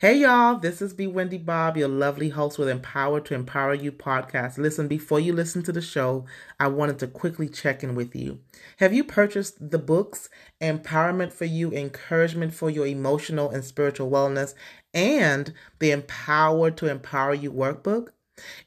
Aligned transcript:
Hey 0.00 0.20
y'all, 0.20 0.58
this 0.58 0.80
is 0.80 0.94
B 0.94 1.06
Wendy 1.06 1.36
Bob, 1.36 1.76
your 1.76 1.86
lovely 1.86 2.30
host 2.30 2.58
with 2.58 2.70
Empower 2.70 3.20
to 3.20 3.34
Empower 3.34 3.74
You 3.74 3.92
podcast. 3.92 4.56
Listen, 4.56 4.88
before 4.88 5.20
you 5.20 5.34
listen 5.34 5.62
to 5.64 5.72
the 5.72 5.82
show, 5.82 6.24
I 6.58 6.68
wanted 6.68 6.98
to 7.00 7.06
quickly 7.06 7.50
check 7.50 7.84
in 7.84 7.94
with 7.94 8.16
you. 8.16 8.40
Have 8.78 8.94
you 8.94 9.04
purchased 9.04 9.58
the 9.70 9.76
books 9.76 10.30
Empowerment 10.58 11.34
for 11.34 11.44
You, 11.44 11.70
Encouragement 11.72 12.54
for 12.54 12.70
Your 12.70 12.86
Emotional 12.86 13.50
and 13.50 13.62
Spiritual 13.62 14.10
Wellness, 14.10 14.54
and 14.94 15.52
the 15.80 15.90
Empower 15.90 16.70
to 16.70 16.86
Empower 16.86 17.34
You 17.34 17.52
workbook? 17.52 18.08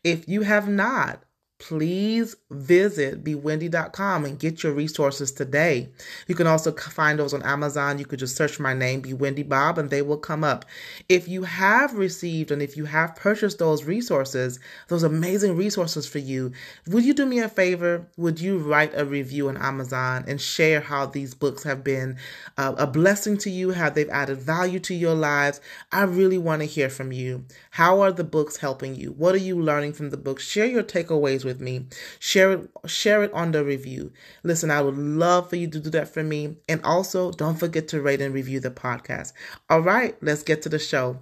If 0.04 0.30
you 0.30 0.44
have 0.44 0.70
not, 0.70 1.24
please 1.64 2.36
visit 2.52 3.24
bewendy.com 3.24 4.26
and 4.26 4.38
get 4.38 4.64
your 4.64 4.74
resources 4.74 5.32
today. 5.32 5.90
You 6.28 6.36
can 6.36 6.46
also 6.46 6.74
find 6.74 7.18
those 7.18 7.34
on 7.34 7.42
Amazon. 7.44 8.00
You 8.00 8.06
could 8.06 8.20
just 8.20 8.36
search 8.36 8.60
my 8.60 8.74
name, 8.74 9.00
Be 9.00 9.14
Wendy 9.14 9.44
Bob, 9.44 9.78
and 9.78 9.90
they 9.90 10.02
will 10.02 10.18
come 10.18 10.44
up. 10.44 10.66
If 11.08 11.30
you 11.30 11.44
have 11.44 11.94
received 11.94 12.52
and 12.52 12.62
if 12.62 12.76
you 12.76 12.84
have 12.84 13.16
purchased 13.16 13.60
those 13.60 13.86
resources, 13.86 14.60
those 14.90 15.04
amazing 15.04 15.56
resources 15.56 16.06
for 16.06 16.18
you, 16.20 16.52
would 16.88 17.06
you 17.06 17.14
do 17.14 17.26
me 17.26 17.40
a 17.40 17.48
favor? 17.48 18.10
Would 18.18 18.42
you 18.42 18.58
write 18.58 18.92
a 18.94 19.06
review 19.06 19.48
on 19.48 19.56
Amazon 19.56 20.26
and 20.28 20.42
share 20.42 20.82
how 20.82 21.06
these 21.06 21.34
books 21.34 21.64
have 21.64 21.82
been 21.82 22.18
uh, 22.58 22.76
a 22.78 22.86
blessing 22.86 23.38
to 23.38 23.50
you, 23.50 23.72
how 23.72 23.90
they've 23.90 24.10
added 24.10 24.40
value 24.40 24.80
to 24.82 24.94
your 24.94 25.16
lives? 25.16 25.62
I 25.94 26.04
really 26.04 26.38
want 26.38 26.62
to 26.62 26.68
hear 26.68 26.90
from 26.90 27.14
you. 27.14 27.46
How 27.72 28.02
are 28.02 28.12
the 28.12 28.26
books 28.26 28.58
helping 28.58 28.96
you? 28.96 29.14
What 29.14 29.34
are 29.34 29.38
you 29.38 29.62
learning 29.62 29.94
from 29.94 30.10
the 30.10 30.18
books? 30.18 30.44
Share 30.44 30.66
your 30.66 30.84
takeaways 30.84 31.46
with 31.46 31.53
me. 31.60 31.88
Share 32.20 32.52
it 32.54 32.70
share 32.86 33.24
it 33.24 33.34
on 33.34 33.52
the 33.52 33.64
review. 33.64 34.12
Listen, 34.44 34.72
I 34.72 34.82
would 34.82 34.98
love 34.98 35.50
for 35.50 35.56
you 35.56 35.68
to 35.70 35.80
do 35.80 35.90
that 35.92 36.08
for 36.10 36.24
me. 36.24 36.58
And 36.68 36.82
also, 36.84 37.32
don't 37.32 37.58
forget 37.58 37.88
to 37.90 38.02
rate 38.02 38.22
and 38.22 38.34
review 38.34 38.60
the 38.60 38.72
podcast. 38.72 39.34
All 39.70 39.82
right, 39.82 40.16
let's 40.22 40.44
get 40.44 40.62
to 40.64 40.70
the 40.70 40.80
show. 40.80 41.20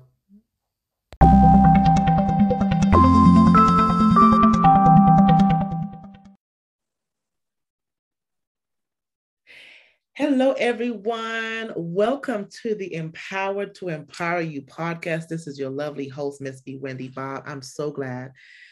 Hello, 10.22 10.52
everyone. 10.52 11.74
Welcome 11.76 12.48
to 12.62 12.76
the 12.76 12.94
Empowered 12.94 13.74
to 13.76 13.88
Empower 13.90 14.42
You 14.42 14.62
podcast. 14.62 15.28
This 15.28 15.48
is 15.48 15.58
your 15.58 15.72
lovely 15.72 16.08
host, 16.08 16.42
Miss 16.42 16.62
B. 16.62 16.78
Wendy 16.78 17.08
Bob. 17.08 17.42
I'm 17.48 17.64
so 17.64 17.90
glad, 17.90 18.32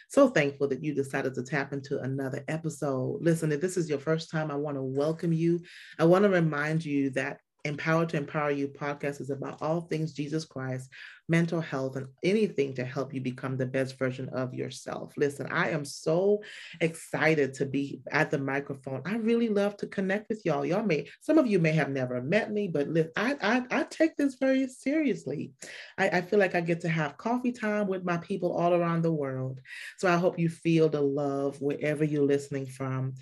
so 0.10 0.28
thankful 0.28 0.68
that 0.68 0.84
you 0.84 0.94
decided 0.94 1.36
to 1.36 1.44
tap 1.44 1.72
into 1.72 2.00
another 2.00 2.44
episode. 2.48 3.20
Listen, 3.22 3.52
if 3.52 3.62
this 3.62 3.78
is 3.78 3.90
your 3.90 4.00
first 4.00 4.32
time, 4.32 4.50
I 4.52 4.56
want 4.56 4.76
to 4.76 4.84
welcome 4.84 5.32
you. 5.32 5.62
I 6.00 6.06
want 6.06 6.24
to 6.24 6.30
remind 6.30 6.84
you 6.84 7.12
that 7.12 7.38
Empower 7.64 8.06
to 8.08 8.18
Empower 8.18 8.52
You 8.52 8.70
podcast 8.70 9.22
is 9.22 9.30
about 9.30 9.62
all 9.62 9.82
things 9.82 10.14
Jesus 10.14 10.46
Christ, 10.46 10.90
mental 11.30 11.61
health, 11.61 11.95
and 11.95 12.08
anything 12.23 12.73
to 12.73 12.83
help 12.83 13.13
you 13.13 13.22
become 13.22 13.55
the 13.55 13.66
best 13.66 13.97
version 13.97 14.30
of 14.30 14.53
yourself. 14.53 15.13
Listen, 15.17 15.47
I 15.52 15.69
am 15.69 15.85
so 15.85 16.41
excited 16.81 17.53
to 17.55 17.66
be 17.66 18.02
at 18.11 18.31
the 18.31 18.38
microphone. 18.38 19.02
I 19.05 19.16
really 19.17 19.50
love 19.50 19.77
to 19.77 19.88
connect 19.88 20.30
with 20.30 20.45
y'all. 20.45 20.66
Y'all 20.66 20.83
may, 20.83 21.07
some 21.22 21.38
of 21.38 21.47
you 21.47 21.59
may 21.59 21.72
have 21.72 21.89
never 21.89 22.22
met 22.22 22.52
me, 22.52 22.67
but 22.67 22.88
listen, 22.88 23.11
I, 23.16 23.35
I, 23.41 23.80
I 23.80 23.83
take 23.83 24.17
this 24.17 24.35
very 24.35 24.67
seriously. 24.67 25.52
I, 25.97 26.09
I 26.09 26.22
feel 26.22 26.39
like 26.39 26.55
I 26.55 26.61
get 26.61 26.81
to 26.81 26.89
have 26.89 27.17
coffee 27.17 27.52
time 27.52 27.88
with 27.88 28.03
my 28.03 28.17
people 28.17 28.52
all 28.52 28.73
around 28.73 29.03
the 29.03 29.11
world. 29.11 29.59
So 29.97 30.07
I 30.07 30.17
hope 30.17 30.39
you 30.39 30.50
feel 30.50 30.89
the 30.89 31.02
love 31.02 31.61
wherever 31.61 32.03
you're 32.03 32.25
listening 32.25 32.66
from. 32.66 33.13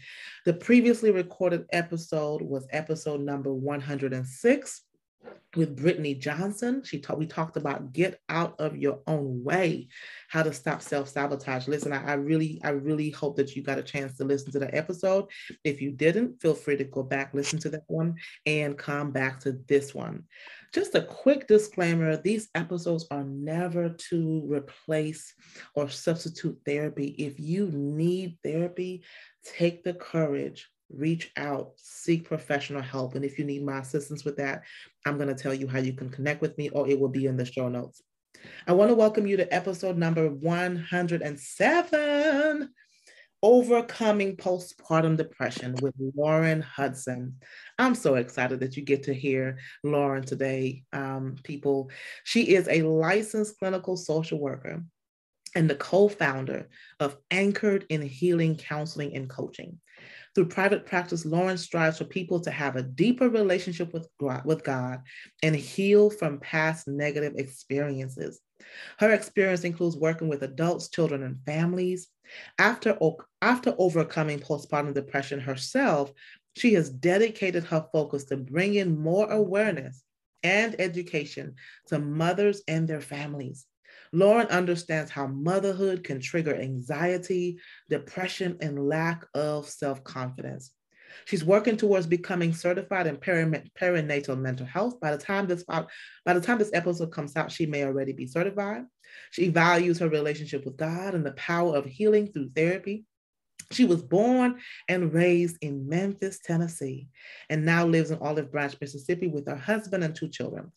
The 0.45 0.53
previously 0.53 1.11
recorded 1.11 1.65
episode 1.71 2.41
was 2.41 2.67
episode 2.71 3.21
number 3.21 3.53
106 3.53 4.81
with 5.55 5.75
Brittany 5.75 6.13
Johnson. 6.13 6.83
She 6.83 6.99
talked, 6.99 7.19
we 7.19 7.25
talked 7.25 7.57
about 7.57 7.93
get 7.93 8.19
out 8.29 8.59
of 8.59 8.77
your 8.77 8.99
own 9.07 9.43
way, 9.43 9.87
how 10.29 10.43
to 10.43 10.53
stop 10.53 10.81
self-sabotage. 10.81 11.67
Listen, 11.67 11.93
I, 11.93 12.11
I, 12.11 12.13
really, 12.13 12.61
I 12.63 12.69
really 12.69 13.09
hope 13.09 13.37
that 13.37 13.55
you 13.55 13.63
got 13.63 13.79
a 13.79 13.83
chance 13.83 14.17
to 14.17 14.23
listen 14.23 14.51
to 14.51 14.59
the 14.59 14.73
episode. 14.75 15.25
If 15.63 15.81
you 15.81 15.91
didn't, 15.91 16.41
feel 16.41 16.53
free 16.53 16.77
to 16.77 16.83
go 16.83 17.01
back, 17.03 17.33
listen 17.33 17.59
to 17.59 17.69
that 17.69 17.83
one, 17.87 18.15
and 18.45 18.77
come 18.77 19.11
back 19.11 19.39
to 19.41 19.53
this 19.67 19.95
one. 19.95 20.23
Just 20.73 20.95
a 20.95 21.01
quick 21.01 21.47
disclaimer, 21.47 22.17
these 22.17 22.49
episodes 22.53 23.07
are 23.09 23.23
never 23.23 23.89
to 24.09 24.45
replace 24.47 25.33
or 25.75 25.89
substitute 25.89 26.59
therapy. 26.65 27.15
If 27.17 27.39
you 27.39 27.71
need 27.71 28.37
therapy, 28.43 29.03
take 29.43 29.83
the 29.83 29.93
courage 29.93 30.69
reach 30.89 31.31
out, 31.37 31.73
seek 31.77 32.27
professional 32.27 32.81
help. 32.81 33.15
And 33.15 33.23
if 33.25 33.39
you 33.39 33.45
need 33.45 33.65
my 33.65 33.79
assistance 33.79 34.23
with 34.23 34.37
that, 34.37 34.63
I'm 35.05 35.17
going 35.17 35.33
to 35.33 35.35
tell 35.35 35.53
you 35.53 35.67
how 35.67 35.79
you 35.79 35.93
can 35.93 36.09
connect 36.09 36.41
with 36.41 36.57
me, 36.57 36.69
or 36.69 36.87
it 36.87 36.97
will 36.99 37.09
be 37.09 37.25
in 37.25 37.37
the 37.37 37.45
show 37.45 37.69
notes. 37.69 38.01
I 38.67 38.73
want 38.73 38.89
to 38.89 38.95
welcome 38.95 39.27
you 39.27 39.37
to 39.37 39.53
episode 39.53 39.97
number 39.97 40.29
107 40.29 42.69
Overcoming 43.43 44.35
Postpartum 44.35 45.15
Depression 45.15 45.75
with 45.81 45.93
Lauren 46.15 46.61
Hudson. 46.61 47.35
I'm 47.77 47.93
so 47.93 48.15
excited 48.15 48.61
that 48.61 48.75
you 48.75 48.83
get 48.83 49.03
to 49.03 49.13
hear 49.13 49.59
Lauren 49.83 50.23
today, 50.23 50.83
um, 50.91 51.35
people. 51.43 51.91
She 52.23 52.55
is 52.55 52.67
a 52.67 52.81
licensed 52.81 53.59
clinical 53.59 53.95
social 53.95 54.39
worker 54.39 54.83
and 55.57 55.67
the 55.67 55.75
co 55.75 56.07
founder 56.07 56.69
of 56.99 57.17
Anchored 57.31 57.87
in 57.89 58.03
Healing 58.03 58.55
Counseling 58.55 59.15
and 59.15 59.27
Coaching. 59.27 59.79
Through 60.35 60.49
private 60.49 60.85
practice, 60.85 61.25
Lauren 61.25 61.57
strives 61.57 61.97
for 61.97 62.05
people 62.05 62.39
to 62.41 62.51
have 62.51 62.75
a 62.75 62.83
deeper 62.83 63.27
relationship 63.27 63.91
with, 63.91 64.07
with 64.45 64.63
God 64.63 65.01
and 65.41 65.55
heal 65.55 66.11
from 66.11 66.39
past 66.39 66.87
negative 66.87 67.33
experiences. 67.37 68.39
Her 68.99 69.11
experience 69.11 69.63
includes 69.63 69.97
working 69.97 70.27
with 70.27 70.43
adults, 70.43 70.89
children, 70.89 71.23
and 71.23 71.39
families. 71.43 72.07
After, 72.59 72.95
after 73.41 73.73
overcoming 73.79 74.37
postpartum 74.37 74.93
depression 74.93 75.39
herself, 75.39 76.13
she 76.55 76.73
has 76.73 76.91
dedicated 76.91 77.63
her 77.63 77.87
focus 77.91 78.25
to 78.25 78.37
bringing 78.37 79.01
more 79.01 79.31
awareness 79.31 80.03
and 80.43 80.75
education 80.77 81.55
to 81.87 81.97
mothers 81.97 82.61
and 82.67 82.87
their 82.87 83.01
families. 83.01 83.65
Lauren 84.11 84.47
understands 84.47 85.11
how 85.11 85.27
motherhood 85.27 86.03
can 86.03 86.19
trigger 86.19 86.55
anxiety, 86.55 87.59
depression, 87.89 88.57
and 88.61 88.87
lack 88.87 89.25
of 89.33 89.67
self 89.67 90.03
confidence. 90.03 90.71
She's 91.25 91.43
working 91.43 91.77
towards 91.77 92.07
becoming 92.07 92.53
certified 92.53 93.07
in 93.07 93.17
perinatal 93.17 94.39
mental 94.39 94.65
health. 94.65 94.99
By 94.99 95.11
the 95.11 95.17
time 95.17 95.47
this 95.47 95.63
by 95.63 95.85
the 96.25 96.41
time 96.41 96.57
this 96.57 96.73
episode 96.73 97.11
comes 97.11 97.35
out, 97.35 97.51
she 97.51 97.65
may 97.65 97.83
already 97.83 98.13
be 98.13 98.27
certified. 98.27 98.83
She 99.31 99.49
values 99.49 99.99
her 99.99 100.09
relationship 100.09 100.65
with 100.65 100.77
God 100.77 101.15
and 101.15 101.25
the 101.25 101.31
power 101.33 101.75
of 101.75 101.85
healing 101.85 102.31
through 102.31 102.51
therapy. 102.55 103.05
She 103.71 103.85
was 103.85 104.01
born 104.01 104.59
and 104.87 105.13
raised 105.13 105.57
in 105.61 105.89
Memphis, 105.89 106.39
Tennessee, 106.43 107.09
and 107.49 107.65
now 107.65 107.85
lives 107.85 108.11
in 108.11 108.19
Olive 108.19 108.51
Branch, 108.51 108.75
Mississippi 108.79 109.27
with 109.27 109.47
her 109.47 109.57
husband 109.57 110.03
and 110.03 110.15
two 110.15 110.29
children. 110.29 110.71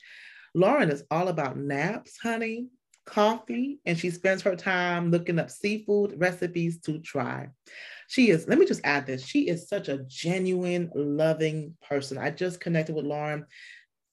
Lauren 0.54 0.90
is 0.90 1.04
all 1.10 1.28
about 1.28 1.56
naps, 1.56 2.18
honey, 2.20 2.66
coffee 3.06 3.80
and 3.86 3.98
she 3.98 4.10
spends 4.10 4.42
her 4.42 4.56
time 4.56 5.10
looking 5.10 5.38
up 5.38 5.50
seafood 5.50 6.14
recipes 6.18 6.80
to 6.80 6.98
try. 7.00 7.48
She 8.08 8.30
is, 8.30 8.48
let 8.48 8.58
me 8.58 8.66
just 8.66 8.80
add 8.84 9.06
this, 9.06 9.24
she 9.24 9.48
is 9.48 9.68
such 9.68 9.88
a 9.88 10.04
genuine, 10.06 10.90
loving 10.94 11.74
person. 11.88 12.18
I 12.18 12.30
just 12.30 12.60
connected 12.60 12.94
with 12.94 13.04
Lauren 13.04 13.46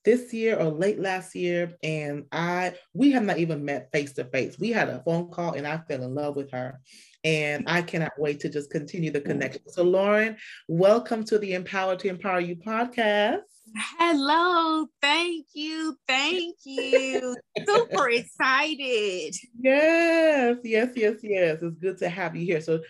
this 0.07 0.33
year 0.33 0.57
or 0.57 0.71
late 0.71 0.99
last 0.99 1.35
year 1.35 1.75
and 1.83 2.23
I 2.31 2.75
we 2.93 3.11
have 3.11 3.23
not 3.23 3.39
even 3.39 3.65
met 3.65 3.91
face 3.91 4.13
to 4.13 4.23
face. 4.23 4.57
We 4.57 4.69
had 4.69 4.87
a 4.87 5.01
phone 5.03 5.29
call 5.29 5.53
and 5.53 5.67
I 5.67 5.79
fell 5.79 6.01
in 6.01 6.15
love 6.15 6.37
with 6.37 6.51
her. 6.51 6.79
And 7.25 7.65
I 7.67 7.81
cannot 7.81 8.13
wait 8.17 8.39
to 8.41 8.49
just 8.49 8.71
continue 8.71 9.11
the 9.11 9.19
mm. 9.19 9.25
connection. 9.25 9.63
So 9.67 9.83
Lauren, 9.83 10.37
welcome 10.69 11.25
to 11.25 11.37
the 11.37 11.55
Empower 11.55 11.97
to 11.97 12.07
Empower 12.07 12.39
You 12.39 12.55
podcast. 12.55 13.41
Hello. 13.75 14.87
Thank 15.01 15.47
you. 15.53 15.97
Thank 16.07 16.55
you. 16.63 17.35
Super 17.65 18.09
excited. 18.09 19.35
Yes, 19.59 20.57
yes, 20.63 20.89
yes, 20.95 21.15
yes. 21.21 21.59
It's 21.61 21.77
good 21.79 21.97
to 21.99 22.09
have 22.09 22.35
you 22.35 22.45
here. 22.45 22.61
So 22.61 22.81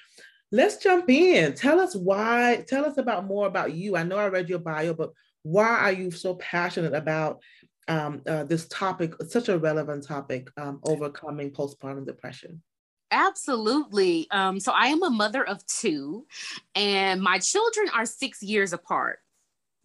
let's 0.51 0.77
jump 0.77 1.09
in. 1.09 1.53
Tell 1.53 1.79
us 1.79 1.95
why, 1.95 2.63
tell 2.67 2.85
us 2.85 2.97
about 2.97 3.25
more 3.25 3.47
about 3.47 3.73
you. 3.73 3.95
I 3.95 4.03
know 4.03 4.17
I 4.17 4.27
read 4.27 4.49
your 4.49 4.59
bio, 4.59 4.93
but 4.93 5.11
why 5.43 5.67
are 5.67 5.91
you 5.91 6.11
so 6.11 6.35
passionate 6.35 6.93
about 6.93 7.41
um, 7.87 8.21
uh, 8.27 8.43
this 8.43 8.67
topic, 8.67 9.13
such 9.27 9.49
a 9.49 9.57
relevant 9.57 10.05
topic, 10.05 10.49
um, 10.57 10.79
overcoming 10.83 11.51
postpartum 11.51 12.05
depression? 12.05 12.61
Absolutely. 13.11 14.27
Um, 14.31 14.59
so 14.59 14.73
I 14.73 14.87
am 14.87 15.01
a 15.03 15.09
mother 15.09 15.41
of 15.47 15.65
two, 15.65 16.25
and 16.75 17.21
my 17.21 17.39
children 17.39 17.87
are 17.95 18.05
six 18.05 18.43
years 18.43 18.73
apart. 18.73 19.19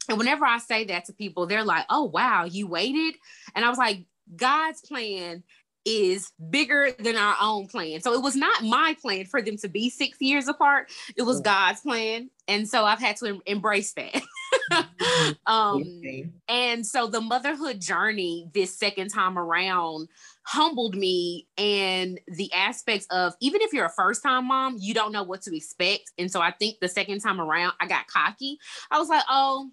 And 0.08 0.19
whenever 0.19 0.44
I 0.44 0.58
say 0.58 0.84
that 0.87 1.04
to 1.06 1.12
people, 1.12 1.46
they're 1.46 1.64
like, 1.64 1.84
oh, 1.88 2.04
wow, 2.04 2.44
you 2.44 2.66
waited. 2.66 3.14
And 3.54 3.64
I 3.64 3.69
was 3.69 3.78
like, 3.78 4.04
God's 4.37 4.81
plan 4.81 5.43
is 5.84 6.31
bigger 6.50 6.93
than 6.99 7.16
our 7.16 7.37
own 7.40 7.66
plan. 7.66 8.00
So 8.00 8.12
it 8.12 8.22
was 8.22 8.37
not 8.37 8.62
my 8.62 8.96
plan 9.00 9.25
for 9.25 9.43
them 9.43 9.56
to 9.58 9.69
be 9.69 9.90
six 9.90 10.20
years 10.20 10.49
apart. 10.49 10.90
It 11.16 11.22
was 11.22 11.40
God's 11.40 11.81
plan. 11.81 12.31
And 12.46 12.69
so 12.69 12.84
I've 12.84 13.00
had 13.00 13.16
to 13.16 13.26
em- 13.26 13.43
embrace 13.46 13.93
that. 13.94 14.22
um, 15.46 16.02
and 16.48 16.87
so 16.87 17.06
the 17.06 17.20
motherhood 17.20 17.81
journey 17.81 18.48
this 18.52 18.76
second 18.76 19.08
time 19.08 19.38
around 19.38 20.08
humbled 20.44 20.94
me 20.94 21.46
and 21.56 22.20
the 22.28 22.52
aspects 22.52 23.06
of 23.10 23.34
even 23.40 23.60
if 23.60 23.72
you're 23.72 23.87
a 23.87 23.90
first 23.90 24.22
time 24.22 24.48
mom, 24.48 24.76
you 24.78 24.94
don't 24.94 25.12
know 25.12 25.22
what 25.22 25.43
to 25.43 25.56
expect. 25.56 26.12
And 26.19 26.31
so 26.31 26.40
I 26.40 26.50
think 26.52 26.78
the 26.81 26.88
second 26.88 27.20
time 27.20 27.40
around, 27.40 27.75
I 27.81 27.87
got 27.87 28.06
cocky. 28.06 28.58
I 28.90 28.98
was 28.98 29.08
like, 29.08 29.25
oh, 29.28 29.70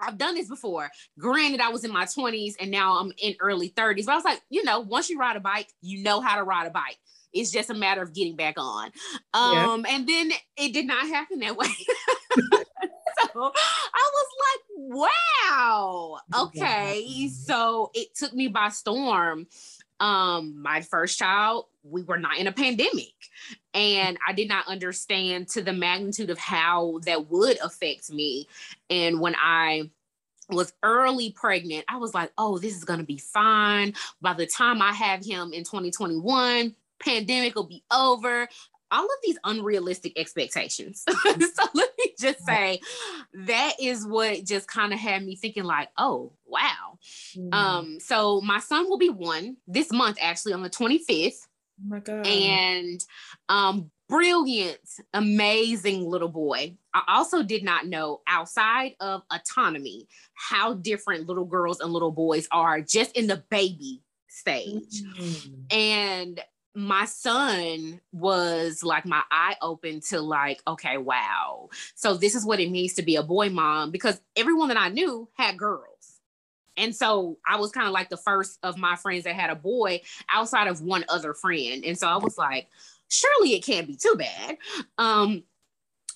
I've 0.00 0.18
done 0.18 0.34
this 0.34 0.48
before. 0.48 0.90
Granted, 1.18 1.60
I 1.60 1.68
was 1.68 1.84
in 1.84 1.92
my 1.92 2.04
20s 2.04 2.54
and 2.60 2.70
now 2.70 2.98
I'm 2.98 3.12
in 3.18 3.34
early 3.40 3.70
30s. 3.70 4.06
But 4.06 4.12
I 4.12 4.16
was 4.16 4.24
like, 4.24 4.40
you 4.50 4.64
know, 4.64 4.80
once 4.80 5.08
you 5.08 5.18
ride 5.18 5.36
a 5.36 5.40
bike, 5.40 5.68
you 5.80 6.02
know 6.02 6.20
how 6.20 6.36
to 6.36 6.42
ride 6.42 6.66
a 6.66 6.70
bike. 6.70 6.98
It's 7.32 7.50
just 7.50 7.70
a 7.70 7.74
matter 7.74 8.02
of 8.02 8.14
getting 8.14 8.36
back 8.36 8.54
on. 8.58 8.90
Um, 9.32 9.84
yeah. 9.84 9.94
and 9.96 10.08
then 10.08 10.30
it 10.56 10.72
did 10.72 10.86
not 10.86 11.06
happen 11.06 11.40
that 11.40 11.56
way. 11.56 11.66
so 12.36 13.52
I 13.52 14.10
was 14.12 14.26
like, 14.44 14.60
wow, 14.76 16.18
okay. 16.42 17.28
So 17.28 17.90
it 17.92 18.14
took 18.14 18.32
me 18.32 18.48
by 18.48 18.68
storm. 18.68 19.46
Um, 20.00 20.60
my 20.60 20.82
first 20.82 21.18
child, 21.18 21.66
we 21.84 22.02
were 22.02 22.18
not 22.18 22.38
in 22.38 22.46
a 22.46 22.52
pandemic. 22.52 23.14
And 23.72 24.18
I 24.26 24.32
did 24.32 24.48
not 24.48 24.66
understand 24.66 25.48
to 25.50 25.62
the 25.62 25.72
magnitude 25.72 26.30
of 26.30 26.38
how 26.38 27.00
that 27.04 27.30
would 27.30 27.58
affect 27.60 28.10
me. 28.10 28.48
And 28.90 29.20
when 29.20 29.34
I 29.36 29.90
was 30.50 30.72
early 30.82 31.30
pregnant, 31.32 31.84
I 31.88 31.96
was 31.96 32.14
like, 32.14 32.32
oh, 32.38 32.58
this 32.58 32.76
is 32.76 32.84
going 32.84 33.00
to 33.00 33.06
be 33.06 33.18
fine. 33.18 33.94
By 34.20 34.34
the 34.34 34.46
time 34.46 34.82
I 34.82 34.92
have 34.92 35.24
him 35.24 35.52
in 35.52 35.64
2021, 35.64 36.74
pandemic 37.00 37.54
will 37.54 37.66
be 37.66 37.84
over 37.92 38.48
all 38.90 39.04
of 39.04 39.10
these 39.22 39.38
unrealistic 39.44 40.18
expectations. 40.18 41.04
so 41.24 41.64
let 41.74 41.90
me 41.98 42.14
just 42.18 42.44
say 42.46 42.80
that 43.32 43.72
is 43.80 44.06
what 44.06 44.44
just 44.44 44.68
kind 44.68 44.92
of 44.92 44.98
had 44.98 45.24
me 45.24 45.34
thinking 45.34 45.64
like, 45.64 45.88
oh, 45.98 46.32
wow. 46.46 46.98
Mm. 47.36 47.54
Um 47.54 48.00
so 48.00 48.40
my 48.40 48.60
son 48.60 48.88
will 48.88 48.98
be 48.98 49.08
1 49.08 49.56
this 49.66 49.90
month 49.92 50.18
actually 50.20 50.52
on 50.52 50.62
the 50.62 50.70
25th. 50.70 51.46
Oh 51.80 51.88
my 51.88 52.00
god. 52.00 52.26
And 52.26 53.00
um 53.48 53.90
brilliant, 54.08 54.78
amazing 55.12 56.08
little 56.08 56.28
boy. 56.28 56.76
I 56.92 57.02
also 57.08 57.42
did 57.42 57.64
not 57.64 57.86
know 57.86 58.20
outside 58.26 58.94
of 59.00 59.22
autonomy 59.32 60.06
how 60.34 60.74
different 60.74 61.26
little 61.26 61.46
girls 61.46 61.80
and 61.80 61.92
little 61.92 62.12
boys 62.12 62.46
are 62.52 62.80
just 62.80 63.16
in 63.16 63.26
the 63.26 63.42
baby 63.50 64.02
stage. 64.28 65.02
Mm. 65.18 65.72
And 65.72 66.40
my 66.74 67.04
son 67.04 68.00
was 68.12 68.82
like 68.82 69.06
my 69.06 69.22
eye 69.30 69.56
open 69.62 70.00
to 70.00 70.20
like 70.20 70.60
okay 70.66 70.98
wow 70.98 71.68
so 71.94 72.16
this 72.16 72.34
is 72.34 72.44
what 72.44 72.58
it 72.58 72.70
means 72.70 72.94
to 72.94 73.02
be 73.02 73.14
a 73.14 73.22
boy 73.22 73.48
mom 73.48 73.92
because 73.92 74.20
everyone 74.34 74.68
that 74.68 74.76
i 74.76 74.88
knew 74.88 75.28
had 75.36 75.56
girls 75.56 75.93
and 76.76 76.94
so 76.94 77.38
i 77.46 77.56
was 77.56 77.72
kind 77.72 77.86
of 77.86 77.92
like 77.92 78.08
the 78.08 78.16
first 78.16 78.58
of 78.62 78.78
my 78.78 78.96
friends 78.96 79.24
that 79.24 79.34
had 79.34 79.50
a 79.50 79.56
boy 79.56 80.00
outside 80.32 80.68
of 80.68 80.82
one 80.82 81.04
other 81.08 81.34
friend 81.34 81.84
and 81.84 81.98
so 81.98 82.06
i 82.06 82.16
was 82.16 82.38
like 82.38 82.68
surely 83.08 83.54
it 83.54 83.64
can't 83.64 83.86
be 83.86 83.96
too 83.96 84.14
bad 84.16 84.56
um 84.98 85.42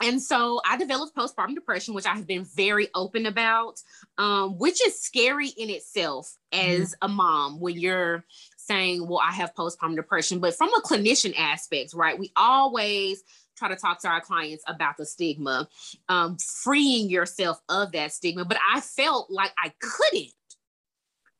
and 0.02 0.22
so 0.22 0.60
I 0.64 0.76
developed 0.76 1.16
postpartum 1.16 1.54
depression, 1.54 1.92
which 1.92 2.06
I 2.06 2.14
have 2.14 2.26
been 2.26 2.44
very 2.44 2.88
open 2.94 3.26
about, 3.26 3.82
um, 4.16 4.56
which 4.58 4.84
is 4.86 5.00
scary 5.00 5.48
in 5.48 5.70
itself 5.70 6.36
as 6.52 6.92
mm-hmm. 6.92 7.04
a 7.04 7.08
mom 7.08 7.60
when 7.60 7.76
you're 7.78 8.24
saying, 8.56 9.06
well, 9.08 9.20
I 9.24 9.32
have 9.32 9.54
postpartum 9.54 9.96
depression, 9.96 10.38
but 10.38 10.54
from 10.54 10.72
a 10.74 10.82
clinician 10.82 11.34
aspect, 11.36 11.94
right? 11.94 12.18
We 12.18 12.30
always 12.36 13.24
try 13.56 13.68
to 13.68 13.76
talk 13.76 14.00
to 14.02 14.08
our 14.08 14.20
clients 14.20 14.62
about 14.68 14.96
the 14.96 15.04
stigma, 15.04 15.68
um, 16.08 16.36
freeing 16.36 17.10
yourself 17.10 17.60
of 17.68 17.90
that 17.92 18.12
stigma. 18.12 18.44
But 18.44 18.58
I 18.72 18.80
felt 18.80 19.30
like 19.30 19.52
I 19.58 19.72
couldn't. 19.80 20.32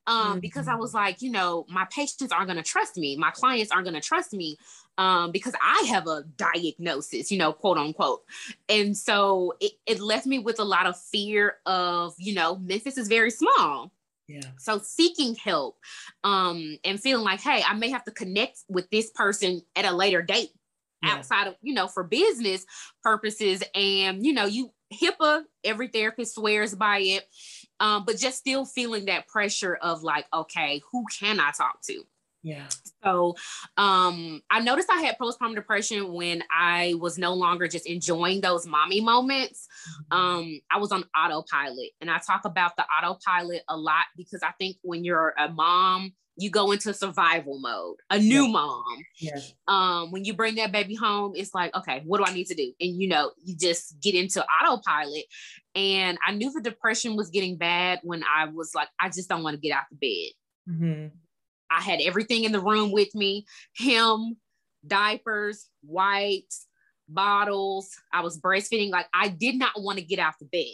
Um, 0.09 0.31
mm-hmm. 0.31 0.39
because 0.41 0.69
I 0.69 0.75
was 0.75 0.95
like, 0.95 1.21
you 1.21 1.31
know, 1.31 1.67
my 1.69 1.87
patients 1.91 2.33
aren't 2.33 2.47
going 2.47 2.57
to 2.57 2.63
trust 2.63 2.97
me. 2.97 3.15
My 3.17 3.31
clients 3.31 3.71
aren't 3.71 3.85
going 3.85 4.01
to 4.01 4.01
trust 4.01 4.33
me 4.33 4.57
um, 4.97 5.33
because 5.33 5.55
I 5.63 5.85
have 5.91 6.07
a 6.07 6.25
diagnosis, 6.37 7.31
you 7.31 7.37
know, 7.37 7.53
quote 7.53 7.77
unquote. 7.77 8.23
And 8.71 8.97
so 8.97 9.53
it, 9.61 9.73
it 9.87 10.01
left 10.01 10.25
me 10.25 10.39
with 10.39 10.61
a 10.61 10.65
lot 10.65 10.87
of 10.87 10.99
fear 10.99 11.57
of, 11.67 12.15
you 12.17 12.33
know, 12.33 12.57
Memphis 12.57 12.97
is 12.97 13.07
very 13.07 13.31
small. 13.31 13.93
Yeah. 14.29 14.41
So 14.57 14.79
seeking 14.79 15.35
help 15.35 15.77
um, 16.25 16.79
and 16.85 16.99
feeling 16.99 17.25
like, 17.25 17.41
hey, 17.41 17.63
I 17.67 17.75
may 17.75 17.91
have 17.91 18.05
to 18.05 18.11
connect 18.11 18.61
with 18.69 18.89
this 18.91 19.11
person 19.11 19.61
at 19.77 19.85
a 19.85 19.93
later 19.93 20.23
date 20.23 20.51
yeah. 21.03 21.17
outside 21.17 21.49
of, 21.49 21.57
you 21.61 21.75
know, 21.75 21.87
for 21.87 22.03
business 22.03 22.65
purposes. 23.03 23.63
And, 23.75 24.25
you 24.25 24.33
know, 24.33 24.47
you 24.47 24.73
HIPAA, 24.93 25.45
every 25.65 25.89
therapist 25.89 26.35
swears 26.35 26.75
by 26.75 26.99
it. 27.01 27.25
Um, 27.81 28.05
but 28.05 28.19
just 28.19 28.39
still 28.39 28.65
feeling 28.65 29.07
that 29.07 29.29
pressure 29.29 29.75
of 29.77 30.03
like, 30.03 30.27
okay, 30.33 30.83
who 30.91 31.05
can 31.19 31.41
I 31.41 31.51
talk 31.53 31.81
to? 31.83 32.03
Yeah. 32.43 32.67
So 33.03 33.37
um, 33.77 34.41
I 34.51 34.61
noticed 34.61 34.89
I 34.91 35.01
had 35.01 35.19
postpartum 35.19 35.55
depression 35.55 36.13
when 36.13 36.43
I 36.53 36.95
was 37.01 37.19
no 37.19 37.35
longer 37.35 37.69
just 37.69 37.87
enjoying 37.87 38.41
those 38.41 38.67
mommy 38.67 39.01
moments. 39.01 39.67
Mm-hmm. 40.13 40.17
Um, 40.17 40.61
I 40.71 40.79
was 40.79 40.93
on 40.93 41.05
autopilot. 41.17 41.91
And 42.01 42.11
I 42.11 42.19
talk 42.19 42.45
about 42.45 42.77
the 42.77 42.85
autopilot 42.85 43.63
a 43.69 43.77
lot 43.77 44.05
because 44.17 44.43
I 44.43 44.53
think 44.59 44.77
when 44.83 45.05
you're 45.05 45.35
a 45.39 45.49
mom, 45.49 46.13
you 46.39 46.51
go 46.51 46.71
into 46.71 46.95
survival 46.95 47.59
mode, 47.59 47.97
a 48.11 48.19
new 48.19 48.45
yes. 48.45 48.53
mom. 48.53 49.05
Yes. 49.19 49.55
Um, 49.67 50.13
when 50.13 50.25
you 50.25 50.35
bring 50.35 50.55
that 50.55 50.71
baby 50.71 50.95
home, 50.95 51.33
it's 51.35 51.53
like, 51.53 51.75
okay, 51.75 52.03
what 52.07 52.19
do 52.19 52.25
I 52.25 52.33
need 52.33 52.47
to 52.47 52.55
do? 52.55 52.73
And 52.81 53.03
you 53.03 53.09
know, 53.09 53.33
you 53.43 53.57
just 53.57 54.01
get 54.01 54.15
into 54.15 54.45
autopilot. 54.45 55.25
And 55.79 56.19
I 56.27 56.33
knew 56.33 56.51
the 56.53 56.61
depression 56.61 57.15
was 57.15 57.31
getting 57.31 57.57
bad 57.57 58.01
when 58.03 58.25
I 58.25 58.47
was 58.47 58.75
like, 58.75 58.89
I 59.01 59.11
just 59.11 59.29
don't 59.29 59.45
want 59.45 59.55
to 59.55 59.61
get 59.61 59.77
out 59.77 59.85
of 59.93 60.01
bed. 60.01 60.31
Mm-hmm. 60.69 61.07
I 61.71 61.81
had 61.81 62.01
everything 62.01 62.43
in 62.43 62.51
the 62.51 62.61
room 62.61 62.91
with 62.91 63.15
me 63.15 63.47
him, 63.77 64.37
diapers, 64.85 65.69
wipes, 65.85 66.67
bottles. 67.09 67.91
I 68.13 68.23
was 68.23 68.41
breastfeeding. 68.41 68.91
Like 68.91 69.07
I 69.15 69.29
did 69.29 69.55
not 69.55 69.81
want 69.81 69.99
to 69.99 70.05
get 70.05 70.19
out 70.19 70.35
of 70.43 70.51
bed 70.51 70.65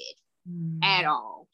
mm. 0.50 0.82
at 0.82 1.04
all. 1.04 1.48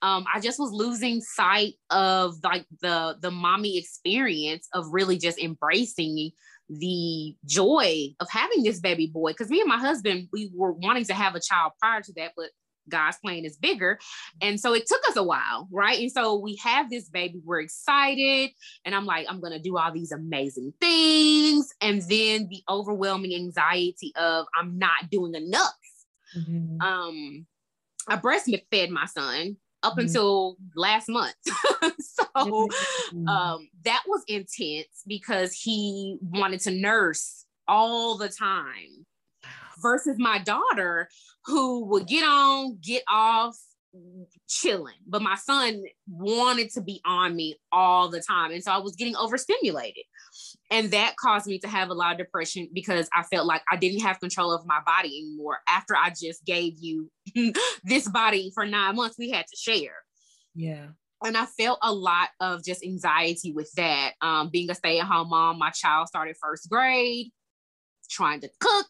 Um, 0.00 0.24
I 0.32 0.40
just 0.40 0.58
was 0.58 0.72
losing 0.72 1.20
sight 1.20 1.74
of 1.90 2.36
like 2.42 2.64
the 2.80 3.18
the 3.20 3.30
mommy 3.30 3.76
experience 3.76 4.68
of 4.72 4.86
really 4.90 5.18
just 5.18 5.38
embracing 5.38 6.30
the 6.70 7.36
joy 7.44 8.08
of 8.20 8.28
having 8.30 8.62
this 8.62 8.80
baby 8.80 9.06
boy. 9.06 9.32
Because 9.32 9.50
me 9.50 9.60
and 9.60 9.68
my 9.68 9.78
husband, 9.78 10.28
we 10.32 10.50
were 10.54 10.72
wanting 10.72 11.04
to 11.04 11.14
have 11.14 11.34
a 11.34 11.40
child 11.40 11.72
prior 11.78 12.00
to 12.00 12.12
that, 12.14 12.32
but 12.36 12.50
God's 12.88 13.18
plan 13.18 13.44
is 13.44 13.56
bigger. 13.56 13.98
And 14.40 14.60
so 14.60 14.74
it 14.74 14.86
took 14.86 15.06
us 15.08 15.16
a 15.16 15.22
while, 15.22 15.68
right? 15.70 15.98
And 15.98 16.10
so 16.10 16.36
we 16.36 16.56
have 16.56 16.90
this 16.90 17.08
baby, 17.08 17.40
we're 17.44 17.60
excited. 17.60 18.50
And 18.84 18.94
I'm 18.94 19.06
like, 19.06 19.26
I'm 19.28 19.40
going 19.40 19.52
to 19.52 19.58
do 19.58 19.76
all 19.76 19.92
these 19.92 20.12
amazing 20.12 20.72
things. 20.80 21.72
And 21.80 22.02
then 22.02 22.48
the 22.48 22.62
overwhelming 22.68 23.34
anxiety 23.34 24.12
of 24.16 24.46
I'm 24.58 24.78
not 24.78 25.10
doing 25.10 25.34
enough. 25.34 25.72
Mm-hmm. 26.36 26.80
Um, 26.80 27.46
I 28.08 28.16
breastfed 28.16 28.90
my 28.90 29.06
son 29.06 29.56
up 29.82 29.92
mm-hmm. 29.92 30.00
until 30.00 30.56
last 30.74 31.08
month. 31.08 31.34
so 31.44 32.24
mm-hmm. 32.36 33.28
um, 33.28 33.68
that 33.84 34.02
was 34.06 34.22
intense 34.28 35.02
because 35.06 35.52
he 35.54 36.18
wanted 36.20 36.60
to 36.60 36.70
nurse 36.70 37.44
all 37.68 38.16
the 38.16 38.28
time 38.28 39.06
versus 39.80 40.16
my 40.18 40.38
daughter 40.38 41.08
who 41.46 41.84
would 41.86 42.06
get 42.06 42.24
on, 42.24 42.78
get 42.80 43.02
off, 43.08 43.56
chilling. 44.48 44.94
But 45.06 45.22
my 45.22 45.36
son 45.36 45.82
wanted 46.08 46.70
to 46.72 46.80
be 46.80 47.00
on 47.04 47.34
me 47.34 47.56
all 47.72 48.08
the 48.08 48.20
time. 48.20 48.52
And 48.52 48.62
so 48.62 48.72
I 48.72 48.78
was 48.78 48.96
getting 48.96 49.16
overstimulated. 49.16 50.04
And 50.70 50.90
that 50.90 51.16
caused 51.16 51.46
me 51.46 51.58
to 51.60 51.68
have 51.68 51.90
a 51.90 51.94
lot 51.94 52.12
of 52.12 52.18
depression 52.18 52.68
because 52.72 53.08
I 53.14 53.22
felt 53.22 53.46
like 53.46 53.62
I 53.70 53.76
didn't 53.76 54.00
have 54.00 54.20
control 54.20 54.52
of 54.52 54.66
my 54.66 54.80
body 54.84 55.18
anymore 55.18 55.58
after 55.68 55.96
I 55.96 56.10
just 56.10 56.44
gave 56.44 56.74
you 56.78 57.10
this 57.84 58.08
body 58.08 58.50
for 58.54 58.66
nine 58.66 58.96
months 58.96 59.16
we 59.18 59.30
had 59.30 59.46
to 59.46 59.56
share. 59.56 59.94
Yeah. 60.54 60.88
And 61.24 61.36
I 61.36 61.46
felt 61.46 61.78
a 61.82 61.92
lot 61.92 62.28
of 62.40 62.62
just 62.62 62.84
anxiety 62.84 63.52
with 63.52 63.72
that. 63.76 64.12
Um, 64.20 64.50
being 64.50 64.70
a 64.70 64.74
stay 64.74 64.98
at 65.00 65.06
home 65.06 65.30
mom, 65.30 65.58
my 65.58 65.70
child 65.70 66.08
started 66.08 66.36
first 66.40 66.68
grade 66.68 67.30
trying 68.06 68.40
to 68.40 68.50
cook, 68.60 68.86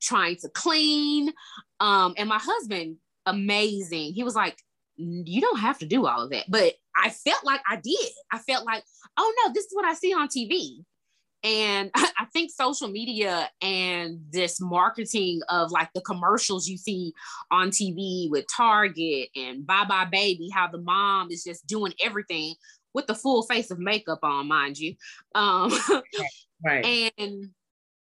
trying 0.00 0.36
to 0.36 0.48
clean. 0.48 1.32
Um, 1.80 2.14
and 2.16 2.28
my 2.28 2.38
husband, 2.38 2.96
amazing. 3.26 4.12
He 4.12 4.22
was 4.22 4.34
like, 4.34 4.56
you 4.96 5.40
don't 5.40 5.60
have 5.60 5.78
to 5.78 5.86
do 5.86 6.06
all 6.06 6.22
of 6.22 6.30
that. 6.30 6.44
But 6.48 6.74
I 6.96 7.10
felt 7.10 7.44
like 7.44 7.60
I 7.68 7.76
did. 7.76 8.10
I 8.32 8.38
felt 8.38 8.66
like, 8.66 8.84
oh 9.16 9.34
no, 9.44 9.52
this 9.52 9.64
is 9.64 9.72
what 9.72 9.84
I 9.84 9.94
see 9.94 10.12
on 10.12 10.28
TV. 10.28 10.84
And 11.42 11.90
I 11.94 12.26
think 12.32 12.50
social 12.50 12.88
media 12.88 13.50
and 13.62 14.20
this 14.30 14.60
marketing 14.60 15.40
of 15.48 15.70
like 15.70 15.92
the 15.94 16.02
commercials 16.02 16.68
you 16.68 16.76
see 16.76 17.12
on 17.50 17.70
TV 17.70 18.30
with 18.30 18.46
Target 18.54 19.30
and 19.34 19.66
buybuy 19.66 20.10
BABY, 20.10 20.50
how 20.52 20.68
the 20.68 20.80
mom 20.80 21.30
is 21.30 21.44
just 21.44 21.66
doing 21.66 21.94
everything 22.02 22.54
with 22.92 23.06
the 23.06 23.14
full 23.14 23.42
face 23.44 23.70
of 23.70 23.78
makeup 23.78 24.18
on, 24.22 24.48
mind 24.48 24.78
you. 24.78 24.94
Um, 25.34 25.72
right. 26.64 27.12
And 27.18 27.50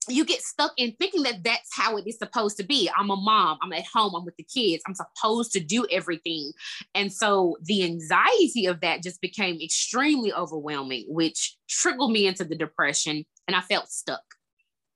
you 0.09 0.25
get 0.25 0.41
stuck 0.41 0.73
in 0.77 0.93
thinking 0.99 1.23
that 1.23 1.43
that's 1.43 1.69
how 1.75 1.97
it 1.97 2.07
is 2.07 2.17
supposed 2.17 2.57
to 2.57 2.63
be. 2.63 2.89
I'm 2.97 3.09
a 3.09 3.15
mom, 3.15 3.57
I'm 3.61 3.73
at 3.73 3.85
home, 3.85 4.15
I'm 4.15 4.25
with 4.25 4.37
the 4.37 4.43
kids, 4.43 4.83
I'm 4.87 4.95
supposed 4.95 5.51
to 5.53 5.59
do 5.59 5.85
everything. 5.91 6.51
And 6.95 7.11
so 7.11 7.57
the 7.61 7.83
anxiety 7.83 8.65
of 8.65 8.81
that 8.81 9.03
just 9.03 9.21
became 9.21 9.59
extremely 9.61 10.33
overwhelming, 10.33 11.05
which 11.07 11.57
trickled 11.67 12.11
me 12.11 12.27
into 12.27 12.43
the 12.43 12.55
depression 12.55 13.25
and 13.47 13.55
I 13.55 13.61
felt 13.61 13.89
stuck. 13.89 14.21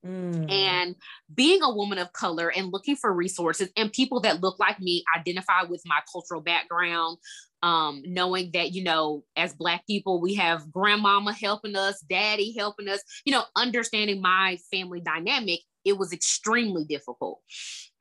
Mm. 0.05 0.51
And 0.51 0.95
being 1.33 1.61
a 1.61 1.73
woman 1.73 1.97
of 1.97 2.11
color 2.11 2.51
and 2.51 2.73
looking 2.73 2.95
for 2.95 3.13
resources 3.13 3.69
and 3.77 3.91
people 3.91 4.19
that 4.21 4.41
look 4.41 4.59
like 4.59 4.79
me, 4.79 5.03
identify 5.17 5.63
with 5.63 5.81
my 5.85 5.99
cultural 6.11 6.41
background, 6.41 7.17
um, 7.63 8.03
knowing 8.05 8.51
that, 8.53 8.73
you 8.73 8.83
know, 8.83 9.23
as 9.37 9.53
Black 9.53 9.87
people, 9.87 10.21
we 10.21 10.35
have 10.35 10.69
grandmama 10.71 11.33
helping 11.33 11.75
us, 11.77 11.99
daddy 12.01 12.53
helping 12.55 12.89
us, 12.89 13.01
you 13.25 13.31
know, 13.31 13.43
understanding 13.55 14.21
my 14.21 14.57
family 14.69 14.99
dynamic, 14.99 15.61
it 15.85 15.97
was 15.97 16.11
extremely 16.11 16.83
difficult. 16.83 17.39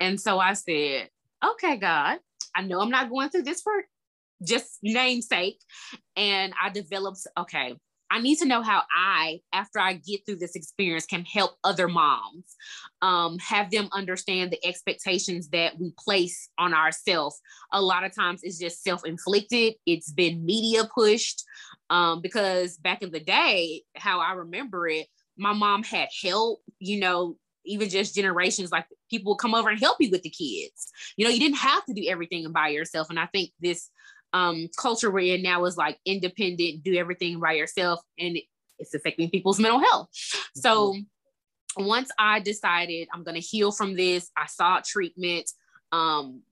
And 0.00 0.20
so 0.20 0.40
I 0.40 0.54
said, 0.54 1.08
okay, 1.44 1.76
God, 1.76 2.18
I 2.54 2.62
know 2.62 2.80
I'm 2.80 2.90
not 2.90 3.08
going 3.08 3.30
through 3.30 3.44
this 3.44 3.62
for 3.62 3.72
just 4.44 4.78
namesake. 4.82 5.60
And 6.16 6.52
I 6.60 6.70
developed, 6.70 7.20
okay, 7.38 7.76
I 8.12 8.20
need 8.20 8.36
to 8.40 8.44
know 8.44 8.60
how 8.60 8.82
I, 8.94 9.40
after 9.54 9.78
I 9.78 9.94
get 9.94 10.26
through 10.26 10.36
this 10.36 10.54
experience, 10.54 11.06
can 11.06 11.24
help 11.24 11.52
other 11.64 11.88
moms, 11.88 12.44
um, 13.00 13.38
have 13.38 13.70
them 13.70 13.88
understand 13.90 14.50
the 14.50 14.64
expectations 14.66 15.48
that 15.48 15.78
we 15.80 15.94
place 15.98 16.50
on 16.58 16.74
ourselves. 16.74 17.40
A 17.72 17.80
lot 17.80 18.04
of 18.04 18.14
times 18.14 18.40
it's 18.42 18.58
just 18.58 18.84
self 18.84 19.06
inflicted, 19.06 19.74
it's 19.86 20.12
been 20.12 20.44
media 20.44 20.84
pushed. 20.94 21.42
Um, 21.88 22.20
because 22.20 22.76
back 22.76 23.00
in 23.02 23.12
the 23.12 23.20
day, 23.20 23.82
how 23.96 24.20
I 24.20 24.32
remember 24.32 24.86
it, 24.86 25.06
my 25.38 25.54
mom 25.54 25.82
had 25.82 26.08
help, 26.22 26.60
you 26.80 27.00
know, 27.00 27.36
even 27.64 27.88
just 27.88 28.14
generations 28.14 28.70
like 28.70 28.86
people 29.08 29.36
come 29.36 29.54
over 29.54 29.70
and 29.70 29.80
help 29.80 29.96
you 30.00 30.10
with 30.10 30.22
the 30.22 30.30
kids. 30.30 30.92
You 31.16 31.24
know, 31.24 31.30
you 31.30 31.40
didn't 31.40 31.58
have 31.58 31.84
to 31.86 31.94
do 31.94 32.04
everything 32.08 32.50
by 32.52 32.68
yourself. 32.68 33.08
And 33.08 33.18
I 33.18 33.26
think 33.26 33.52
this 33.60 33.88
um, 34.32 34.68
culture 34.76 35.10
we're 35.10 35.34
in 35.34 35.42
now 35.42 35.64
is 35.64 35.76
like 35.76 35.98
independent, 36.04 36.82
do 36.82 36.94
everything 36.96 37.40
by 37.40 37.52
yourself, 37.52 38.00
and 38.18 38.38
it's 38.78 38.94
affecting 38.94 39.30
people's 39.30 39.60
mental 39.60 39.80
health. 39.80 40.08
So 40.56 40.94
mm-hmm. 40.94 41.86
once 41.86 42.10
I 42.18 42.40
decided 42.40 43.08
I'm 43.12 43.24
going 43.24 43.34
to 43.34 43.46
heal 43.46 43.72
from 43.72 43.94
this, 43.94 44.30
I 44.36 44.46
sought 44.46 44.84
treatment. 44.84 45.50
Um, 45.92 46.42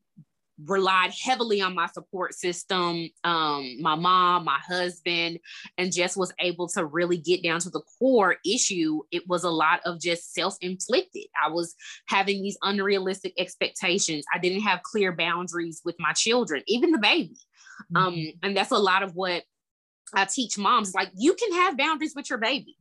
relied 0.67 1.13
heavily 1.13 1.61
on 1.61 1.75
my 1.75 1.87
support 1.87 2.35
system, 2.35 3.09
um, 3.25 3.81
my 3.81 3.95
mom, 3.95 4.45
my 4.45 4.59
husband, 4.59 5.39
and 5.79 5.93
just 5.93 6.17
was 6.17 6.33
able 6.41 6.69
to 6.69 6.85
really 6.85 7.17
get 7.17 7.43
down 7.43 7.61
to 7.61 7.71
the 7.71 7.83
core 7.99 8.37
issue. 8.45 9.01
It 9.11 9.29
was 9.29 9.45
a 9.45 9.51
lot 9.51 9.81
of 9.85 10.01
just 10.01 10.35
self 10.35 10.57
inflicted. 10.61 11.27
I 11.43 11.51
was 11.51 11.75
having 12.07 12.43
these 12.43 12.59
unrealistic 12.63 13.35
expectations. 13.39 14.25
I 14.35 14.39
didn't 14.39 14.63
have 14.63 14.83
clear 14.83 15.13
boundaries 15.13 15.81
with 15.85 15.97
my 15.99 16.13
children, 16.13 16.63
even 16.67 16.91
the 16.91 16.99
baby. 16.99 17.37
Um, 17.95 18.15
mm-hmm. 18.15 18.39
and 18.43 18.57
that's 18.57 18.73
a 18.73 18.79
lot 18.79 19.03
of 19.03 19.15
what 19.15 19.43
I 20.15 20.27
teach 20.27 20.59
moms 20.59 20.95
like 20.95 21.11
you 21.17 21.35
can 21.35 21.53
have 21.53 21.79
boundaries 21.79 22.15
with 22.15 22.29
your 22.29 22.39
baby. 22.39 22.77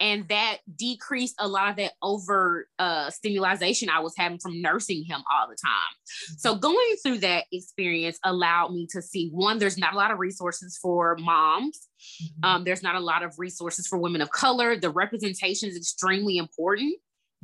And 0.00 0.26
that 0.28 0.58
decreased 0.76 1.34
a 1.38 1.46
lot 1.46 1.70
of 1.70 1.76
that 1.76 1.92
over 2.02 2.66
uh, 2.78 3.10
stimulation 3.10 3.90
I 3.90 4.00
was 4.00 4.14
having 4.16 4.38
from 4.38 4.60
nursing 4.62 5.04
him 5.04 5.22
all 5.30 5.46
the 5.48 5.56
time. 5.62 6.38
So, 6.38 6.54
going 6.54 6.96
through 7.02 7.18
that 7.18 7.44
experience 7.52 8.18
allowed 8.24 8.72
me 8.72 8.86
to 8.92 9.02
see 9.02 9.28
one, 9.28 9.58
there's 9.58 9.78
not 9.78 9.92
a 9.92 9.96
lot 9.96 10.10
of 10.10 10.18
resources 10.18 10.78
for 10.80 11.16
moms. 11.20 11.88
Mm-hmm. 12.22 12.44
Um, 12.44 12.64
there's 12.64 12.82
not 12.82 12.96
a 12.96 13.00
lot 13.00 13.22
of 13.22 13.34
resources 13.38 13.86
for 13.86 13.98
women 13.98 14.22
of 14.22 14.30
color. 14.30 14.76
The 14.76 14.90
representation 14.90 15.68
is 15.68 15.76
extremely 15.76 16.38
important. 16.38 16.94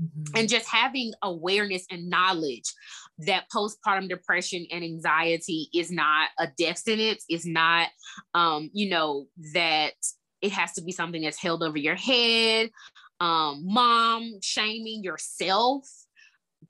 Mm-hmm. 0.00 0.36
And 0.36 0.48
just 0.48 0.68
having 0.68 1.12
awareness 1.22 1.86
and 1.90 2.10
knowledge 2.10 2.64
that 3.18 3.44
postpartum 3.50 4.08
depression 4.08 4.66
and 4.70 4.84
anxiety 4.84 5.68
is 5.74 5.90
not 5.90 6.28
a 6.38 6.48
death 6.58 6.78
sentence, 6.78 7.24
is 7.30 7.46
not, 7.46 7.88
um, 8.34 8.70
you 8.74 8.90
know, 8.90 9.26
that 9.54 9.94
it 10.42 10.52
has 10.52 10.72
to 10.74 10.82
be 10.82 10.92
something 10.92 11.22
that's 11.22 11.40
held 11.40 11.62
over 11.62 11.78
your 11.78 11.94
head. 11.94 12.70
Um, 13.20 13.62
mom 13.64 14.40
shaming 14.42 15.02
yourself, 15.02 15.88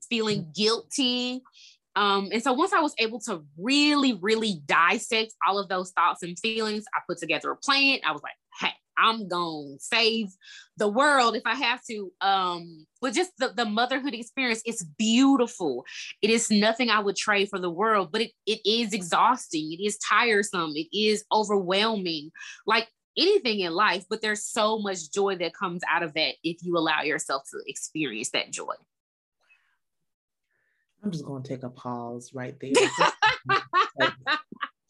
feeling 0.09 0.41
mm-hmm. 0.43 0.51
guilty. 0.55 1.41
Um, 1.95 2.29
and 2.31 2.43
so 2.43 2.53
once 2.53 2.73
I 2.73 2.79
was 2.79 2.93
able 2.99 3.19
to 3.21 3.43
really, 3.57 4.13
really 4.13 4.61
dissect 4.65 5.33
all 5.47 5.57
of 5.57 5.67
those 5.67 5.91
thoughts 5.91 6.21
and 6.21 6.37
feelings, 6.37 6.85
I 6.93 6.99
put 7.09 7.17
together 7.17 7.51
a 7.51 7.57
plan. 7.57 7.99
I 8.05 8.11
was 8.11 8.21
like, 8.21 8.35
hey, 8.59 8.73
I'm 8.97 9.27
gonna 9.27 9.79
save 9.79 10.27
the 10.77 10.87
world 10.87 11.35
if 11.35 11.43
I 11.45 11.55
have 11.55 11.81
to. 11.89 12.11
Um, 12.21 12.85
but 13.01 13.13
just 13.13 13.31
the, 13.37 13.51
the 13.55 13.65
motherhood 13.65 14.13
experience, 14.13 14.61
it's 14.65 14.83
beautiful. 14.83 15.85
It 16.21 16.29
is 16.29 16.51
nothing 16.51 16.89
I 16.89 16.99
would 16.99 17.15
trade 17.15 17.49
for 17.49 17.59
the 17.59 17.69
world, 17.69 18.09
but 18.11 18.21
it, 18.21 18.31
it 18.45 18.59
is 18.63 18.93
exhausting, 18.93 19.73
it 19.73 19.83
is 19.83 19.97
tiresome, 19.97 20.73
it 20.75 20.87
is 20.95 21.25
overwhelming, 21.31 22.31
like 22.65 22.87
anything 23.17 23.61
in 23.61 23.73
life, 23.73 24.05
but 24.09 24.21
there's 24.21 24.43
so 24.43 24.79
much 24.79 25.11
joy 25.11 25.35
that 25.37 25.53
comes 25.53 25.81
out 25.89 26.03
of 26.03 26.13
that 26.13 26.35
if 26.43 26.57
you 26.61 26.77
allow 26.77 27.01
yourself 27.01 27.43
to 27.51 27.61
experience 27.65 28.29
that 28.31 28.51
joy. 28.51 28.73
I'm 31.03 31.11
just 31.11 31.25
gonna 31.25 31.43
take 31.43 31.63
a 31.63 31.69
pause 31.69 32.31
right 32.33 32.55
there. 32.59 32.71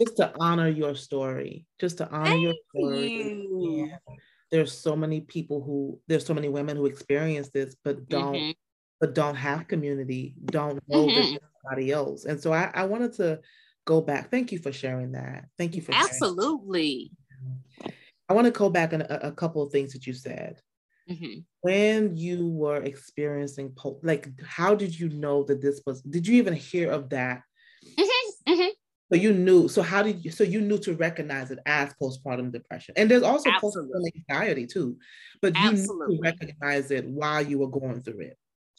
just 0.02 0.18
to 0.18 0.34
honor 0.40 0.68
your 0.68 0.96
story, 0.96 1.66
just 1.80 1.98
to 1.98 2.10
honor 2.10 2.26
Thank 2.26 2.42
your 2.44 2.54
story. 2.76 3.24
You. 3.24 3.88
Yeah. 3.90 4.16
There's 4.50 4.72
so 4.72 4.96
many 4.96 5.22
people 5.22 5.62
who 5.62 6.00
there's 6.08 6.26
so 6.26 6.34
many 6.34 6.50
women 6.50 6.78
who 6.78 6.86
experience 6.86 7.50
this, 7.50 7.76
but 7.84 8.08
don't 8.08 8.34
mm-hmm. 8.34 8.52
but 9.00 9.14
don't 9.14 9.36
have 9.36 9.68
community, 9.68 10.36
don't 10.46 10.82
know 10.88 11.08
mm-hmm. 11.08 11.38
anybody 11.66 11.92
else. 11.92 12.26
And 12.26 12.40
so 12.40 12.54
I, 12.54 12.72
I 12.74 12.86
wanted 12.86 13.14
to 13.14 13.42
go 13.86 14.02
back. 14.02 14.32
Thank 14.32 14.52
you 14.52 14.60
for 14.60 14.72
sharing 14.72 15.12
that. 15.12 15.46
Thank 15.58 15.76
you 15.76 15.82
for 15.82 15.94
absolutely. 15.94 17.12
I 18.30 18.34
want 18.34 18.46
to 18.46 18.52
go 18.52 18.70
back 18.70 18.94
on 18.94 19.02
a, 19.02 19.20
a 19.24 19.32
couple 19.32 19.62
of 19.62 19.72
things 19.72 19.94
that 19.94 20.06
you 20.06 20.14
said. 20.14 20.60
Mm-hmm. 21.10 21.40
When 21.62 22.18
you 22.18 22.48
were 22.48 22.84
experiencing 22.84 23.74
like, 24.04 24.30
how 24.46 24.76
did 24.76 24.98
you 24.98 25.10
know 25.10 25.44
that 25.44 25.62
this 25.62 25.82
was? 25.86 26.02
Did 26.02 26.28
you 26.28 26.36
even 26.36 26.54
hear 26.54 26.92
of 26.92 27.10
that? 27.10 27.44
Mm-hmm. 27.86 28.54
Mm-hmm. 28.54 28.68
So 29.12 29.18
you 29.18 29.34
knew. 29.34 29.68
So 29.70 29.82
how 29.82 30.04
did 30.04 30.24
you? 30.24 30.32
So 30.32 30.44
you 30.44 30.60
knew 30.60 30.78
to 30.80 30.94
recognize 30.94 31.52
it 31.52 31.60
as 31.66 31.94
postpartum 32.02 32.52
depression, 32.52 32.96
and 32.98 33.10
there's 33.10 33.24
also 33.24 33.50
Absolutely. 33.50 33.94
postpartum 33.94 34.30
anxiety 34.30 34.68
too. 34.68 34.98
But 35.42 35.56
you 35.56 35.70
Absolutely. 35.70 36.08
knew 36.08 36.18
to 36.18 36.22
recognize 36.22 36.92
it 36.92 37.06
while 37.06 37.42
you 37.42 37.60
were 37.60 37.70
going 37.70 38.02
through 38.02 38.20
it. 38.20 38.38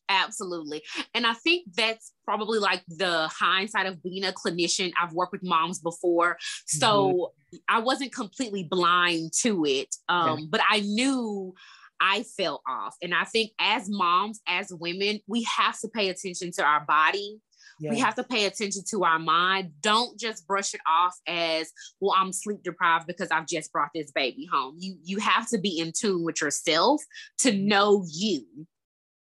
Absolutely. 0.09 0.83
And 1.15 1.27
I 1.27 1.35
think 1.35 1.67
that's 1.75 2.13
probably 2.25 2.59
like 2.59 2.83
the 2.89 3.29
hindsight 3.29 3.87
of 3.87 4.03
being 4.03 4.25
a 4.25 4.33
clinician. 4.33 4.93
I've 5.01 5.13
worked 5.13 5.33
with 5.33 5.45
moms 5.45 5.81
before. 5.81 6.39
So 6.67 7.33
mm-hmm. 7.53 7.57
I 7.69 7.81
wasn't 7.81 8.15
completely 8.15 8.65
blind 8.65 9.33
to 9.41 9.65
it. 9.65 9.95
Um, 10.09 10.39
yeah. 10.39 10.45
But 10.51 10.61
I 10.69 10.81
knew 10.81 11.55
I 12.01 12.23
fell 12.23 12.63
off. 12.67 12.97
And 13.03 13.15
I 13.15 13.25
think 13.25 13.51
as 13.59 13.89
moms, 13.89 14.41
as 14.47 14.73
women, 14.73 15.21
we 15.27 15.47
have 15.57 15.79
to 15.81 15.89
pay 15.89 16.09
attention 16.09 16.53
to 16.53 16.65
our 16.65 16.85
body 16.85 17.41
yeah. 17.81 17.91
We 17.91 17.99
have 18.01 18.15
to 18.17 18.25
pay 18.25 18.47
attention 18.47 18.83
to 18.91 19.05
our 19.05 19.19
mind. 19.19 19.73
Don't 19.81 20.19
just 20.19 20.47
brush 20.47 20.75
it 20.75 20.81
off 20.89 21.15
as, 21.27 21.71
well, 22.01 22.15
I'm 22.17 22.33
sleep 22.33 22.63
deprived 22.63 23.07
because 23.07 23.31
I've 23.31 23.47
just 23.47 23.73
brought 23.73 23.91
this 23.95 24.11
baby 24.11 24.49
home. 24.53 24.77
You 24.79 24.99
you 25.05 25.19
have 25.19 25.49
to 25.51 25.59
be 25.59 25.79
in 25.79 25.93
tune 25.93 26.25
with 26.25 26.41
yourself 26.41 27.03
to 27.39 27.53
know 27.53 28.05
you. 28.11 28.45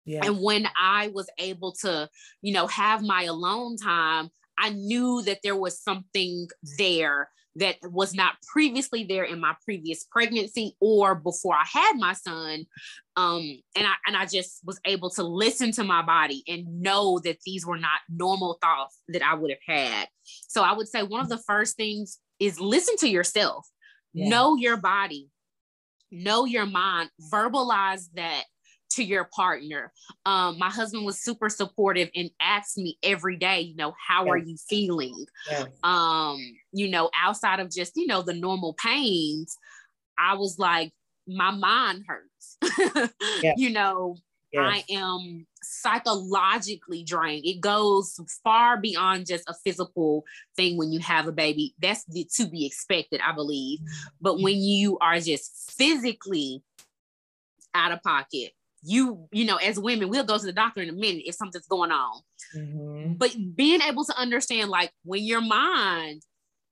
Yeah. 0.10 0.22
And 0.26 0.42
when 0.42 0.68
I 0.76 1.10
was 1.10 1.30
able 1.38 1.74
to, 1.82 2.10
you 2.42 2.52
know, 2.52 2.66
have 2.66 3.04
my 3.04 3.26
alone 3.26 3.78
time, 3.78 4.32
I 4.58 4.72
knew 4.72 5.22
that 5.22 5.42
there 5.44 5.56
was 5.56 5.80
something 5.80 6.48
there 6.80 7.30
that 7.58 7.76
was 7.84 8.16
not 8.16 8.34
previously 8.52 9.04
there 9.04 9.24
in 9.24 9.40
my 9.40 9.54
previous 9.64 10.06
pregnancy 10.06 10.76
or 10.82 11.14
before 11.14 11.54
I 11.54 11.66
had 11.72 11.94
my 11.98 12.14
son. 12.14 12.66
Um, 13.16 13.62
and 13.76 13.86
I 13.86 13.94
and 14.08 14.18
I 14.18 14.26
just 14.26 14.62
was 14.66 14.80
able 14.84 15.12
to 15.12 15.24
listen 15.24 15.72
to 15.74 15.84
my 15.84 16.02
body 16.02 16.44
and 16.48 16.82
know 16.82 17.20
that 17.20 17.38
these 17.46 17.64
were 17.64 17.78
not 17.78 18.00
normal 18.10 18.58
thoughts 18.64 18.98
that 19.10 19.22
I 19.22 19.36
would 19.36 19.52
have 19.52 19.78
had. 19.78 20.08
So 20.48 20.64
I 20.64 20.74
would 20.74 20.88
say 20.88 21.04
one 21.04 21.22
of 21.22 21.30
the 21.30 21.38
first 21.38 21.78
things 21.78 22.18
is 22.40 22.60
listen 22.60 22.98
to 22.98 23.08
yourself, 23.08 23.68
yeah. 24.14 24.28
know 24.28 24.56
your 24.56 24.78
body, 24.78 25.30
know 26.10 26.46
your 26.46 26.66
mind, 26.66 27.12
verbalize 27.32 28.06
that 28.16 28.46
to 28.92 29.04
your 29.04 29.26
partner. 29.26 29.92
Um, 30.26 30.58
my 30.58 30.70
husband 30.70 31.06
was 31.06 31.20
super 31.20 31.50
supportive 31.50 32.10
and 32.16 32.30
asked 32.42 32.78
me 32.78 32.98
every 33.04 33.38
day, 33.38 33.62
you 33.62 33.76
know, 33.76 33.94
how 34.08 34.26
yes. 34.26 34.32
are 34.32 34.38
you 34.38 34.58
feeling? 34.68 35.26
Yes. 35.50 35.68
Um, 35.84 36.40
you 36.72 36.90
know, 36.90 37.10
outside 37.16 37.60
of 37.60 37.72
just, 37.72 37.94
you 37.96 38.08
know, 38.08 38.22
the 38.22 38.34
normal 38.34 38.74
pains, 38.74 39.58
I 40.18 40.36
was 40.36 40.58
like, 40.60 40.92
my 41.28 41.52
mind 41.52 42.06
hurts. 42.08 42.58
yes. 43.42 43.56
You 43.58 43.70
know, 43.70 44.18
I 44.58 44.84
am 44.90 45.46
psychologically 45.62 47.04
drained. 47.04 47.46
It 47.46 47.62
goes 47.62 48.20
far 48.44 48.78
beyond 48.78 49.28
just 49.28 49.48
a 49.48 49.54
physical 49.54 50.26
thing 50.56 50.78
when 50.78 50.92
you 50.92 51.00
have 51.00 51.28
a 51.28 51.32
baby. 51.32 51.76
That's 51.80 52.04
the, 52.06 52.28
to 52.36 52.48
be 52.48 52.66
expected, 52.66 53.22
I 53.26 53.34
believe. 53.34 53.80
But 54.20 54.42
when 54.42 54.58
you 54.58 54.98
are 55.00 55.20
just 55.20 55.72
physically 55.78 56.64
out 57.76 57.92
of 57.92 58.02
pocket, 58.02 58.54
you, 58.82 59.28
you 59.32 59.46
know, 59.46 59.58
as 59.58 59.80
women, 59.80 60.10
we'll 60.10 60.24
go 60.24 60.38
to 60.38 60.46
the 60.46 60.54
doctor 60.54 60.82
in 60.82 60.90
a 60.90 60.94
minute 60.94 61.24
if 61.26 61.36
something's 61.36 61.68
going 61.68 61.92
on. 61.92 62.22
Mm-hmm. 62.56 63.14
But 63.14 63.36
being 63.56 63.82
able 63.82 64.06
to 64.06 64.18
understand, 64.18 64.70
like, 64.70 64.92
when 65.04 65.24
your 65.24 65.42
mind 65.42 66.22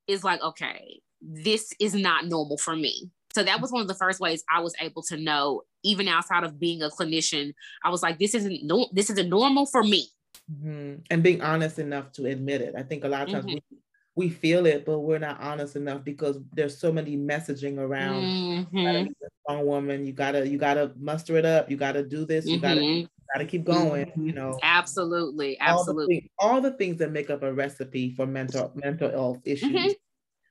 is 0.08 0.24
like, 0.24 0.42
okay, 0.42 1.02
this 1.22 1.74
is 1.80 1.94
not 1.94 2.26
normal 2.26 2.58
for 2.58 2.76
me. 2.76 3.10
So 3.34 3.44
that 3.44 3.62
was 3.62 3.72
one 3.72 3.82
of 3.82 3.88
the 3.88 3.94
first 3.94 4.20
ways 4.20 4.44
I 4.52 4.62
was 4.62 4.74
able 4.82 5.04
to 5.04 5.18
know, 5.18 5.62
even 5.84 6.08
outside 6.08 6.44
of 6.44 6.60
being 6.60 6.82
a 6.82 6.90
clinician, 6.90 7.54
I 7.84 7.90
was 7.90 8.02
like, 8.02 8.20
this 8.20 8.34
isn't 8.34 8.64
no, 8.64 8.90
this 8.94 9.10
isn't 9.10 9.30
normal 9.30 9.66
for 9.66 9.84
me. 9.84 10.08
Mm-hmm. 10.52 11.02
And 11.12 11.24
being 11.24 11.42
honest 11.42 11.78
enough 11.78 12.12
to 12.14 12.26
admit 12.26 12.62
it. 12.62 12.74
I 12.76 12.84
think 12.84 13.04
a 13.04 13.08
lot 13.08 13.24
of 13.24 13.30
times 13.30 13.46
mm-hmm. 13.46 13.56
we 13.72 13.78
we 14.17 14.29
feel 14.29 14.65
it, 14.65 14.83
but 14.83 15.01
we're 15.01 15.19
not 15.19 15.39
honest 15.39 15.75
enough 15.75 16.03
because 16.03 16.39
there's 16.51 16.79
so 16.79 16.91
many 16.91 17.15
messaging 17.15 17.77
around. 17.77 18.24
Mm-hmm. 18.24 19.12
strong 19.43 19.65
woman, 19.67 20.07
you 20.07 20.12
gotta 20.12 20.47
you 20.47 20.57
gotta 20.57 20.91
muster 20.97 21.38
it 21.38 21.45
up. 21.45 21.69
You 21.69 21.77
gotta 21.77 22.03
do 22.03 22.25
this. 22.25 22.47
You 22.47 22.59
gotta 22.59 22.81
mm-hmm. 22.81 23.01
you 23.01 23.07
gotta 23.31 23.45
keep 23.45 23.63
going. 23.63 24.12
You 24.15 24.33
know, 24.33 24.57
absolutely, 24.63 25.59
absolutely. 25.59 26.31
All 26.39 26.55
the, 26.55 26.55
all 26.55 26.71
the, 26.71 26.77
things 26.77 26.97
that 26.97 27.12
make 27.12 27.29
up 27.29 27.43
a 27.43 27.53
recipe 27.53 28.15
for 28.15 28.25
mental 28.25 28.71
mental 28.74 29.12
health 29.12 29.41
issues. 29.45 29.69
Mm-hmm. 29.69 29.91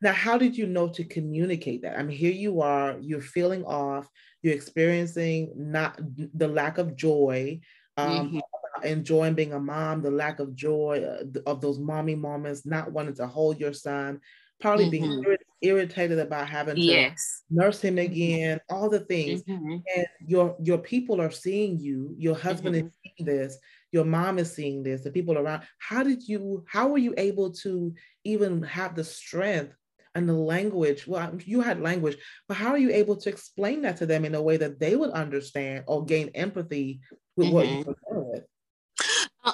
Now, 0.00 0.12
how 0.12 0.38
did 0.38 0.56
you 0.56 0.66
know 0.66 0.88
to 0.90 1.02
communicate 1.02 1.82
that? 1.82 1.99
I 1.99 2.04
mean, 2.04 2.16
here 2.16 2.32
you 2.32 2.61
are. 2.61 2.96
You're 3.00 3.20
feeling 3.20 3.64
off. 3.64 4.08
You're 4.42 4.54
experiencing 4.54 5.52
not 5.56 5.99
the 6.35 6.46
lack 6.46 6.78
of 6.78 6.94
joy. 6.94 7.61
Um, 7.96 8.28
mm-hmm 8.28 8.38
enjoying 8.85 9.35
being 9.35 9.52
a 9.52 9.61
mom, 9.61 10.02
the 10.02 10.11
lack 10.11 10.38
of 10.38 10.54
joy 10.54 11.04
uh, 11.04 11.40
of 11.47 11.61
those 11.61 11.78
mommy 11.78 12.14
moments, 12.14 12.66
not 12.66 12.92
wanting 12.92 13.14
to 13.16 13.26
hold 13.26 13.59
your 13.61 13.73
son, 13.73 14.21
probably 14.61 14.87
mm-hmm. 14.87 14.90
being 14.90 15.25
ir- 15.25 15.38
irritated 15.62 16.18
about 16.18 16.49
having 16.49 16.76
to 16.76 16.80
yes. 16.80 17.42
nurse 17.50 17.80
him 17.80 17.97
mm-hmm. 17.97 18.12
again, 18.12 18.61
all 18.68 18.88
the 18.88 19.00
things. 19.00 19.42
Mm-hmm. 19.45 19.76
And 19.97 20.06
your 20.26 20.56
your 20.62 20.78
people 20.78 21.21
are 21.21 21.30
seeing 21.30 21.78
you, 21.78 22.14
your 22.18 22.37
husband 22.37 22.75
mm-hmm. 22.75 22.87
is 22.87 22.92
seeing 23.02 23.26
this, 23.26 23.59
your 23.92 24.04
mom 24.04 24.38
is 24.38 24.52
seeing 24.54 24.83
this, 24.83 25.02
the 25.02 25.11
people 25.11 25.38
around. 25.38 25.62
How 25.78 26.02
did 26.02 26.26
you, 26.28 26.64
how 26.68 26.88
were 26.88 26.99
you 26.99 27.14
able 27.16 27.52
to 27.52 27.95
even 28.25 28.62
have 28.62 28.95
the 28.95 29.04
strength 29.04 29.75
and 30.14 30.28
the 30.28 30.35
language? 30.35 31.06
Well, 31.06 31.38
you 31.45 31.61
had 31.61 31.80
language, 31.80 32.16
but 32.49 32.56
how 32.56 32.71
are 32.71 32.78
you 32.78 32.90
able 32.90 33.16
to 33.16 33.28
explain 33.28 33.83
that 33.83 33.97
to 33.99 34.06
them 34.06 34.25
in 34.25 34.35
a 34.35 34.42
way 34.42 34.56
that 34.56 34.80
they 34.80 34.97
would 34.97 35.11
understand 35.11 35.85
or 35.87 36.04
gain 36.04 36.30
empathy 36.35 37.00
with 37.37 37.50
what 37.50 37.66
you 37.68 37.78
were 37.78 37.85
with? 37.85 37.88
Um, 37.88 37.95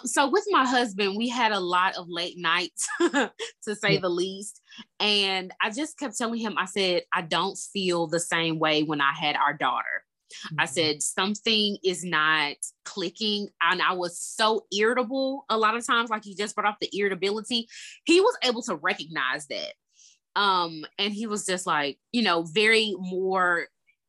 so 0.05 0.29
with 0.29 0.45
my 0.51 0.67
husband, 0.67 1.17
we 1.17 1.29
had 1.29 1.53
a 1.53 1.61
lot 1.61 1.97
of 1.97 2.07
late 2.09 2.39
nights, 2.39 2.89
to 3.01 3.75
say 3.75 3.95
yeah. 3.95 4.01
the 4.01 4.09
least. 4.09 4.61
And 5.01 5.53
I 5.61 5.71
just 5.71 5.99
kept 5.99 6.17
telling 6.17 6.41
him, 6.41 6.57
I 6.59 6.67
said, 6.67 7.03
I 7.13 7.23
don't 7.23 7.59
feel 7.73 8.07
the 8.07 8.21
same 8.21 8.59
way 8.59 8.83
when 8.83 9.01
I 9.01 9.13
had 9.13 9.37
our 9.37 9.55
daughter. 9.55 10.05
Mm-hmm. 10.47 10.61
I 10.61 10.65
said 10.67 11.03
something 11.03 11.77
is 11.85 12.05
not 12.05 12.57
clicking, 12.85 13.49
and 13.61 13.83
I 13.83 13.93
was 13.93 14.19
so 14.19 14.65
irritable 14.73 15.45
a 15.49 15.59
lot 15.59 15.77
of 15.77 15.87
times. 15.87 16.11
Like 16.11 16.27
you 16.27 16.35
just 16.35 16.55
brought 16.55 16.69
up 16.69 16.79
the 16.81 16.91
irritability, 16.93 17.69
he 18.05 18.21
was 18.21 18.37
able 18.43 18.63
to 18.63 18.77
recognize 18.77 19.47
that, 19.49 20.41
um, 20.41 20.85
and 20.99 21.13
he 21.13 21.27
was 21.27 21.45
just 21.45 21.67
like, 21.67 21.99
you 22.13 22.23
know, 22.23 22.43
very 22.43 22.95
more 22.99 23.67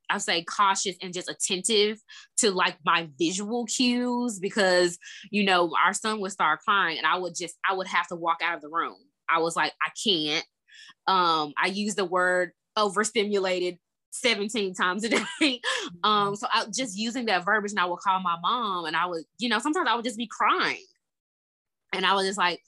I 0.09 0.17
say 0.17 0.43
cautious 0.43 0.95
and 1.01 1.13
just 1.13 1.29
attentive 1.29 1.99
to 2.37 2.51
like 2.51 2.77
my 2.85 3.09
visual 3.17 3.65
cues 3.65 4.39
because 4.39 4.97
you 5.31 5.43
know 5.43 5.71
our 5.83 5.93
son 5.93 6.19
would 6.19 6.31
start 6.31 6.59
crying 6.59 6.97
and 6.97 7.07
I 7.07 7.17
would 7.17 7.35
just 7.35 7.55
I 7.67 7.73
would 7.73 7.87
have 7.87 8.07
to 8.07 8.15
walk 8.15 8.39
out 8.43 8.55
of 8.55 8.61
the 8.61 8.69
room. 8.69 8.97
I 9.29 9.39
was 9.39 9.55
like 9.55 9.73
I 9.81 9.89
can't. 10.03 10.45
Um, 11.07 11.53
I 11.61 11.67
use 11.67 11.95
the 11.95 12.05
word 12.05 12.51
overstimulated 12.75 13.77
17 14.13 14.73
times 14.73 15.03
a 15.03 15.09
day. 15.09 15.61
um, 16.03 16.35
so 16.35 16.47
I 16.51 16.65
just 16.73 16.97
using 16.97 17.25
that 17.25 17.45
verbiage 17.45 17.71
and 17.71 17.79
I 17.79 17.85
would 17.85 17.99
call 17.99 18.19
my 18.21 18.37
mom 18.41 18.85
and 18.85 18.95
I 18.95 19.05
would, 19.05 19.23
you 19.39 19.49
know, 19.49 19.59
sometimes 19.59 19.87
I 19.89 19.95
would 19.95 20.05
just 20.05 20.17
be 20.17 20.27
crying. 20.27 20.85
And 21.93 22.05
I 22.05 22.13
was 22.13 22.25
just 22.25 22.37
like, 22.37 22.61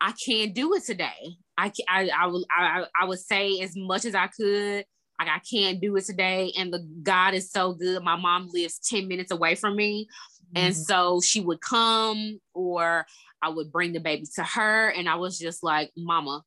I 0.00 0.12
can't 0.12 0.54
do 0.54 0.74
it 0.74 0.84
today. 0.84 1.36
I, 1.56 1.72
I, 1.88 2.10
I, 2.16 2.26
would, 2.26 2.44
I, 2.50 2.84
I 3.00 3.04
would 3.04 3.20
say 3.20 3.60
as 3.60 3.76
much 3.76 4.04
as 4.04 4.14
I 4.14 4.26
could 4.26 4.84
like 5.24 5.34
I 5.34 5.40
can't 5.40 5.80
do 5.80 5.96
it 5.96 6.04
today. 6.04 6.52
And 6.56 6.72
the 6.72 6.86
God 7.02 7.34
is 7.34 7.50
so 7.50 7.72
good. 7.72 8.02
My 8.02 8.16
mom 8.16 8.48
lives 8.52 8.78
10 8.78 9.08
minutes 9.08 9.30
away 9.30 9.54
from 9.54 9.76
me. 9.76 10.08
Mm-hmm. 10.54 10.64
And 10.64 10.76
so 10.76 11.20
she 11.20 11.40
would 11.40 11.60
come 11.60 12.40
or 12.54 13.06
I 13.40 13.48
would 13.48 13.72
bring 13.72 13.92
the 13.92 14.00
baby 14.00 14.24
to 14.36 14.42
her. 14.42 14.88
And 14.90 15.08
I 15.08 15.16
was 15.16 15.38
just 15.38 15.62
like, 15.62 15.90
Mama, 15.96 16.42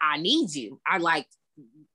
I 0.00 0.18
need 0.18 0.54
you. 0.54 0.80
I 0.86 0.98
like 0.98 1.26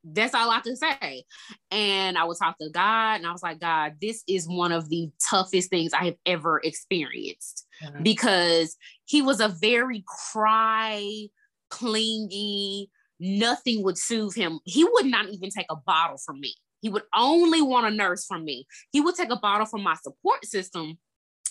that's 0.07 0.35
all 0.35 0.51
I 0.51 0.59
could 0.59 0.77
say. 0.77 1.23
And 1.71 2.15
I 2.15 2.25
would 2.25 2.37
talk 2.37 2.57
to 2.59 2.69
God 2.69 3.15
and 3.15 3.25
I 3.25 3.31
was 3.31 3.41
like, 3.41 3.59
God, 3.59 3.93
this 3.99 4.23
is 4.27 4.47
one 4.47 4.71
of 4.71 4.87
the 4.89 5.09
toughest 5.27 5.71
things 5.71 5.93
I 5.93 6.05
have 6.05 6.17
ever 6.27 6.61
experienced 6.63 7.65
mm-hmm. 7.83 8.03
because 8.03 8.77
he 9.05 9.23
was 9.23 9.39
a 9.39 9.47
very 9.47 10.03
cry, 10.31 11.27
clingy, 11.71 12.91
nothing 13.19 13.83
would 13.83 13.97
soothe 13.97 14.35
him. 14.35 14.59
He 14.65 14.83
would 14.83 15.05
not 15.05 15.29
even 15.29 15.49
take 15.49 15.67
a 15.69 15.75
bottle 15.75 16.17
from 16.17 16.39
me. 16.39 16.53
He 16.81 16.89
would 16.89 17.03
only 17.15 17.61
want 17.61 17.87
a 17.87 17.91
nurse 17.91 18.25
from 18.25 18.45
me. 18.45 18.67
He 18.91 19.01
would 19.01 19.15
take 19.15 19.31
a 19.31 19.39
bottle 19.39 19.65
from 19.65 19.83
my 19.83 19.95
support 19.95 20.45
system. 20.45 20.97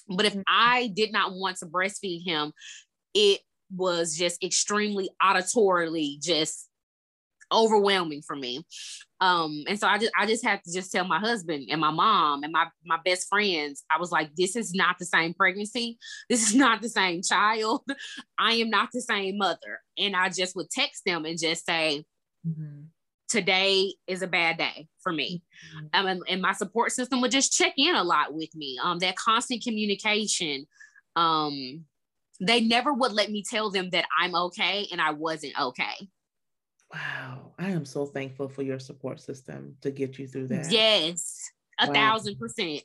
But 0.08 0.26
if 0.26 0.32
mm-hmm. 0.32 0.42
I 0.46 0.92
did 0.94 1.12
not 1.12 1.32
want 1.32 1.56
to 1.58 1.66
breastfeed 1.66 2.24
him, 2.24 2.52
it 3.14 3.40
was 3.74 4.16
just 4.16 4.42
extremely 4.44 5.08
auditorily 5.22 6.20
just 6.20 6.68
overwhelming 7.52 8.22
for 8.22 8.36
me. 8.36 8.64
Um, 9.20 9.64
and 9.68 9.78
so 9.78 9.86
I 9.86 9.98
just 9.98 10.12
I 10.18 10.26
just 10.26 10.44
had 10.44 10.62
to 10.64 10.72
just 10.72 10.92
tell 10.92 11.06
my 11.06 11.18
husband 11.18 11.68
and 11.70 11.80
my 11.80 11.90
mom 11.90 12.42
and 12.42 12.52
my 12.52 12.66
my 12.84 12.98
best 13.04 13.28
friends, 13.28 13.84
I 13.90 13.98
was 13.98 14.12
like, 14.12 14.34
this 14.36 14.56
is 14.56 14.74
not 14.74 14.96
the 14.98 15.06
same 15.06 15.34
pregnancy, 15.34 15.98
this 16.28 16.46
is 16.46 16.54
not 16.54 16.82
the 16.82 16.88
same 16.88 17.22
child, 17.22 17.82
I 18.38 18.54
am 18.54 18.70
not 18.70 18.90
the 18.92 19.00
same 19.00 19.38
mother. 19.38 19.80
And 19.96 20.14
I 20.14 20.28
just 20.28 20.54
would 20.56 20.70
text 20.70 21.02
them 21.06 21.24
and 21.24 21.38
just 21.38 21.64
say, 21.64 22.04
mm-hmm. 22.46 22.82
today 23.28 23.94
is 24.06 24.22
a 24.22 24.26
bad 24.26 24.58
day 24.58 24.88
for 25.00 25.12
me. 25.12 25.42
Mm-hmm. 25.76 25.86
Um, 26.00 26.06
and, 26.06 26.22
and, 26.28 26.42
my 26.42 26.52
support 26.52 26.92
system 26.92 27.20
would 27.20 27.30
just 27.30 27.56
check 27.56 27.74
in 27.78 27.94
a 27.94 28.04
lot 28.04 28.34
with 28.34 28.54
me. 28.54 28.78
Um, 28.82 28.98
that 28.98 29.16
constant 29.16 29.62
communication. 29.62 30.66
Um, 31.16 31.84
they 32.40 32.60
never 32.60 32.92
would 32.92 33.12
let 33.12 33.30
me 33.30 33.44
tell 33.48 33.70
them 33.70 33.90
that 33.90 34.06
I'm 34.20 34.34
okay 34.34 34.86
and 34.90 35.00
I 35.00 35.12
wasn't 35.12 35.58
okay. 35.60 36.08
Wow. 36.94 37.52
I 37.58 37.70
am 37.70 37.84
so 37.84 38.06
thankful 38.06 38.48
for 38.48 38.62
your 38.62 38.78
support 38.78 39.20
system 39.20 39.76
to 39.80 39.90
get 39.90 40.18
you 40.18 40.28
through 40.28 40.48
that. 40.48 40.70
Yes, 40.70 41.40
a 41.80 41.88
wow. 41.88 41.92
thousand 41.92 42.38
percent. 42.38 42.82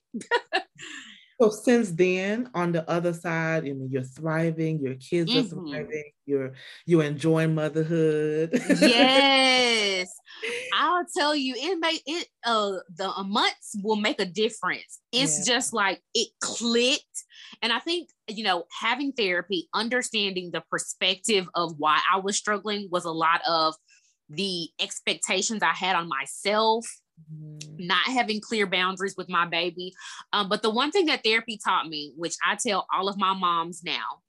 so 1.42 1.50
since 1.50 1.92
then, 1.92 2.50
on 2.56 2.72
the 2.72 2.90
other 2.90 3.14
side, 3.14 3.66
I 3.66 3.74
mean, 3.74 3.90
you're 3.92 4.02
thriving, 4.02 4.80
your 4.80 4.96
kids 4.96 5.32
mm-hmm. 5.32 5.60
are 5.60 5.70
thriving, 5.70 6.12
you're 6.26 6.54
you're 6.88 7.04
enjoying 7.04 7.54
motherhood. 7.54 8.52
yes. 8.82 10.10
I'll 10.74 11.06
tell 11.16 11.36
you, 11.36 11.54
it 11.58 11.80
may 11.80 12.00
it 12.06 12.28
uh 12.46 12.78
the 12.96 13.12
months 13.26 13.76
will 13.84 13.96
make 13.96 14.20
a 14.20 14.26
difference. 14.26 15.00
It's 15.12 15.40
yeah. 15.40 15.56
just 15.56 15.74
like 15.74 16.02
it 16.16 16.30
clicked. 16.42 17.06
And 17.62 17.74
I 17.74 17.80
think, 17.80 18.10
you 18.28 18.44
know, 18.44 18.64
having 18.80 19.12
therapy, 19.12 19.68
understanding 19.74 20.52
the 20.52 20.64
perspective 20.70 21.48
of 21.56 21.76
why 21.78 22.00
I 22.12 22.20
was 22.20 22.38
struggling 22.38 22.88
was 22.92 23.06
a 23.06 23.12
lot 23.12 23.42
of 23.48 23.76
the 24.30 24.70
expectations 24.80 25.64
I 25.64 25.74
had 25.74 25.96
on 25.96 26.08
myself, 26.08 26.86
mm-hmm. 27.34 27.88
not 27.88 28.06
having 28.06 28.42
clear 28.42 28.68
boundaries 28.68 29.16
with 29.18 29.30
my 29.30 29.46
baby. 29.46 29.94
Um, 30.34 30.50
but 30.50 30.62
the 30.62 30.70
one 30.70 30.92
thing 30.92 31.08
that 31.08 31.24
therapy 31.24 31.60
taught 31.64 31.88
me, 31.88 32.14
which 32.16 32.36
I 32.46 32.56
tell 32.56 32.86
all 32.94 33.10
of 33.10 33.18
my 33.18 33.34
moms 33.34 33.84
now, 33.84 34.22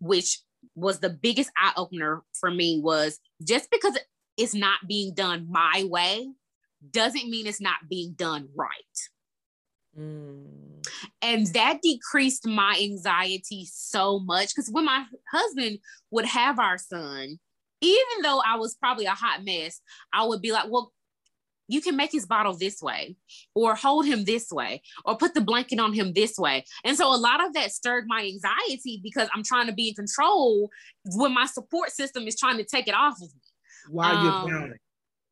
which 0.00 0.40
was 0.74 1.00
the 1.00 1.10
biggest 1.10 1.50
eye 1.56 1.72
opener 1.76 2.22
for 2.32 2.50
me, 2.50 2.80
was 2.82 3.18
just 3.46 3.70
because 3.70 3.98
it's 4.36 4.54
not 4.54 4.78
being 4.88 5.14
done 5.14 5.46
my 5.50 5.84
way 5.88 6.28
doesn't 6.90 7.30
mean 7.30 7.46
it's 7.46 7.60
not 7.60 7.88
being 7.88 8.12
done 8.14 8.48
right. 8.56 8.72
Mm. 9.98 10.86
And 11.20 11.46
that 11.48 11.80
decreased 11.82 12.46
my 12.46 12.78
anxiety 12.80 13.66
so 13.70 14.18
much 14.18 14.54
because 14.54 14.70
when 14.70 14.84
my 14.84 15.04
husband 15.30 15.78
would 16.10 16.24
have 16.24 16.58
our 16.58 16.78
son, 16.78 17.38
even 17.82 18.22
though 18.22 18.40
I 18.40 18.56
was 18.56 18.74
probably 18.74 19.04
a 19.06 19.10
hot 19.10 19.44
mess, 19.44 19.80
I 20.12 20.24
would 20.24 20.40
be 20.40 20.52
like, 20.52 20.70
well, 20.70 20.92
you 21.68 21.80
can 21.80 21.96
make 21.96 22.12
his 22.12 22.26
bottle 22.26 22.54
this 22.54 22.82
way, 22.82 23.16
or 23.54 23.74
hold 23.74 24.04
him 24.04 24.24
this 24.24 24.50
way, 24.50 24.82
or 25.04 25.16
put 25.16 25.34
the 25.34 25.40
blanket 25.40 25.78
on 25.78 25.92
him 25.92 26.12
this 26.12 26.36
way. 26.36 26.64
And 26.84 26.96
so 26.96 27.12
a 27.12 27.16
lot 27.16 27.44
of 27.44 27.54
that 27.54 27.72
stirred 27.72 28.04
my 28.06 28.20
anxiety 28.20 29.00
because 29.02 29.28
I'm 29.34 29.42
trying 29.42 29.68
to 29.68 29.72
be 29.72 29.88
in 29.88 29.94
control 29.94 30.70
when 31.04 31.32
my 31.32 31.46
support 31.46 31.90
system 31.90 32.26
is 32.26 32.38
trying 32.38 32.58
to 32.58 32.64
take 32.64 32.88
it 32.88 32.94
off 32.94 33.14
of 33.14 33.32
me. 33.34 33.40
While 33.90 34.16
um, 34.16 34.48
you're 34.48 34.58
drowning. 34.58 34.78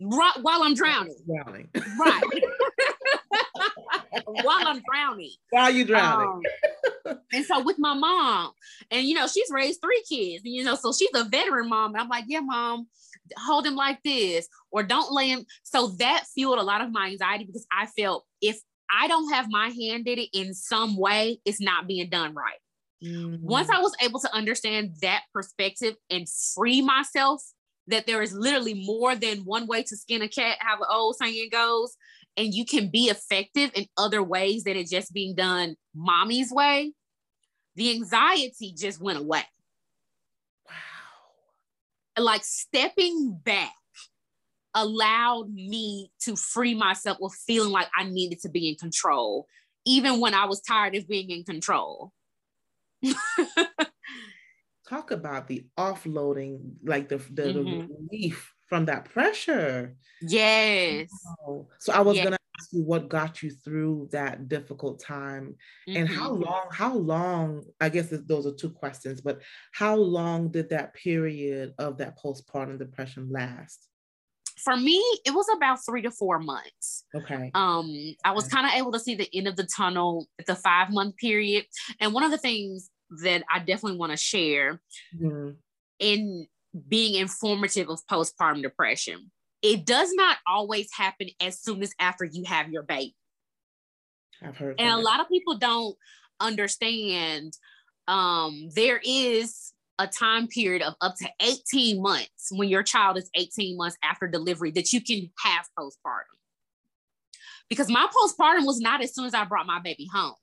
Right, 0.03 0.37
while 0.41 0.63
I'm 0.63 0.75
drowning. 0.75 1.17
Drowning. 1.27 1.69
Right. 1.99 2.23
while 4.25 4.67
I'm 4.67 4.81
drowning. 4.91 5.31
While 5.51 5.71
you 5.71 5.85
drowning. 5.91 6.29
Um, 6.29 6.43
and 7.33 7.45
so 7.45 7.63
with 7.63 7.79
my 7.79 7.95
mom, 7.95 8.53
and 8.91 9.07
you 9.07 9.15
know, 9.15 9.27
she's 9.27 9.51
raised 9.51 9.81
three 9.81 10.03
kids, 10.09 10.43
and 10.45 10.55
you 10.55 10.65
know, 10.65 10.75
so 10.75 10.93
she's 10.93 11.11
a 11.15 11.25
veteran 11.25 11.69
mom. 11.69 11.93
And 11.95 12.01
I'm 12.01 12.09
like, 12.09 12.25
yeah, 12.29 12.41
mom, 12.41 12.87
hold 13.37 13.67
him 13.67 13.77
like 13.77 14.03
this, 14.03 14.49
or 14.71 14.83
don't 14.83 15.13
lay 15.13 15.29
him. 15.29 15.45
So 15.63 15.89
that 15.99 16.25
fueled 16.35 16.59
a 16.59 16.63
lot 16.63 16.81
of 16.81 16.93
my 16.93 17.09
anxiety 17.09 17.45
because 17.45 17.67
I 17.73 17.87
felt 17.87 18.25
if 18.41 18.61
I 18.91 19.09
don't 19.09 19.33
have 19.33 19.47
my 19.49 19.69
hand 19.69 20.09
in 20.09 20.19
it 20.19 20.29
in 20.33 20.55
some 20.55 20.97
way, 20.97 21.41
it's 21.45 21.61
not 21.61 21.87
being 21.87 22.09
done 22.11 22.35
right. 22.35 22.59
Mm-hmm. 23.05 23.47
Once 23.47 23.71
I 23.71 23.81
was 23.81 23.95
able 24.03 24.21
to 24.21 24.35
understand 24.35 24.97
that 25.03 25.23
perspective 25.33 25.95
and 26.11 26.27
free 26.55 26.83
myself, 26.83 27.43
that 27.87 28.07
there 28.07 28.23
is 28.23 28.33
literally 28.33 28.85
more 28.85 29.15
than 29.17 29.39
one 29.39 29.67
way 29.67 29.83
to 29.83 29.97
skin 29.97 30.23
a 30.23 30.29
cat, 30.29 30.59
how 30.61 30.79
the 30.79 30.87
old 30.89 31.17
saying 31.17 31.49
goes, 31.51 31.97
and 32.37 32.55
you 32.55 32.65
can 32.65 32.89
be 32.89 33.07
effective 33.07 33.71
in 33.75 33.87
other 33.97 34.23
ways 34.23 34.65
than 34.65 34.77
it 34.77 34.89
just 34.89 35.13
being 35.13 35.35
done 35.35 35.77
mommy's 35.95 36.53
way, 36.53 36.93
the 37.77 37.91
anxiety 37.93 38.75
just 38.77 39.01
went 39.01 39.19
away. 39.19 39.45
Wow. 40.67 42.23
Like 42.23 42.45
stepping 42.45 43.39
back 43.45 43.73
allowed 44.75 45.53
me 45.53 46.11
to 46.21 46.37
free 46.37 46.75
myself 46.75 47.19
of 47.23 47.33
feeling 47.35 47.73
like 47.73 47.89
I 47.97 48.05
needed 48.05 48.41
to 48.43 48.49
be 48.49 48.69
in 48.69 48.77
control, 48.77 49.47
even 49.85 50.21
when 50.21 50.35
I 50.35 50.47
was 50.47 50.61
tired 50.61 50.95
of 50.97 51.09
being 51.09 51.31
in 51.31 51.45
control. 51.45 52.13
Talk 54.89 55.11
about 55.11 55.49
the 55.49 55.67
offloading, 55.79 56.73
like 56.85 57.09
the, 57.09 57.19
the, 57.19 57.43
mm-hmm. 57.43 57.81
the 57.81 57.89
relief 58.11 58.53
from 58.67 58.87
that 58.87 59.05
pressure. 59.07 59.95
Yes. 60.21 61.11
So 61.79 61.93
I 61.93 62.01
was 62.01 62.17
yes. 62.17 62.25
gonna 62.25 62.37
ask 62.61 62.73
you 62.73 62.83
what 62.83 63.09
got 63.09 63.43
you 63.43 63.51
through 63.51 64.09
that 64.13 64.49
difficult 64.49 65.01
time 65.01 65.57
mm-hmm. 65.89 65.97
and 65.97 66.09
how 66.09 66.31
mm-hmm. 66.31 66.43
long, 66.43 66.67
how 66.71 66.95
long, 66.95 67.65
I 67.81 67.89
guess 67.89 68.09
those 68.11 68.47
are 68.47 68.55
two 68.55 68.71
questions, 68.71 69.21
but 69.21 69.41
how 69.73 69.97
long 69.97 70.51
did 70.51 70.71
that 70.71 70.95
period 70.95 71.75
of 71.79 71.99
that 71.99 72.19
postpartum 72.19 72.79
depression 72.79 73.29
last? 73.31 73.87
for 74.63 74.77
me, 74.77 75.03
it 75.25 75.33
was 75.33 75.47
about 75.57 75.79
three 75.87 76.03
to 76.03 76.11
four 76.11 76.39
months. 76.39 77.05
Okay. 77.15 77.51
Um, 77.55 78.15
I 78.25 78.33
was 78.33 78.47
kind 78.47 78.67
of 78.67 78.73
able 78.75 78.93
to 78.93 79.01
see 79.01 79.15
the 79.15 79.29
end 79.35 79.49
of 79.49 79.57
the 79.57 79.67
tunnel 79.75 80.27
at 80.39 80.45
the 80.45 80.55
five 80.55 80.91
month 80.91 81.17
period. 81.17 81.65
And 81.99 82.13
one 82.13 82.25
of 82.25 82.31
the 82.31 82.37
things 82.37 82.91
that 83.23 83.43
I 83.51 83.61
definitely 83.61 83.97
want 83.97 84.13
to 84.13 84.19
share 84.19 84.83
mm-hmm. 85.19 85.53
in 85.99 86.47
being 86.89 87.15
informative 87.15 87.89
of 87.89 88.07
postpartum 88.07 88.61
depression, 88.61 89.31
it 89.63 89.85
does 89.85 90.11
not 90.15 90.39
always 90.47 90.89
happen 90.93 91.29
as 91.41 91.61
soon 91.61 91.83
as 91.83 91.93
after 91.99 92.25
you 92.25 92.45
have 92.45 92.71
your 92.71 92.83
baby. 92.83 93.15
I've 94.43 94.57
heard. 94.57 94.81
And 94.81 94.89
that. 94.89 94.99
a 94.99 95.03
lot 95.03 95.21
of 95.21 95.29
people 95.29 95.59
don't 95.59 95.97
understand 96.41 97.53
um, 98.09 98.69
there 98.75 99.01
is 99.05 99.73
a 99.99 100.07
time 100.07 100.49
period 100.49 100.83
of 100.83 100.95
up 101.03 101.15
to 101.17 101.29
18 101.43 102.01
months 102.03 102.49
when 102.51 102.69
your 102.69 102.83
child 102.83 103.19
is 103.19 103.31
18 103.35 103.77
months 103.77 103.99
after 104.03 104.27
delivery 104.27 104.71
that 104.73 104.93
you 104.93 105.01
can 105.03 105.31
have 105.45 105.69
postpartum. 105.79 106.39
Because 107.69 107.91
my 107.91 108.07
postpartum 108.07 108.67
was 108.67 108.81
not 108.81 109.03
as 109.03 109.15
soon 109.15 109.27
as 109.27 109.35
I 109.35 109.45
brought 109.45 109.67
my 109.67 109.79
baby 109.79 110.09
home. 110.13 110.35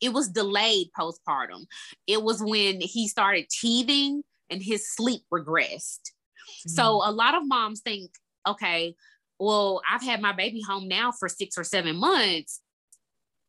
It 0.00 0.12
was 0.12 0.28
delayed 0.28 0.88
postpartum. 0.98 1.66
It 2.06 2.22
was 2.22 2.42
when 2.42 2.80
he 2.80 3.06
started 3.06 3.46
teething 3.50 4.22
and 4.50 4.62
his 4.62 4.90
sleep 4.90 5.22
regressed. 5.32 6.00
Mm-hmm. 6.00 6.70
So 6.70 7.02
a 7.04 7.12
lot 7.12 7.34
of 7.34 7.46
moms 7.46 7.80
think, 7.80 8.10
okay, 8.46 8.94
well, 9.38 9.82
I've 9.90 10.02
had 10.02 10.20
my 10.20 10.32
baby 10.32 10.62
home 10.62 10.88
now 10.88 11.12
for 11.12 11.28
six 11.28 11.58
or 11.58 11.64
seven 11.64 11.96
months. 11.96 12.60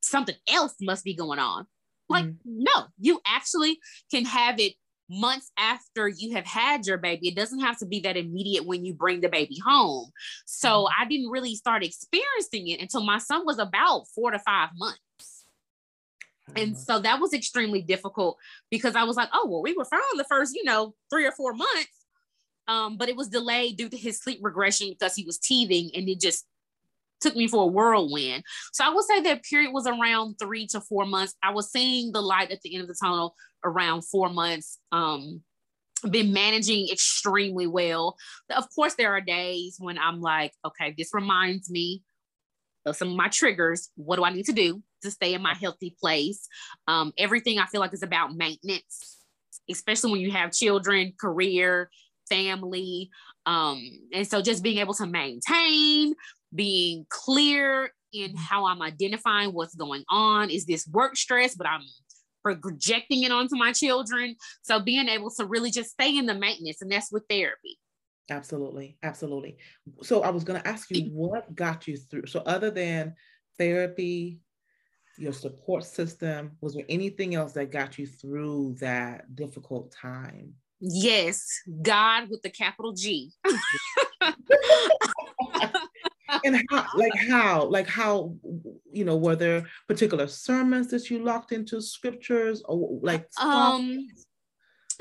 Something 0.02 0.36
else 0.48 0.76
must 0.82 1.04
be 1.04 1.16
going 1.16 1.40
on. 1.40 1.68
Like, 2.10 2.26
mm-hmm. 2.26 2.64
no, 2.64 2.86
you 3.00 3.22
actually 3.26 3.80
can 4.12 4.26
have 4.26 4.60
it 4.60 4.74
months 5.10 5.52
after 5.58 6.08
you 6.08 6.34
have 6.36 6.46
had 6.46 6.86
your 6.86 6.98
baby. 6.98 7.28
It 7.28 7.36
doesn't 7.36 7.60
have 7.60 7.78
to 7.80 7.86
be 7.86 8.00
that 8.02 8.18
immediate 8.18 8.66
when 8.66 8.86
you 8.86 8.94
bring 8.94 9.22
the 9.22 9.30
baby 9.30 9.58
home. 9.64 10.12
So 10.46 10.70
mm-hmm. 10.70 11.02
I 11.02 11.06
didn't 11.06 11.30
really 11.30 11.56
start 11.56 11.84
experiencing 11.84 12.68
it 12.68 12.82
until 12.82 13.04
my 13.04 13.18
son 13.20 13.46
was 13.46 13.60
about 13.60 14.08
four 14.14 14.32
to 14.32 14.40
five 14.40 14.70
months. 14.78 15.00
And 16.56 16.78
so 16.78 17.00
that 17.00 17.20
was 17.20 17.34
extremely 17.34 17.82
difficult 17.82 18.38
because 18.70 18.96
I 18.96 19.04
was 19.04 19.18
like, 19.18 19.30
oh, 19.34 19.48
well, 19.50 19.64
we 19.64 19.74
were 19.74 19.86
fine 19.86 20.00
the 20.16 20.26
first, 20.26 20.54
you 20.56 20.64
know, 20.64 20.94
three 21.10 21.26
or 21.26 21.32
four 21.32 21.54
months. 21.54 21.90
Um, 22.68 22.98
but 22.98 23.10
it 23.10 23.16
was 23.16 23.28
delayed 23.28 23.78
due 23.78 23.90
to 23.90 23.98
his 23.98 24.20
sleep 24.20 24.40
regression 24.42 24.90
because 24.90 25.16
he 25.16 25.24
was 25.24 25.38
teething 25.38 25.92
and 25.96 26.10
it 26.10 26.20
just 26.20 26.46
took 27.22 27.36
me 27.36 27.48
for 27.48 27.64
a 27.64 27.68
whirlwind. 27.68 28.44
So 28.74 28.86
I 28.86 28.90
would 28.90 29.06
say 29.06 29.22
that 29.22 29.44
period 29.44 29.72
was 29.72 29.88
around 29.88 30.36
three 30.36 30.68
to 30.68 30.82
four 30.82 31.06
months. 31.06 31.34
I 31.44 31.52
was 31.52 31.72
seeing 31.72 32.12
the 32.12 32.22
light 32.22 32.52
at 32.52 32.62
the 32.62 32.74
end 32.74 32.82
of 32.84 32.88
the 32.88 32.98
tunnel 33.02 33.36
around 33.64 34.04
four 34.04 34.30
months. 34.30 34.80
Um, 34.92 35.42
been 36.10 36.34
managing 36.34 36.90
extremely 36.92 37.68
well. 37.68 38.16
Of 38.56 38.66
course, 38.76 38.96
there 38.96 39.14
are 39.14 39.22
days 39.22 39.78
when 39.80 39.98
I'm 39.98 40.22
like, 40.22 40.54
okay, 40.66 40.94
this 40.98 41.14
reminds 41.14 41.70
me 41.70 42.04
of 42.86 42.96
some 42.96 43.10
of 43.10 43.16
my 43.16 43.28
triggers. 43.30 43.90
What 43.96 44.18
do 44.18 44.24
I 44.24 44.32
need 44.32 44.46
to 44.46 44.54
do 44.54 44.84
to 45.02 45.10
stay 45.10 45.34
in 45.34 45.42
my 45.42 45.56
healthy 45.56 45.96
place? 46.00 46.48
Um, 46.88 47.14
everything 47.18 47.60
I 47.60 47.66
feel 47.66 47.82
like 47.82 47.94
is 47.94 48.04
about 48.04 48.36
maintenance, 48.36 49.18
especially 49.70 50.12
when 50.12 50.22
you 50.22 50.32
have 50.32 50.52
children, 50.52 51.14
career, 51.20 51.90
family. 52.30 53.10
Um, 53.46 53.82
and 54.14 54.28
so 54.28 54.42
just 54.42 54.64
being 54.64 54.80
able 54.80 54.94
to 54.96 55.06
maintain, 55.06 56.14
being 56.54 57.06
clear 57.10 57.92
in 58.14 58.36
how 58.36 58.66
I'm 58.66 58.82
identifying 58.82 59.52
what's 59.52 59.76
going 59.76 60.04
on. 60.10 60.50
Is 60.50 60.66
this 60.66 60.88
work 60.88 61.16
stress, 61.18 61.56
but 61.56 61.68
I'm 61.68 61.82
projecting 62.44 63.24
it 63.24 63.32
onto 63.32 63.56
my 63.56 63.72
children. 63.72 64.36
So 64.62 64.80
being 64.80 65.10
able 65.10 65.32
to 65.32 65.46
really 65.46 65.72
just 65.72 65.92
stay 65.92 66.18
in 66.18 66.26
the 66.26 66.36
maintenance, 66.36 66.82
and 66.82 66.92
that's 66.92 67.12
with 67.12 67.24
therapy. 67.30 67.78
Absolutely. 68.30 68.98
Absolutely. 69.04 69.58
So 70.02 70.24
I 70.24 70.30
was 70.30 70.44
going 70.44 70.60
to 70.60 70.68
ask 70.68 70.90
you 70.90 71.12
what 71.12 71.54
got 71.56 71.88
you 71.88 71.98
through. 71.98 72.26
So, 72.26 72.40
other 72.40 72.72
than 72.72 73.14
therapy, 73.58 74.40
your 75.18 75.34
support 75.34 75.84
system, 75.84 76.58
was 76.62 76.74
there 76.74 76.86
anything 76.90 77.36
else 77.36 77.54
that 77.54 77.72
got 77.72 77.98
you 77.98 78.08
through 78.08 78.76
that 78.80 79.36
difficult 79.36 79.92
time? 79.92 80.54
Yes, 80.80 81.46
God 81.82 82.30
with 82.30 82.42
the 82.42 82.50
capital 82.50 82.94
G. 82.94 83.32
and 86.44 86.62
how 86.70 86.86
like 86.96 87.16
how 87.30 87.64
like 87.66 87.88
how 87.88 88.36
you 88.92 89.06
know 89.06 89.16
were 89.16 89.36
there 89.36 89.66
particular 89.88 90.28
sermons 90.28 90.88
that 90.88 91.10
you 91.10 91.20
locked 91.20 91.52
into 91.52 91.82
scriptures 91.82 92.62
or 92.66 93.00
like 93.02 93.28
um 93.40 94.08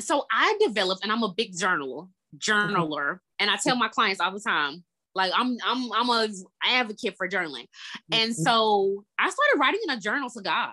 so 0.00 0.24
i 0.30 0.56
developed 0.60 1.02
and 1.02 1.10
i'm 1.10 1.22
a 1.22 1.32
big 1.34 1.56
journal 1.56 2.10
journaler 2.36 3.18
and 3.38 3.50
i 3.50 3.56
tell 3.62 3.76
my 3.76 3.88
clients 3.88 4.20
all 4.20 4.32
the 4.32 4.40
time 4.40 4.84
like 5.14 5.32
i'm 5.34 5.56
i'm 5.64 5.92
i'm 5.92 6.10
a 6.10 6.28
advocate 6.64 7.14
for 7.16 7.28
journaling 7.28 7.66
and 8.12 8.32
mm-hmm. 8.32 8.42
so 8.42 9.04
i 9.18 9.30
started 9.30 9.58
writing 9.58 9.80
in 9.88 9.90
a 9.96 10.00
journal 10.00 10.28
to 10.28 10.42
god 10.42 10.72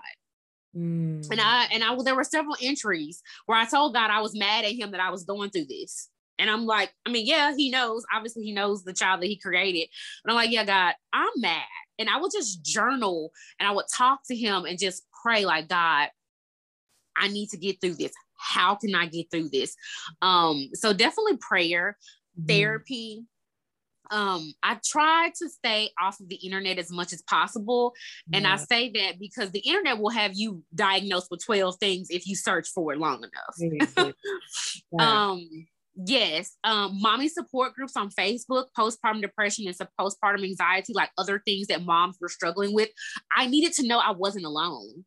mm. 0.76 1.30
and 1.30 1.42
i 1.42 1.68
and 1.72 1.84
i 1.84 1.96
there 2.04 2.16
were 2.16 2.24
several 2.24 2.56
entries 2.62 3.22
where 3.46 3.58
i 3.58 3.66
told 3.66 3.94
god 3.94 4.10
i 4.10 4.22
was 4.22 4.38
mad 4.38 4.66
at 4.66 4.72
him 4.72 4.92
that 4.92 5.02
i 5.02 5.10
was 5.10 5.24
going 5.24 5.50
through 5.50 5.66
this 5.66 6.10
and 6.42 6.50
I'm 6.50 6.66
like, 6.66 6.92
I 7.06 7.12
mean, 7.12 7.28
yeah, 7.28 7.54
he 7.56 7.70
knows. 7.70 8.04
Obviously, 8.12 8.44
he 8.44 8.52
knows 8.52 8.84
the 8.84 8.94
child 8.94 9.22
that 9.22 9.28
he 9.28 9.38
created. 9.38 9.90
But 10.24 10.32
I'm 10.32 10.36
like, 10.36 10.50
yeah, 10.50 10.66
God, 10.66 10.96
I'm 11.14 11.30
mad. 11.38 11.62
And 12.00 12.10
I 12.10 12.20
would 12.20 12.32
just 12.32 12.66
journal 12.66 13.32
and 13.60 13.70
I 13.70 13.72
would 13.72 13.86
talk 13.96 14.22
to 14.26 14.36
him 14.36 14.66
and 14.66 14.80
just 14.80 15.04
pray, 15.24 15.46
like, 15.46 15.68
God, 15.68 16.10
I 17.16 17.28
need 17.28 17.50
to 17.50 17.58
get 17.58 17.80
through 17.80 17.94
this. 17.94 18.12
How 18.40 18.74
can 18.74 18.96
I 18.96 19.06
get 19.06 19.30
through 19.30 19.50
this? 19.50 19.76
Um, 20.24 20.70
so 20.74 20.94
definitely 20.94 21.38
prayer, 21.38 21.98
mm-hmm. 22.36 22.48
therapy. 22.48 23.26
Um, 24.12 24.54
I 24.62 24.78
try 24.86 25.32
to 25.38 25.50
stay 25.50 25.90
off 26.02 26.20
of 26.20 26.30
the 26.30 26.36
internet 26.36 26.78
as 26.78 26.92
much 26.92 27.14
as 27.14 27.22
possible. 27.24 27.94
And 28.34 28.44
yeah. 28.44 28.54
I 28.54 28.58
say 28.58 28.92
that 28.92 29.20
because 29.20 29.52
the 29.52 29.60
internet 29.60 29.98
will 30.00 30.10
have 30.10 30.32
you 30.36 30.64
diagnosed 30.76 31.28
with 31.32 31.44
12 31.46 31.78
things 31.80 32.08
if 32.10 32.28
you 32.28 32.36
search 32.36 32.68
for 32.70 32.94
it 32.94 33.00
long 33.00 33.24
enough. 33.24 33.82
yeah. 33.92 34.12
um 35.00 35.66
Yes, 35.96 36.56
um, 36.64 37.00
mommy 37.02 37.28
support 37.28 37.74
groups 37.74 37.98
on 37.98 38.10
Facebook, 38.12 38.68
postpartum 38.78 39.22
depression 39.22 39.68
and 39.68 39.76
postpartum 40.00 40.44
anxiety, 40.44 40.94
like 40.94 41.10
other 41.18 41.42
things 41.46 41.68
that 41.68 41.84
moms 41.84 42.18
were 42.22 42.30
struggling 42.30 42.74
with. 42.74 42.90
I 43.36 43.48
needed 43.48 43.74
to 43.74 43.86
know 43.86 44.00
I 44.00 44.12
wasn't 44.12 44.46
alone. 44.46 45.06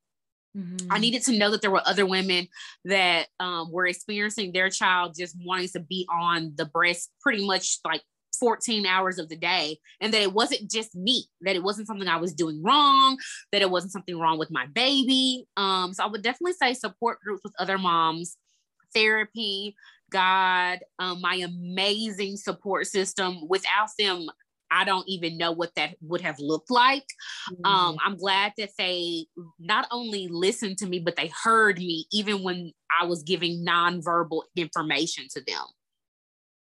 Mm-hmm. 0.57 0.93
I 0.93 0.99
needed 0.99 1.23
to 1.25 1.37
know 1.37 1.51
that 1.51 1.63
there 1.63 1.71
were 1.71 1.83
other 1.87 2.07
women 2.07 2.49
that 2.85 3.27
um, 3.41 3.73
were 3.73 3.87
experiencing 3.87 4.53
their 4.53 4.71
child 4.71 5.15
just 5.19 5.37
wanting 5.45 5.69
to 5.69 5.81
be 5.81 6.07
on 6.13 6.53
the 6.57 6.67
breast 6.67 7.11
pretty 7.21 7.45
much 7.45 7.79
like 7.85 8.03
14 8.37 8.87
hours 8.87 9.19
of 9.19 9.29
the 9.29 9.37
day 9.37 9.79
and 10.01 10.13
that 10.13 10.23
it 10.23 10.33
wasn't 10.33 10.71
just 10.71 10.95
me 10.95 11.27
that 11.43 11.57
it 11.57 11.63
wasn't 11.63 11.87
something 11.87 12.09
i 12.09 12.17
was 12.17 12.35
doing 12.35 12.63
wrong 12.63 13.19
that 13.53 13.63
it 13.63 13.71
wasn't 13.71 13.93
something 13.93 14.19
wrong 14.19 14.39
with 14.39 14.51
my 14.51 14.67
baby 14.67 15.47
um, 15.57 15.93
so 15.93 16.05
i 16.05 16.07
would 16.07 16.23
definitely 16.23 16.53
say 16.53 16.75
support 16.75 17.21
groups 17.21 17.43
with 17.45 17.55
other 17.59 17.79
moms 17.79 18.37
therapy 18.95 19.75
God, 20.15 20.79
um, 21.01 21.21
my 21.21 21.35
amazing 21.37 22.37
support 22.37 22.87
system. 22.87 23.49
Without 23.49 23.89
them, 23.99 24.29
I 24.71 24.85
don't 24.85 25.09
even 25.09 25.37
know 25.37 25.51
what 25.51 25.75
that 25.75 25.97
would 26.01 26.21
have 26.21 26.39
looked 26.39 26.71
like. 26.71 27.07
Mm-hmm. 27.51 27.67
Um, 27.67 27.97
I'm 28.05 28.17
glad 28.17 28.53
that 28.57 28.71
they 28.79 29.27
not 29.59 29.89
only 29.91 30.29
listened 30.29 30.79
to 30.79 30.87
me, 30.87 31.01
but 31.01 31.17
they 31.17 31.33
heard 31.43 31.79
me 31.79 32.07
even 32.13 32.45
when 32.45 32.73
I 33.01 33.07
was 33.07 33.25
giving 33.25 33.65
nonverbal 33.67 34.43
information 34.57 35.27
to 35.31 35.41
them. 35.45 35.65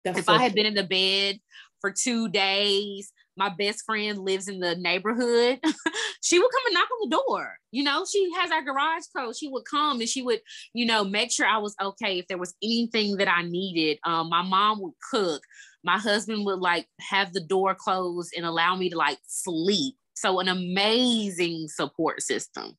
That's 0.05 0.21
if 0.21 0.25
so 0.27 0.33
I 0.33 0.43
had 0.43 0.55
been 0.55 0.67
in 0.67 0.75
the 0.75 0.85
bed 0.85 1.41
for 1.81 1.91
two 1.91 2.29
days, 2.29 3.13
my 3.37 3.49
best 3.49 3.85
friend 3.85 4.19
lives 4.19 4.49
in 4.49 4.61
the 4.61 4.77
neighborhood, 4.77 5.61
she 6.23 6.39
would 6.39 6.51
come 6.51 6.67
and 6.67 6.75
knock 6.75 6.89
on 6.91 7.09
the 7.09 7.17
door. 7.17 7.57
You 7.71 7.85
know, 7.85 8.05
she 8.05 8.31
has 8.39 8.51
our 8.51 8.63
garage 8.63 9.05
code. 9.17 9.37
She 9.37 9.49
would 9.49 9.65
come 9.65 10.01
and 10.01 10.09
she 10.09 10.23
would, 10.23 10.41
you 10.75 10.85
know, 10.85 11.05
make 11.05 11.33
sure 11.33 11.47
I 11.47 11.59
was 11.59 11.75
okay. 11.81 12.19
If 12.19 12.29
there 12.29 12.39
was 12.39 12.55
anything 12.63 13.17
that 13.17 13.29
I 13.29 13.43
needed, 13.43 13.99
um, 14.05 14.29
my 14.29 14.43
mom 14.43 14.81
would 14.83 14.95
cook. 15.11 15.43
My 15.83 15.99
husband 15.99 16.45
would 16.45 16.59
like 16.59 16.87
have 17.01 17.33
the 17.33 17.41
door 17.41 17.75
closed 17.75 18.35
and 18.37 18.45
allow 18.45 18.77
me 18.77 18.91
to 18.91 18.97
like 18.97 19.19
sleep. 19.27 19.95
So 20.15 20.41
an 20.41 20.49
amazing 20.49 21.69
support 21.69 22.21
system. 22.23 22.77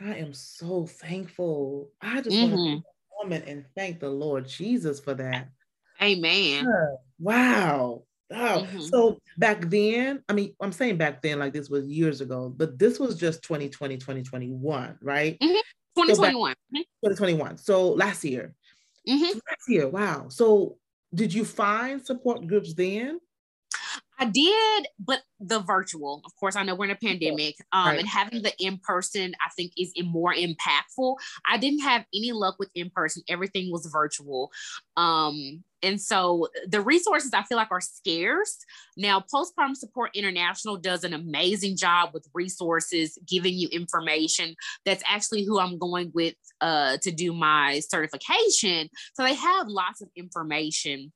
I 0.00 0.16
am 0.16 0.34
so 0.34 0.84
thankful. 0.84 1.90
I 2.02 2.20
just 2.20 2.36
mm-hmm. 2.36 2.54
want 2.54 2.84
to 2.84 2.92
woman 3.22 3.42
and 3.46 3.64
thank 3.74 4.00
the 4.00 4.10
Lord 4.10 4.46
Jesus 4.46 5.00
for 5.00 5.14
that. 5.14 5.48
Amen. 6.02 6.66
Wow. 7.18 8.02
Wow. 8.30 8.62
Mm-hmm. 8.62 8.80
So 8.80 9.18
back 9.38 9.68
then, 9.68 10.22
I 10.28 10.32
mean, 10.32 10.54
I'm 10.60 10.72
saying 10.72 10.96
back 10.96 11.22
then, 11.22 11.38
like 11.38 11.52
this 11.52 11.68
was 11.68 11.86
years 11.86 12.20
ago, 12.20 12.52
but 12.54 12.78
this 12.78 12.98
was 12.98 13.16
just 13.16 13.42
2020, 13.42 13.98
2021, 13.98 14.98
right? 15.02 15.38
Mm-hmm. 15.38 15.52
2021. 15.96 16.54
So 16.74 17.08
2021. 17.10 17.56
So 17.58 17.90
last 17.90 18.24
year. 18.24 18.54
Mm-hmm. 19.08 19.24
So 19.24 19.40
last 19.48 19.68
year. 19.68 19.88
Wow. 19.88 20.26
So 20.28 20.78
did 21.14 21.32
you 21.32 21.44
find 21.44 22.04
support 22.04 22.46
groups 22.46 22.74
then? 22.74 23.20
I 24.18 24.26
did, 24.26 24.86
but 25.00 25.22
the 25.40 25.58
virtual, 25.58 26.22
of 26.24 26.36
course, 26.36 26.54
I 26.54 26.62
know 26.62 26.76
we're 26.76 26.84
in 26.84 26.90
a 26.92 26.96
pandemic, 26.96 27.56
um, 27.72 27.86
right. 27.86 27.98
and 27.98 28.08
having 28.08 28.42
the 28.42 28.52
in 28.60 28.78
person, 28.78 29.34
I 29.44 29.50
think, 29.56 29.72
is 29.76 29.92
more 30.04 30.32
impactful. 30.32 31.16
I 31.44 31.56
didn't 31.56 31.80
have 31.80 32.04
any 32.14 32.30
luck 32.30 32.56
with 32.60 32.70
in 32.76 32.90
person; 32.90 33.24
everything 33.28 33.72
was 33.72 33.84
virtual, 33.86 34.52
um, 34.96 35.64
and 35.82 36.00
so 36.00 36.48
the 36.66 36.80
resources 36.80 37.32
I 37.32 37.42
feel 37.42 37.56
like 37.56 37.70
are 37.70 37.80
scarce. 37.80 38.58
Now, 38.96 39.20
Postpartum 39.32 39.74
Support 39.74 40.10
International 40.14 40.76
does 40.76 41.04
an 41.04 41.12
amazing 41.12 41.76
job 41.76 42.10
with 42.14 42.26
resources, 42.34 43.18
giving 43.26 43.54
you 43.54 43.68
information. 43.68 44.54
That's 44.84 45.02
actually 45.06 45.44
who 45.44 45.58
I'm 45.58 45.78
going 45.78 46.12
with 46.14 46.34
uh, 46.60 46.98
to 47.02 47.10
do 47.10 47.32
my 47.32 47.80
certification. 47.80 48.88
So 49.14 49.24
they 49.24 49.34
have 49.34 49.68
lots 49.68 50.00
of 50.00 50.08
information 50.16 51.12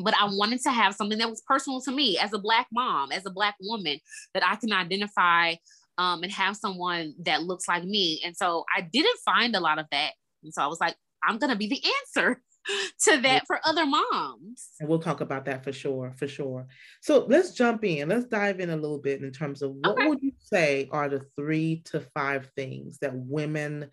but 0.00 0.14
I 0.14 0.26
wanted 0.26 0.60
to 0.62 0.70
have 0.70 0.94
something 0.94 1.18
that 1.18 1.28
was 1.28 1.42
personal 1.42 1.80
to 1.80 1.90
me 1.90 2.18
as 2.18 2.32
a 2.32 2.38
Black 2.38 2.68
mom, 2.72 3.10
as 3.10 3.26
a 3.26 3.30
Black 3.30 3.56
woman, 3.60 3.98
that 4.32 4.46
I 4.46 4.54
can 4.54 4.72
identify 4.72 5.54
um, 5.98 6.22
and 6.22 6.30
have 6.30 6.56
someone 6.56 7.14
that 7.24 7.42
looks 7.42 7.66
like 7.66 7.82
me. 7.82 8.22
And 8.24 8.36
so 8.36 8.64
I 8.74 8.82
didn't 8.82 9.18
find 9.24 9.56
a 9.56 9.60
lot 9.60 9.80
of 9.80 9.86
that. 9.90 10.12
And 10.44 10.54
so 10.54 10.62
I 10.62 10.68
was 10.68 10.80
like, 10.80 10.94
I'm 11.24 11.38
going 11.38 11.50
to 11.50 11.56
be 11.56 11.66
the 11.66 11.82
answer 12.00 12.40
to 13.04 13.20
that 13.22 13.44
for 13.46 13.60
other 13.64 13.86
moms. 13.86 14.70
And 14.80 14.88
we'll 14.88 14.98
talk 14.98 15.20
about 15.20 15.44
that 15.46 15.64
for 15.64 15.72
sure, 15.72 16.14
for 16.16 16.28
sure. 16.28 16.66
So 17.00 17.26
let's 17.28 17.52
jump 17.52 17.84
in. 17.84 18.08
Let's 18.08 18.26
dive 18.26 18.60
in 18.60 18.70
a 18.70 18.76
little 18.76 18.98
bit 18.98 19.22
in 19.22 19.32
terms 19.32 19.62
of 19.62 19.72
what 19.72 19.98
okay. 19.98 20.08
would 20.08 20.22
you 20.22 20.32
say 20.38 20.88
are 20.90 21.08
the 21.08 21.24
three 21.36 21.82
to 21.86 22.00
five 22.14 22.50
things 22.56 22.98
that 22.98 23.14
women 23.14 23.90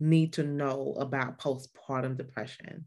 need 0.00 0.34
to 0.34 0.42
know 0.42 0.94
about 0.98 1.38
postpartum 1.38 2.16
depression? 2.16 2.84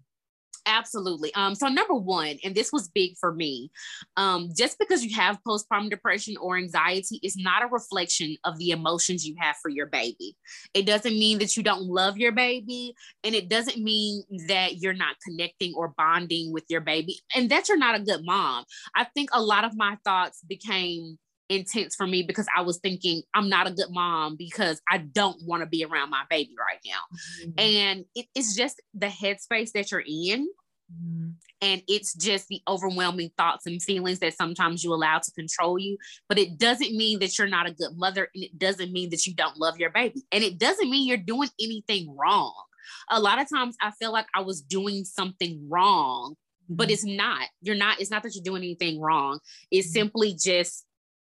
Absolutely. 0.69 1.33
Um, 1.33 1.55
so 1.55 1.69
number 1.69 1.93
one, 1.93 2.37
and 2.43 2.53
this 2.53 2.73
was 2.73 2.89
big 2.89 3.17
for 3.17 3.33
me, 3.33 3.71
um, 4.17 4.49
just 4.55 4.77
because 4.77 5.03
you 5.03 5.15
have 5.15 5.39
postpartum 5.47 5.89
depression 5.89 6.35
or 6.41 6.57
anxiety 6.57 7.21
is 7.23 7.37
not 7.37 7.63
a 7.63 7.67
reflection 7.67 8.35
of 8.43 8.59
the 8.59 8.71
emotions 8.71 9.25
you 9.25 9.33
have 9.39 9.55
for 9.61 9.69
your 9.69 9.85
baby. 9.85 10.35
It 10.73 10.85
doesn't 10.85 11.13
mean 11.17 11.39
that 11.39 11.55
you 11.55 11.63
don't 11.63 11.83
love 11.83 12.17
your 12.17 12.33
baby, 12.33 12.93
and 13.23 13.33
it 13.33 13.47
doesn't 13.47 13.81
mean 13.81 14.23
that 14.47 14.77
you're 14.77 14.93
not 14.93 15.15
connecting 15.25 15.73
or 15.73 15.93
bonding 15.97 16.51
with 16.51 16.65
your 16.67 16.81
baby, 16.81 17.21
and 17.33 17.49
that 17.49 17.69
you're 17.69 17.77
not 17.77 17.95
a 17.95 18.03
good 18.03 18.25
mom. 18.25 18.65
I 18.93 19.05
think 19.05 19.29
a 19.31 19.41
lot 19.41 19.63
of 19.63 19.77
my 19.77 19.97
thoughts 20.03 20.41
became 20.47 21.17
intense 21.49 21.95
for 21.95 22.05
me 22.05 22.23
because 22.23 22.47
I 22.55 22.61
was 22.61 22.79
thinking 22.79 23.23
I'm 23.33 23.49
not 23.49 23.67
a 23.67 23.71
good 23.71 23.89
mom 23.89 24.35
because 24.35 24.81
I 24.89 24.99
don't 24.99 25.37
want 25.45 25.61
to 25.61 25.67
be 25.67 25.83
around 25.83 26.09
my 26.09 26.23
baby 26.29 26.55
right 26.59 26.79
now. 26.85 27.45
Mm-hmm. 27.45 27.59
And 27.59 28.05
it, 28.15 28.25
it's 28.35 28.55
just 28.55 28.81
the 28.93 29.07
headspace 29.07 29.71
that 29.73 29.91
you're 29.91 30.03
in. 30.05 30.47
Mm-hmm. 30.93 31.29
And 31.61 31.81
it's 31.87 32.13
just 32.13 32.47
the 32.47 32.61
overwhelming 32.67 33.31
thoughts 33.37 33.65
and 33.65 33.81
feelings 33.81 34.19
that 34.19 34.37
sometimes 34.37 34.83
you 34.83 34.93
allow 34.93 35.19
to 35.19 35.31
control 35.31 35.79
you. 35.79 35.97
But 36.29 36.37
it 36.37 36.57
doesn't 36.57 36.95
mean 36.95 37.19
that 37.19 37.37
you're 37.37 37.47
not 37.47 37.67
a 37.67 37.73
good 37.73 37.97
mother. 37.97 38.29
And 38.33 38.43
it 38.43 38.57
doesn't 38.57 38.91
mean 38.91 39.09
that 39.09 39.25
you 39.25 39.33
don't 39.33 39.57
love 39.57 39.79
your 39.79 39.89
baby. 39.89 40.23
And 40.31 40.43
it 40.43 40.57
doesn't 40.57 40.89
mean 40.89 41.07
you're 41.07 41.17
doing 41.17 41.49
anything 41.59 42.15
wrong. 42.15 42.53
A 43.09 43.19
lot 43.19 43.41
of 43.41 43.49
times 43.49 43.75
I 43.81 43.91
feel 43.91 44.13
like 44.13 44.27
I 44.33 44.41
was 44.41 44.61
doing 44.61 45.03
something 45.03 45.67
wrong, 45.69 46.35
but 46.69 46.85
mm-hmm. 46.85 46.93
it's 46.93 47.05
not. 47.05 47.47
You're 47.61 47.75
not, 47.75 47.99
it's 47.99 48.11
not 48.11 48.23
that 48.23 48.33
you're 48.33 48.43
doing 48.43 48.63
anything 48.63 49.01
wrong. 49.01 49.39
It's 49.71 49.87
mm-hmm. 49.87 49.93
simply 49.93 50.37
just 50.39 50.85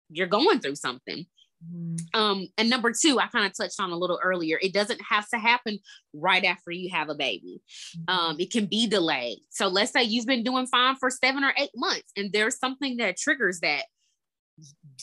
you're 0.10 0.28
going 0.28 0.60
through 0.60 0.76
something. 0.76 1.26
Mm-hmm. 1.65 2.19
Um, 2.19 2.48
and 2.58 2.69
number 2.69 2.93
two, 2.93 3.19
I 3.19 3.28
kind 3.28 3.45
of 3.45 3.56
touched 3.56 3.80
on 3.80 3.91
a 3.91 3.98
little 3.98 4.19
earlier. 4.24 4.58
It 4.62 4.74
doesn't 4.74 5.02
have 5.02 5.28
to 5.30 5.38
happen 5.38 5.80
right 6.13 6.43
after 6.45 6.72
you 6.72 6.89
have 6.91 7.10
a 7.10 7.15
baby. 7.15 7.62
Mm-hmm. 7.98 8.15
Um, 8.15 8.36
it 8.39 8.52
can 8.52 8.65
be 8.65 8.88
delayed. 8.88 9.39
So 9.50 9.67
let's 9.67 9.91
say 9.91 10.04
you've 10.04 10.26
been 10.26 10.43
doing 10.43 10.67
fine 10.67 10.95
for 10.95 11.10
seven 11.10 11.43
or 11.43 11.54
eight 11.58 11.72
months, 11.76 12.12
and 12.15 12.32
there's 12.32 12.60
something 12.60 12.98
that 12.98 13.17
triggers 13.17 13.60
that. 13.60 13.84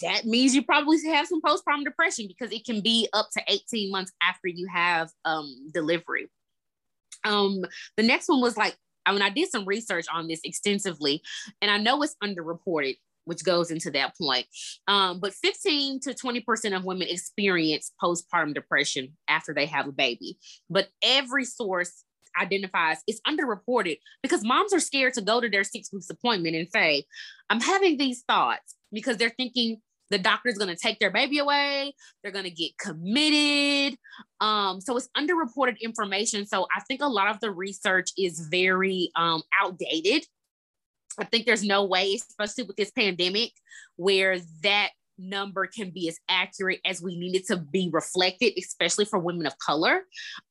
That 0.03 0.27
means 0.27 0.55
you 0.55 0.63
probably 0.63 0.99
have 1.07 1.27
some 1.27 1.41
postpartum 1.41 1.85
depression 1.85 2.27
because 2.29 2.53
it 2.53 2.67
can 2.67 2.83
be 2.83 3.09
up 3.15 3.29
to 3.33 3.43
18 3.49 3.91
months 3.91 4.13
after 4.23 4.49
you 4.49 4.67
have 4.71 5.09
um, 5.25 5.71
delivery. 5.73 6.29
Um, 7.25 7.65
the 7.97 8.03
next 8.03 8.29
one 8.29 8.43
was 8.43 8.59
like, 8.59 8.77
I 9.07 9.13
mean, 9.13 9.23
I 9.23 9.31
did 9.31 9.49
some 9.49 9.65
research 9.65 10.07
on 10.13 10.29
this 10.29 10.41
extensively, 10.45 11.23
and 11.63 11.71
I 11.71 11.79
know 11.79 12.03
it's 12.03 12.17
underreported 12.23 12.97
which 13.27 13.45
goes 13.45 13.71
into 13.71 13.91
that 13.91 14.17
point. 14.17 14.47
Um, 14.89 15.21
but 15.21 15.35
15 15.35 16.01
to 16.01 16.15
20% 16.15 16.77
of 16.77 16.85
women 16.85 17.09
experience 17.09 17.93
postpartum 18.03 18.55
depression 18.55 19.17
after 19.29 19.53
they 19.53 19.67
have 19.67 19.87
a 19.87 19.93
baby. 19.93 20.39
But 20.71 20.89
every 21.03 21.45
source 21.45 22.05
identifies 22.41 22.99
it's 23.07 23.21
underreported 23.27 23.99
because 24.23 24.45
moms 24.45 24.73
are 24.73 24.81
scared 24.81 25.15
to 25.15 25.23
go 25.23 25.41
to 25.41 25.49
their 25.49 25.65
six 25.65 25.93
weeks 25.93 26.11
appointment 26.11 26.57
and 26.57 26.69
say, 26.71 27.05
I'm 27.51 27.61
having 27.61 27.97
these 27.97 28.23
thoughts 28.29 28.75
because 28.93 29.17
they're 29.17 29.31
thinking 29.31 29.81
the 30.11 30.19
doctor's 30.19 30.57
going 30.57 30.69
to 30.69 30.77
take 30.77 30.99
their 30.99 31.11
baby 31.11 31.39
away 31.39 31.93
they're 32.23 32.33
going 32.33 32.45
to 32.45 32.51
get 32.51 32.79
committed 32.79 33.99
um, 34.41 34.81
so 34.81 34.97
it's 34.97 35.09
underreported 35.17 35.81
information 35.81 36.47
so 36.47 36.67
i 36.77 36.81
think 36.83 37.01
a 37.03 37.09
lot 37.09 37.29
of 37.29 37.41
the 37.41 37.51
research 37.51 38.11
is 38.17 38.47
very 38.51 39.11
um, 39.17 39.43
outdated 39.61 40.25
I 41.19 41.25
think 41.25 41.47
there's 41.47 41.65
no 41.65 41.85
way, 41.85 42.15
especially 42.15 42.65
with 42.65 42.77
this 42.77 42.91
pandemic, 42.91 43.53
where 43.97 44.39
that 44.63 44.91
number 45.19 45.67
can 45.67 45.91
be 45.91 46.09
as 46.09 46.19
accurate 46.29 46.81
as 46.85 47.01
we 47.01 47.17
need 47.17 47.35
it 47.37 47.47
to 47.47 47.57
be 47.57 47.89
reflected, 47.93 48.53
especially 48.59 49.05
for 49.07 49.19
women 49.19 49.47
of 49.47 49.59
color 49.59 50.03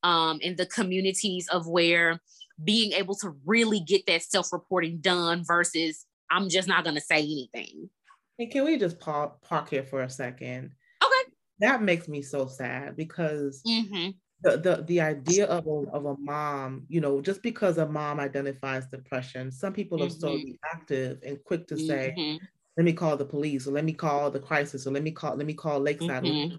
um, 0.03 0.39
in 0.41 0.55
the 0.55 0.65
communities 0.65 1.47
of 1.49 1.67
where 1.67 2.19
being 2.63 2.93
able 2.93 3.15
to 3.15 3.35
really 3.45 3.79
get 3.79 4.05
that 4.07 4.23
self-reporting 4.23 4.99
done 5.01 5.43
versus 5.45 6.05
I'm 6.31 6.49
just 6.49 6.67
not 6.67 6.83
going 6.83 6.95
to 6.95 7.01
say 7.01 7.19
anything. 7.19 7.89
And 8.39 8.51
can 8.51 8.65
we 8.65 8.77
just 8.77 8.99
park, 8.99 9.41
park 9.41 9.69
here 9.69 9.83
for 9.83 10.01
a 10.01 10.09
second? 10.09 10.71
Okay. 11.03 11.31
That 11.59 11.83
makes 11.83 12.07
me 12.07 12.21
so 12.21 12.47
sad 12.47 12.95
because 12.95 13.61
mm-hmm 13.65 14.09
the, 14.45 14.57
the 14.57 14.83
the 14.83 15.01
idea 15.01 15.45
of 15.47 15.65
a, 15.65 15.89
of 15.91 16.05
a 16.05 16.15
mom 16.19 16.85
you 16.87 17.01
know 17.01 17.19
just 17.19 17.41
because 17.41 17.79
a 17.79 17.85
mom 17.87 18.19
identifies 18.19 18.85
depression 18.85 19.51
some 19.51 19.73
people 19.73 19.97
mm-hmm. 19.97 20.07
are 20.07 20.11
so 20.11 20.29
mm-hmm. 20.29 20.51
reactive 20.51 21.19
and 21.25 21.43
quick 21.43 21.67
to 21.67 21.75
say 21.75 22.13
mm-hmm. 22.15 22.45
let 22.77 22.83
me 22.83 22.93
call 22.93 23.17
the 23.17 23.25
police 23.25 23.67
or 23.67 23.71
let 23.71 23.83
me 23.83 23.93
call 23.93 24.29
the 24.29 24.39
crisis 24.39 24.85
or 24.85 24.91
let 24.91 25.01
me 25.01 25.11
call 25.11 25.35
let 25.35 25.47
me 25.47 25.53
call 25.53 25.79
lakeside 25.79 26.23
mm-hmm. 26.23 26.55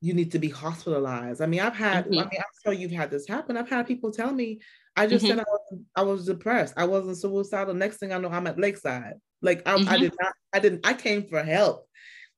you 0.00 0.14
need 0.14 0.32
to 0.32 0.40
be 0.40 0.48
hospitalized 0.48 1.40
i 1.40 1.46
mean 1.46 1.60
i've 1.60 1.76
had 1.76 1.98
i 1.98 2.08
mm-hmm. 2.08 2.16
mean 2.16 2.28
i'm 2.38 2.44
sure 2.64 2.72
you've 2.72 2.90
had 2.90 3.10
this 3.10 3.28
happen 3.28 3.56
i've 3.56 3.70
had 3.70 3.86
people 3.86 4.10
tell 4.10 4.32
me 4.32 4.58
i 4.96 5.06
just 5.06 5.24
said 5.24 5.38
mm-hmm. 5.38 5.40
I 5.40 5.52
was, 5.52 5.80
I 5.96 6.02
was 6.02 6.26
depressed 6.26 6.74
i 6.76 6.84
wasn't 6.84 7.18
suicidal 7.18 7.74
next 7.74 7.98
thing 7.98 8.12
i 8.12 8.18
know 8.18 8.30
i'm 8.30 8.48
at 8.48 8.58
lakeside 8.58 9.14
like 9.42 9.62
I, 9.64 9.74
I 9.88 9.96
did 9.96 10.12
not 10.20 10.32
i 10.52 10.58
didn't 10.58 10.84
i 10.84 10.92
came 10.92 11.28
for 11.28 11.40
help 11.40 11.86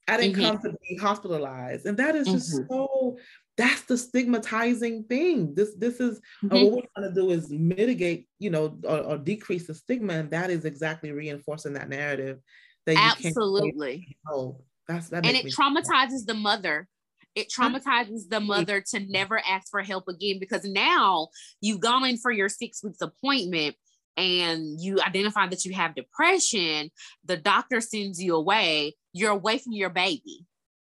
I 0.06 0.18
didn't 0.18 0.36
come 0.36 0.58
to 0.58 0.76
be 0.86 0.96
hospitalized. 0.96 1.86
And 1.86 1.96
that 1.96 2.14
is 2.14 2.26
just 2.26 2.50
so 2.68 3.16
that's 3.56 3.82
the 3.82 3.96
stigmatizing 3.96 5.04
thing. 5.04 5.54
This 5.54 5.74
this 5.76 6.00
is 6.00 6.18
uh, 6.44 6.48
mm-hmm. 6.48 6.64
what 6.64 6.72
we're 6.72 6.88
trying 6.96 7.14
to 7.14 7.20
do 7.20 7.30
is 7.30 7.50
mitigate, 7.50 8.26
you 8.38 8.50
know, 8.50 8.78
or, 8.84 8.98
or, 8.98 9.18
decrease 9.18 9.66
the 9.66 9.74
stigma, 9.74 10.14
and 10.14 10.30
that 10.30 10.50
is 10.50 10.64
exactly 10.64 11.12
reinforcing 11.12 11.74
that 11.74 11.88
narrative. 11.88 12.40
That 12.86 13.16
absolutely. 13.24 14.16
Oh, 14.30 14.60
that's 14.88 15.08
that. 15.10 15.24
And 15.24 15.36
it 15.36 15.46
traumatizes 15.46 16.26
the 16.26 16.34
mother. 16.34 16.88
It 17.34 17.48
traumatizes 17.48 18.28
the 18.28 18.40
mother 18.40 18.82
to 18.92 19.00
never 19.00 19.40
ask 19.48 19.68
for 19.70 19.82
help 19.82 20.06
again 20.08 20.38
because 20.38 20.64
now 20.64 21.28
you've 21.60 21.80
gone 21.80 22.04
in 22.04 22.16
for 22.16 22.30
your 22.30 22.48
six 22.48 22.82
weeks 22.84 23.00
appointment 23.00 23.74
and 24.16 24.80
you 24.80 25.00
identify 25.00 25.48
that 25.48 25.64
you 25.64 25.74
have 25.74 25.96
depression. 25.96 26.90
The 27.24 27.36
doctor 27.36 27.80
sends 27.80 28.22
you 28.22 28.36
away. 28.36 28.94
You're 29.12 29.32
away 29.32 29.58
from 29.58 29.72
your 29.72 29.90
baby. 29.90 30.46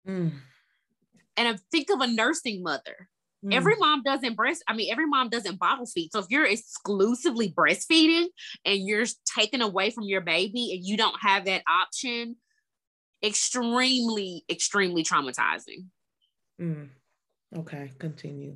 Mm 0.08 0.32
and 1.47 1.60
think 1.71 1.89
of 1.89 2.01
a 2.01 2.08
nursing 2.08 2.63
mother. 2.63 3.10
Mm. 3.45 3.56
Every 3.56 3.75
mom 3.77 4.04
doesn't 4.04 4.36
breast, 4.36 4.63
I 4.67 4.73
mean, 4.73 4.91
every 4.91 5.08
mom 5.08 5.30
doesn't 5.30 5.60
bottle 5.60 5.86
feed. 5.86 6.12
So 6.12 6.19
if 6.19 6.27
you're 6.30 6.45
exclusively 6.45 7.51
breastfeeding 7.51 8.27
and 8.65 8.88
you're 8.88 9.06
taken 9.25 9.62
away 9.62 9.89
from 9.89 10.04
your 10.04 10.21
baby 10.21 10.73
and 10.73 10.86
you 10.86 10.97
don't 10.97 11.15
have 11.21 11.45
that 11.45 11.63
option, 11.67 12.36
extremely, 13.23 14.43
extremely 14.49 15.04
traumatizing. 15.04 15.86
Mm. 16.60 16.89
Okay, 17.58 17.91
continue. 17.99 18.56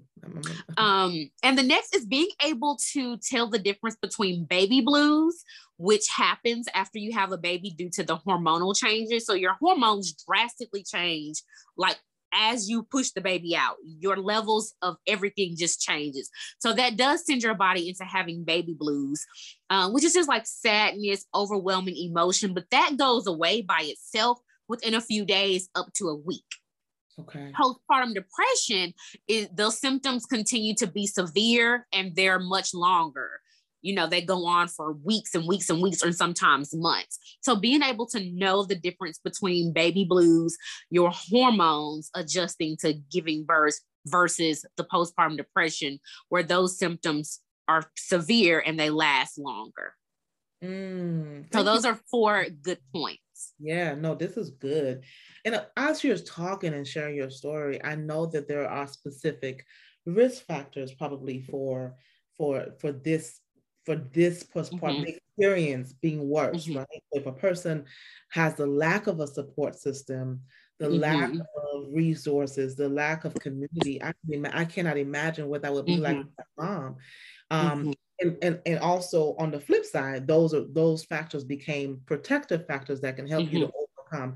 um, 0.78 1.30
and 1.44 1.58
the 1.58 1.64
next 1.64 1.94
is 1.94 2.06
being 2.06 2.30
able 2.42 2.78
to 2.94 3.18
tell 3.18 3.50
the 3.50 3.60
difference 3.60 3.98
between 4.02 4.46
baby 4.46 4.80
blues, 4.80 5.44
which 5.78 6.08
happens 6.08 6.70
after 6.74 6.98
you 6.98 7.12
have 7.12 7.34
a 7.34 7.38
baby 7.38 7.72
due 7.72 7.90
to 7.90 8.04
the 8.04 8.18
hormonal 8.18 8.74
changes. 8.74 9.26
So 9.26 9.34
your 9.34 9.56
hormones 9.60 10.14
drastically 10.26 10.84
change, 10.84 11.44
like 11.76 11.98
as 12.36 12.70
you 12.70 12.84
push 12.84 13.12
the 13.12 13.22
baby 13.22 13.56
out, 13.56 13.76
your 13.84 14.18
levels 14.18 14.74
of 14.82 14.98
everything 15.08 15.56
just 15.58 15.82
changes. 15.82 16.30
So 16.60 16.74
that 16.74 16.98
does 16.98 17.26
send 17.26 17.44
your 17.44 17.56
body 17.56 17.90
into 17.90 18.04
having 18.04 18.44
baby 18.44 18.76
blues, 18.78 19.26
um, 19.70 19.94
which 19.94 20.04
is 20.04 20.14
just 20.14 20.30
like 20.30 20.46
sadness, 20.46 21.26
overwhelming 21.34 21.96
emotion, 21.98 22.54
but 22.54 22.70
that 22.72 22.98
goes 22.98 23.28
away 23.28 23.62
by 23.62 23.82
itself 23.84 24.40
within 24.68 24.94
a 24.96 25.02
few 25.02 25.26
days 25.26 25.70
up 25.76 25.92
to 25.94 26.10
a 26.10 26.16
week. 26.16 26.44
Okay. 27.20 27.52
Postpartum 27.58 28.14
depression 28.14 28.94
is 29.28 29.48
the 29.56 29.72
symptoms 29.72 30.26
continue 30.26 30.76
to 30.76 30.88
be 30.88 31.08
severe 31.08 31.88
and 31.94 32.16
they're 32.16 32.40
much 32.40 32.74
longer. 32.74 33.40
You 33.86 33.94
know, 33.94 34.08
they 34.08 34.22
go 34.22 34.48
on 34.48 34.68
for 34.68 34.94
weeks 34.94 35.36
and 35.36 35.48
weeks 35.48 35.70
and 35.70 35.80
weeks, 35.80 36.04
or 36.04 36.12
sometimes 36.12 36.74
months. 36.74 37.20
So, 37.42 37.56
being 37.56 37.84
able 37.84 38.08
to 38.08 38.32
know 38.32 38.64
the 38.64 38.76
difference 38.76 39.20
between 39.20 39.74
baby 39.74 40.06
blues, 40.06 40.58
your 40.90 41.12
hormones 41.14 42.10
adjusting 42.16 42.78
to 42.78 42.94
giving 43.12 43.46
birth 43.46 43.80
versus 44.08 44.66
the 44.76 44.86
postpartum 44.86 45.38
depression, 45.38 46.00
where 46.30 46.42
those 46.42 46.80
symptoms 46.80 47.42
are 47.68 47.84
severe 47.96 48.64
and 48.66 48.80
they 48.80 48.90
last 48.90 49.38
longer. 49.38 49.94
Mm, 50.64 51.46
so, 51.54 51.62
those 51.62 51.86
are 51.86 52.00
four 52.10 52.48
good 52.64 52.80
points. 52.92 53.54
Yeah, 53.60 53.94
no, 53.94 54.16
this 54.16 54.36
is 54.36 54.50
good. 54.50 55.04
And 55.46 55.54
uh, 55.54 55.66
as 55.78 56.04
you're 56.04 56.18
talking 56.18 56.74
and 56.74 56.88
sharing 56.88 57.16
your 57.16 57.30
story, 57.30 57.84
I 57.84 57.94
know 57.94 58.26
that 58.28 58.48
there 58.48 58.68
are 58.68 58.88
specific 58.88 59.64
risk 60.08 60.44
factors 60.46 60.92
probably 60.92 61.42
for 61.42 61.96
for 62.36 62.68
for 62.80 62.92
this 62.92 63.40
for 63.86 63.96
this 63.96 64.44
postpartum 64.44 65.02
mm-hmm. 65.02 65.18
experience 65.38 65.94
being 65.94 66.28
worse, 66.28 66.66
mm-hmm. 66.66 66.80
right? 66.80 67.04
If 67.12 67.26
a 67.26 67.32
person 67.32 67.86
has 68.32 68.56
the 68.56 68.66
lack 68.66 69.08
of 69.08 69.20
a 69.20 69.28
support 69.28 69.76
system, 69.76 70.42
the 70.80 70.88
mm-hmm. 70.88 71.02
lack 71.02 71.32
of 71.34 71.86
resources, 71.92 72.76
the 72.76 72.90
lack 72.90 73.26
of 73.26 73.34
community, 73.36 74.02
I, 74.04 74.14
I 74.52 74.66
cannot 74.66 74.98
imagine 74.98 75.48
what 75.48 75.62
that 75.62 75.74
would 75.74 75.86
be 75.86 75.98
like 75.98 76.18
mm-hmm. 76.18 76.66
mom. 76.66 76.96
Um, 77.52 77.80
mm-hmm 77.80 77.92
and, 78.20 78.38
and, 78.42 78.62
and 78.66 78.80
also 78.80 79.36
on 79.40 79.52
the 79.52 79.60
flip 79.60 79.86
side, 79.86 80.28
those 80.28 80.54
are 80.54 80.66
those 80.72 81.04
factors 81.04 81.44
became 81.44 82.02
protective 82.06 82.66
factors 82.66 83.02
that 83.02 83.16
can 83.16 83.28
help 83.28 83.46
mm-hmm. 83.46 83.58
you 83.58 83.68
to 83.68 83.74
overcome. 83.74 84.36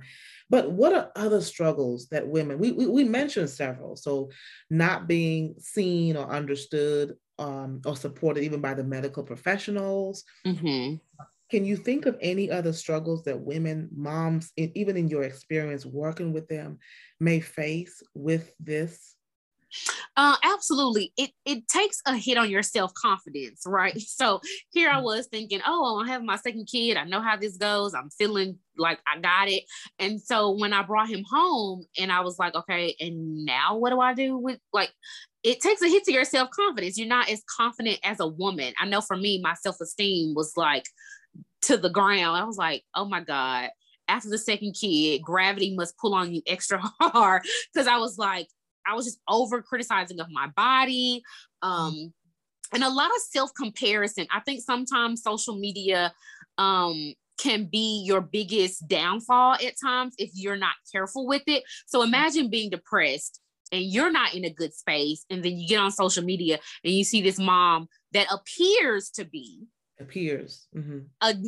But 0.50 0.72
what 0.72 0.94
are 0.94 1.12
other 1.16 1.42
struggles 1.42 2.08
that 2.10 2.28
women 2.28 2.58
we, 2.60 2.72
we, 2.72 2.88
we 2.88 3.04
mentioned 3.04 3.50
several. 3.50 3.96
So 3.96 4.32
not 4.70 5.08
being 5.08 5.56
seen 5.60 6.18
or 6.18 6.30
understood 6.30 7.16
um, 7.40 7.82
or 7.86 7.96
supported 7.96 8.44
even 8.44 8.62
by 8.62 8.74
the 8.74 8.84
medical 8.84 9.24
professionals. 9.24 10.24
Mm-hmm. 10.46 10.96
Can 11.50 11.66
you 11.66 11.78
think 11.78 12.06
of 12.06 12.18
any 12.22 12.52
other 12.52 12.74
struggles 12.74 13.24
that 13.24 13.40
women, 13.40 13.90
moms, 13.96 14.52
even 14.56 14.96
in 14.96 15.08
your 15.08 15.24
experience 15.24 15.86
working 15.86 16.32
with 16.32 16.48
them, 16.48 16.78
may 17.20 17.40
face 17.40 18.04
with 18.14 18.54
this? 18.60 19.16
Uh, 20.16 20.36
absolutely. 20.44 21.14
It 21.18 21.32
it 21.46 21.68
takes 21.68 22.02
a 22.06 22.16
hit 22.16 22.38
on 22.38 22.50
your 22.50 22.64
self 22.64 22.94
confidence, 22.94 23.64
right? 23.66 23.98
So 24.20 24.42
here 24.72 24.90
I 24.90 25.00
mm. 25.00 25.04
was 25.04 25.28
thinking, 25.28 25.62
oh, 25.66 26.00
I'm 26.00 26.08
having 26.08 26.26
my 26.26 26.36
second 26.36 26.68
kid. 26.70 26.98
I 26.98 27.06
know 27.06 27.22
how 27.22 27.38
this 27.38 27.56
goes. 27.58 27.94
I'm 27.94 28.10
feeling 28.10 28.58
like 28.78 29.00
I 29.08 29.20
got 29.20 29.48
it. 29.48 29.64
And 29.98 30.22
so 30.22 30.52
when 30.52 30.74
I 30.74 30.84
brought 30.84 31.10
him 31.10 31.24
home, 31.30 31.86
and 31.98 32.12
I 32.12 32.20
was 32.22 32.38
like, 32.38 32.56
okay, 32.56 32.96
and 33.00 33.46
now 33.46 33.78
what 33.78 33.92
do 33.92 34.00
I 34.02 34.14
do 34.14 34.38
with 34.38 34.60
like? 34.74 34.92
It 35.42 35.62
takes 35.62 35.82
a 35.82 35.88
hit 35.88 36.04
to 36.06 36.12
your 36.12 36.26
self 36.26 36.50
confidence. 36.50 36.98
You're 36.98 37.08
not 37.08 37.30
as 37.30 37.44
confident 37.58 38.00
as 38.04 38.20
a 38.20 38.28
woman. 38.28 38.74
I 38.80 38.88
know 38.88 39.00
for 39.00 39.16
me, 39.16 39.40
my 39.42 39.54
self 39.54 39.78
esteem 39.80 40.34
was 40.36 40.54
like 40.58 40.86
to 41.64 41.78
the 41.78 41.90
ground. 41.90 42.36
I 42.36 42.44
was 42.44 42.58
like, 42.58 42.84
oh 42.96 43.06
my 43.06 43.22
god. 43.22 43.70
After 44.08 44.30
the 44.30 44.40
second 44.40 44.74
kid, 44.74 45.22
gravity 45.22 45.76
must 45.76 45.98
pull 45.98 46.16
on 46.16 46.34
you 46.34 46.42
extra 46.48 46.82
hard 47.00 47.44
because 47.72 47.88
I 47.88 47.98
was 47.98 48.18
like, 48.18 48.48
I 48.90 48.96
was 48.96 49.06
just 49.06 49.20
over 49.28 49.62
criticizing 49.62 50.20
of 50.20 50.28
my 50.32 50.48
body. 50.56 51.22
Um, 51.62 52.14
and 52.74 52.84
a 52.84 52.90
lot 52.90 53.08
of 53.08 53.22
self 53.22 53.52
comparison. 53.56 54.28
I 54.32 54.40
think 54.42 54.62
sometimes 54.62 55.24
social 55.24 55.56
media 55.56 56.14
um, 56.58 57.14
can 57.40 57.66
be 57.66 58.04
your 58.06 58.22
biggest 58.22 58.88
downfall 58.88 59.54
at 59.54 59.74
times 59.84 60.14
if 60.18 60.32
you're 60.34 60.58
not 60.58 60.74
careful 60.92 61.26
with 61.26 61.44
it. 61.48 61.64
So 61.88 62.04
imagine 62.04 62.50
being 62.50 62.70
depressed 62.70 63.40
and 63.72 63.84
you're 63.84 64.12
not 64.12 64.34
in 64.34 64.46
a 64.46 64.50
good 64.50 64.74
space, 64.74 65.26
and 65.30 65.44
then 65.44 65.58
you 65.58 65.68
get 65.68 65.80
on 65.80 65.92
social 65.92 66.24
media 66.24 66.60
and 66.84 66.94
you 66.94 67.04
see 67.04 67.22
this 67.22 67.40
mom 67.40 67.88
that 68.14 68.28
appears 68.32 69.12
to 69.12 69.26
be 69.26 69.64
appears 70.00 70.68
mm-hmm. 70.76 71.00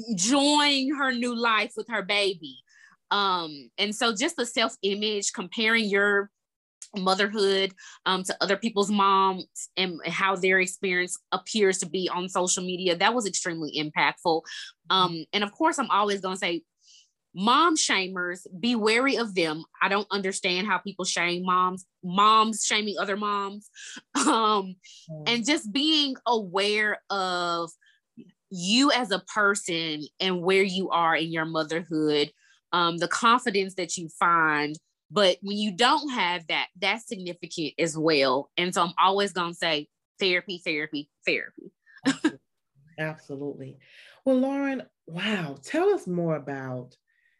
enjoying 0.10 0.94
her 0.96 1.12
new 1.12 1.36
life 1.36 1.72
with 1.78 1.88
her 1.90 2.04
baby. 2.04 2.58
Um, 3.10 3.70
and 3.78 3.96
so 3.96 4.16
just 4.16 4.36
the 4.36 4.46
self 4.46 4.76
image, 4.84 5.34
comparing 5.34 5.86
your 5.86 6.30
motherhood 6.96 7.74
um, 8.06 8.24
to 8.24 8.36
other 8.42 8.58
people's 8.58 8.92
moms 8.92 9.46
and 9.78 10.00
how 10.08 10.36
their 10.36 10.60
experience 10.60 11.18
appears 11.32 11.78
to 11.80 11.90
be 11.90 12.10
on 12.14 12.30
social 12.30 12.64
media. 12.64 12.96
That 12.96 13.14
was 13.14 13.26
extremely 13.26 13.72
impactful. 13.78 14.42
Um, 14.90 15.26
and 15.32 15.44
of 15.44 15.52
course 15.54 15.80
i'm 15.80 15.90
always 15.90 16.20
going 16.20 16.36
to 16.36 16.40
say 16.40 16.64
mom 17.34 17.78
shamers 17.78 18.46
be 18.60 18.76
wary 18.76 19.16
of 19.16 19.36
them. 19.36 19.64
I 19.82 19.88
don't 19.88 20.08
understand 20.12 20.68
how 20.68 20.80
people 20.80 21.06
shame 21.06 21.46
moms 21.46 21.86
moms 22.04 22.66
shaming 22.66 22.96
other 23.00 23.18
moms. 23.18 23.70
Um, 24.16 24.76
mm. 25.10 25.24
and 25.28 25.46
just 25.46 25.72
being 25.72 26.16
aware 26.28 27.00
of 27.10 27.72
you 28.50 28.92
as 28.92 29.12
a 29.12 29.20
person 29.20 30.04
and 30.20 30.42
where 30.42 30.64
you 30.64 30.90
are 30.90 31.16
in 31.16 31.32
your 31.32 31.46
motherhood 31.46 32.32
um, 32.74 32.98
the 32.98 33.08
confidence 33.08 33.76
that 33.76 33.98
you 33.98 34.10
find 34.20 34.78
but 35.12 35.38
when 35.42 35.58
you 35.58 35.72
don't 35.72 36.10
have 36.10 36.48
that, 36.48 36.68
that's 36.80 37.08
significant 37.08 37.74
as 37.78 37.98
well. 37.98 38.50
And 38.58 38.74
so 38.74 38.84
I'm 38.84 38.94
always 38.98 39.34
going 39.34 39.52
to 39.52 39.58
say 39.58 39.88
therapy, 40.20 40.62
therapy, 40.64 41.10
therapy. 41.26 41.72
Absolutely. 43.00 43.78
Well, 44.26 44.38
Lauren, 44.38 44.84
wow, 45.08 45.58
tell 45.62 45.90
us 45.94 46.08
more 46.08 46.36
about 46.36 46.96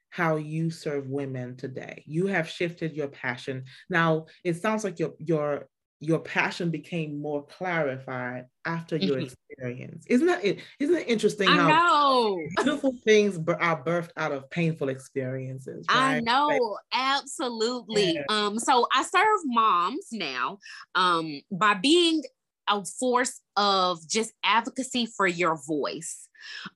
how 0.10 0.36
you 0.36 0.70
serve 0.70 1.08
women 1.08 1.56
today. 1.56 2.04
You 2.06 2.28
have 2.28 2.50
shifted 2.50 2.94
your 2.94 3.08
passion. 3.08 3.64
Now, 3.90 4.26
it 4.44 4.56
sounds 4.58 4.84
like 4.84 5.00
your 5.00 5.14
your 5.20 5.70
your 6.02 6.18
passion 6.20 6.72
became 6.72 7.22
more 7.22 7.46
clarified 7.46 8.48
after 8.66 8.98
your 8.98 9.18
mm-hmm. 9.18 9.28
experience. 9.28 10.04
Isn't 10.08 10.26
that 10.26 10.44
it? 10.44 10.60
Isn't 10.80 10.96
it 10.96 11.08
interesting 11.08 11.48
I 11.48 11.56
how 11.56 11.68
know. 11.70 12.40
beautiful 12.58 12.94
things 13.06 13.38
are 13.38 13.84
birthed 13.84 14.10
out 14.18 14.32
of 14.32 14.50
painful 14.50 14.90
experiences? 14.90 15.86
Right? 15.90 16.16
I 16.16 16.20
know, 16.22 16.78
absolutely. 16.92 18.14
Yeah. 18.14 18.24
Um, 18.30 18.58
so 18.58 18.88
I 18.92 19.04
serve 19.04 19.40
moms 19.46 20.08
now 20.12 20.58
um, 20.96 21.42
by 21.52 21.76
being 21.76 22.24
a 22.68 22.84
force 22.84 23.40
of 23.56 24.00
just 24.08 24.34
advocacy 24.44 25.06
for 25.06 25.28
your 25.28 25.60
voice. 25.68 26.28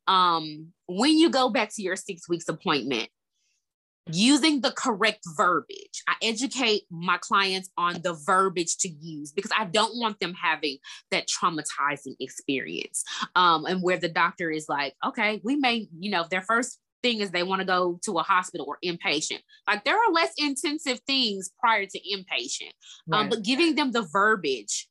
Um, 0.07 0.67
when 0.88 1.17
you 1.17 1.31
go 1.31 1.49
back 1.49 1.73
to 1.75 1.81
your 1.81 1.95
six 1.95 2.29
weeks 2.29 2.47
appointment, 2.47 3.09
using 4.11 4.61
the 4.61 4.71
correct 4.71 5.23
verbiage. 5.35 6.03
I 6.07 6.15
educate 6.21 6.83
my 6.91 7.17
clients 7.17 7.69
on 7.77 8.01
the 8.01 8.13
verbiage 8.25 8.77
to 8.77 8.89
use 8.89 9.31
because 9.31 9.51
I 9.57 9.65
don't 9.65 9.97
want 9.97 10.19
them 10.19 10.33
having 10.33 10.77
that 11.11 11.27
traumatizing 11.27 12.15
experience. 12.19 13.03
Um, 13.35 13.65
and 13.65 13.81
where 13.81 13.97
the 13.97 14.09
doctor 14.09 14.51
is 14.51 14.67
like, 14.69 14.93
okay, 15.05 15.41
we 15.43 15.55
may, 15.55 15.87
you 15.99 16.11
know, 16.11 16.25
their 16.29 16.41
first 16.41 16.79
thing 17.01 17.19
is 17.19 17.31
they 17.31 17.43
want 17.43 17.61
to 17.61 17.65
go 17.65 17.99
to 18.03 18.17
a 18.17 18.23
hospital 18.23 18.65
or 18.67 18.77
inpatient. 18.83 19.39
Like 19.67 19.83
there 19.83 19.95
are 19.95 20.11
less 20.11 20.33
intensive 20.37 20.99
things 21.07 21.51
prior 21.59 21.85
to 21.85 21.99
inpatient, 21.99 22.73
um, 23.11 23.11
right. 23.11 23.21
um, 23.21 23.29
but 23.29 23.43
giving 23.43 23.75
them 23.75 23.91
the 23.91 24.07
verbiage 24.11 24.87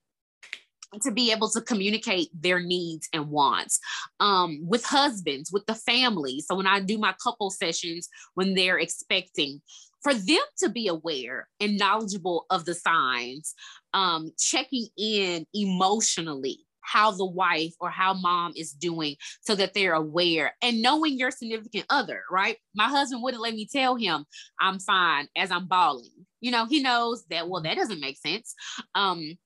to 1.02 1.10
be 1.10 1.32
able 1.32 1.48
to 1.50 1.60
communicate 1.60 2.28
their 2.32 2.60
needs 2.60 3.08
and 3.12 3.30
wants 3.30 3.80
um, 4.20 4.60
with 4.62 4.84
husbands, 4.84 5.50
with 5.52 5.66
the 5.66 5.74
family. 5.74 6.40
So 6.40 6.54
when 6.54 6.66
I 6.66 6.80
do 6.80 6.98
my 6.98 7.14
couple 7.22 7.50
sessions 7.50 8.08
when 8.34 8.54
they're 8.54 8.78
expecting, 8.78 9.60
for 10.02 10.12
them 10.14 10.42
to 10.58 10.68
be 10.68 10.86
aware 10.86 11.48
and 11.60 11.78
knowledgeable 11.78 12.44
of 12.50 12.66
the 12.66 12.74
signs, 12.74 13.54
um, 13.94 14.30
checking 14.38 14.86
in 14.98 15.46
emotionally 15.54 16.60
how 16.84 17.10
the 17.10 17.24
wife 17.24 17.72
or 17.80 17.88
how 17.88 18.12
mom 18.12 18.52
is 18.54 18.72
doing 18.72 19.16
so 19.40 19.54
that 19.54 19.72
they're 19.72 19.94
aware 19.94 20.54
and 20.62 20.82
knowing 20.82 21.18
your 21.18 21.30
significant 21.30 21.86
other, 21.88 22.22
right? 22.30 22.56
My 22.74 22.88
husband 22.88 23.22
wouldn't 23.22 23.42
let 23.42 23.54
me 23.54 23.66
tell 23.66 23.96
him 23.96 24.26
I'm 24.60 24.78
fine 24.78 25.26
as 25.36 25.50
I'm 25.50 25.66
bawling. 25.66 26.26
You 26.40 26.50
know, 26.50 26.66
he 26.66 26.82
knows 26.82 27.24
that, 27.30 27.48
well, 27.48 27.62
that 27.62 27.76
doesn't 27.76 28.00
make 28.00 28.18
sense. 28.18 28.54
Um, 28.94 29.38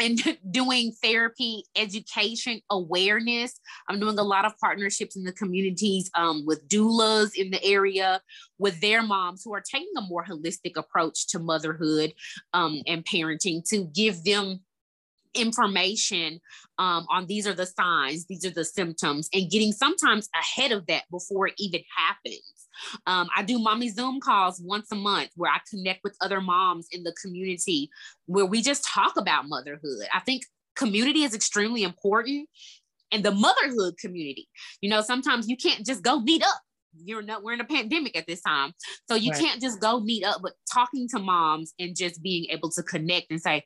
and 0.00 0.38
doing 0.50 0.92
therapy 1.02 1.64
education 1.76 2.60
awareness 2.70 3.60
i'm 3.88 4.00
doing 4.00 4.18
a 4.18 4.22
lot 4.22 4.44
of 4.44 4.56
partnerships 4.58 5.16
in 5.16 5.24
the 5.24 5.32
communities 5.32 6.10
um, 6.14 6.44
with 6.46 6.66
doulas 6.68 7.34
in 7.34 7.50
the 7.50 7.62
area 7.64 8.20
with 8.58 8.80
their 8.80 9.02
moms 9.02 9.42
who 9.44 9.54
are 9.54 9.62
taking 9.62 9.92
a 9.96 10.02
more 10.02 10.24
holistic 10.24 10.76
approach 10.76 11.26
to 11.28 11.38
motherhood 11.38 12.12
um, 12.52 12.80
and 12.86 13.04
parenting 13.04 13.62
to 13.68 13.84
give 13.94 14.24
them 14.24 14.60
information 15.34 16.40
um, 16.78 17.06
on 17.10 17.26
these 17.26 17.46
are 17.46 17.54
the 17.54 17.66
signs, 17.66 18.26
these 18.26 18.44
are 18.44 18.50
the 18.50 18.64
symptoms, 18.64 19.28
and 19.32 19.50
getting 19.50 19.72
sometimes 19.72 20.28
ahead 20.34 20.72
of 20.72 20.86
that 20.86 21.04
before 21.10 21.48
it 21.48 21.54
even 21.58 21.82
happens. 21.96 22.61
Um, 23.06 23.28
I 23.36 23.42
do 23.42 23.58
mommy 23.58 23.88
Zoom 23.88 24.20
calls 24.20 24.60
once 24.64 24.88
a 24.92 24.96
month 24.96 25.30
where 25.36 25.50
I 25.50 25.58
connect 25.70 26.00
with 26.04 26.16
other 26.20 26.40
moms 26.40 26.88
in 26.90 27.02
the 27.02 27.14
community 27.22 27.90
where 28.26 28.46
we 28.46 28.62
just 28.62 28.84
talk 28.84 29.16
about 29.16 29.48
motherhood. 29.48 30.06
I 30.12 30.20
think 30.20 30.44
community 30.76 31.22
is 31.22 31.34
extremely 31.34 31.82
important 31.82 32.48
and 33.12 33.24
the 33.24 33.32
motherhood 33.32 33.98
community. 33.98 34.48
You 34.80 34.90
know, 34.90 35.02
sometimes 35.02 35.48
you 35.48 35.56
can't 35.56 35.84
just 35.84 36.02
go 36.02 36.20
meet 36.20 36.42
up. 36.42 36.60
You're 36.94 37.22
not, 37.22 37.42
we're 37.42 37.54
in 37.54 37.60
a 37.60 37.64
pandemic 37.64 38.16
at 38.16 38.26
this 38.26 38.42
time. 38.42 38.72
So 39.08 39.14
you 39.14 39.30
right. 39.30 39.40
can't 39.40 39.60
just 39.60 39.80
go 39.80 40.00
meet 40.00 40.24
up, 40.24 40.40
but 40.42 40.52
talking 40.72 41.08
to 41.08 41.18
moms 41.18 41.72
and 41.78 41.96
just 41.96 42.22
being 42.22 42.46
able 42.50 42.70
to 42.70 42.82
connect 42.82 43.30
and 43.30 43.40
say, 43.40 43.64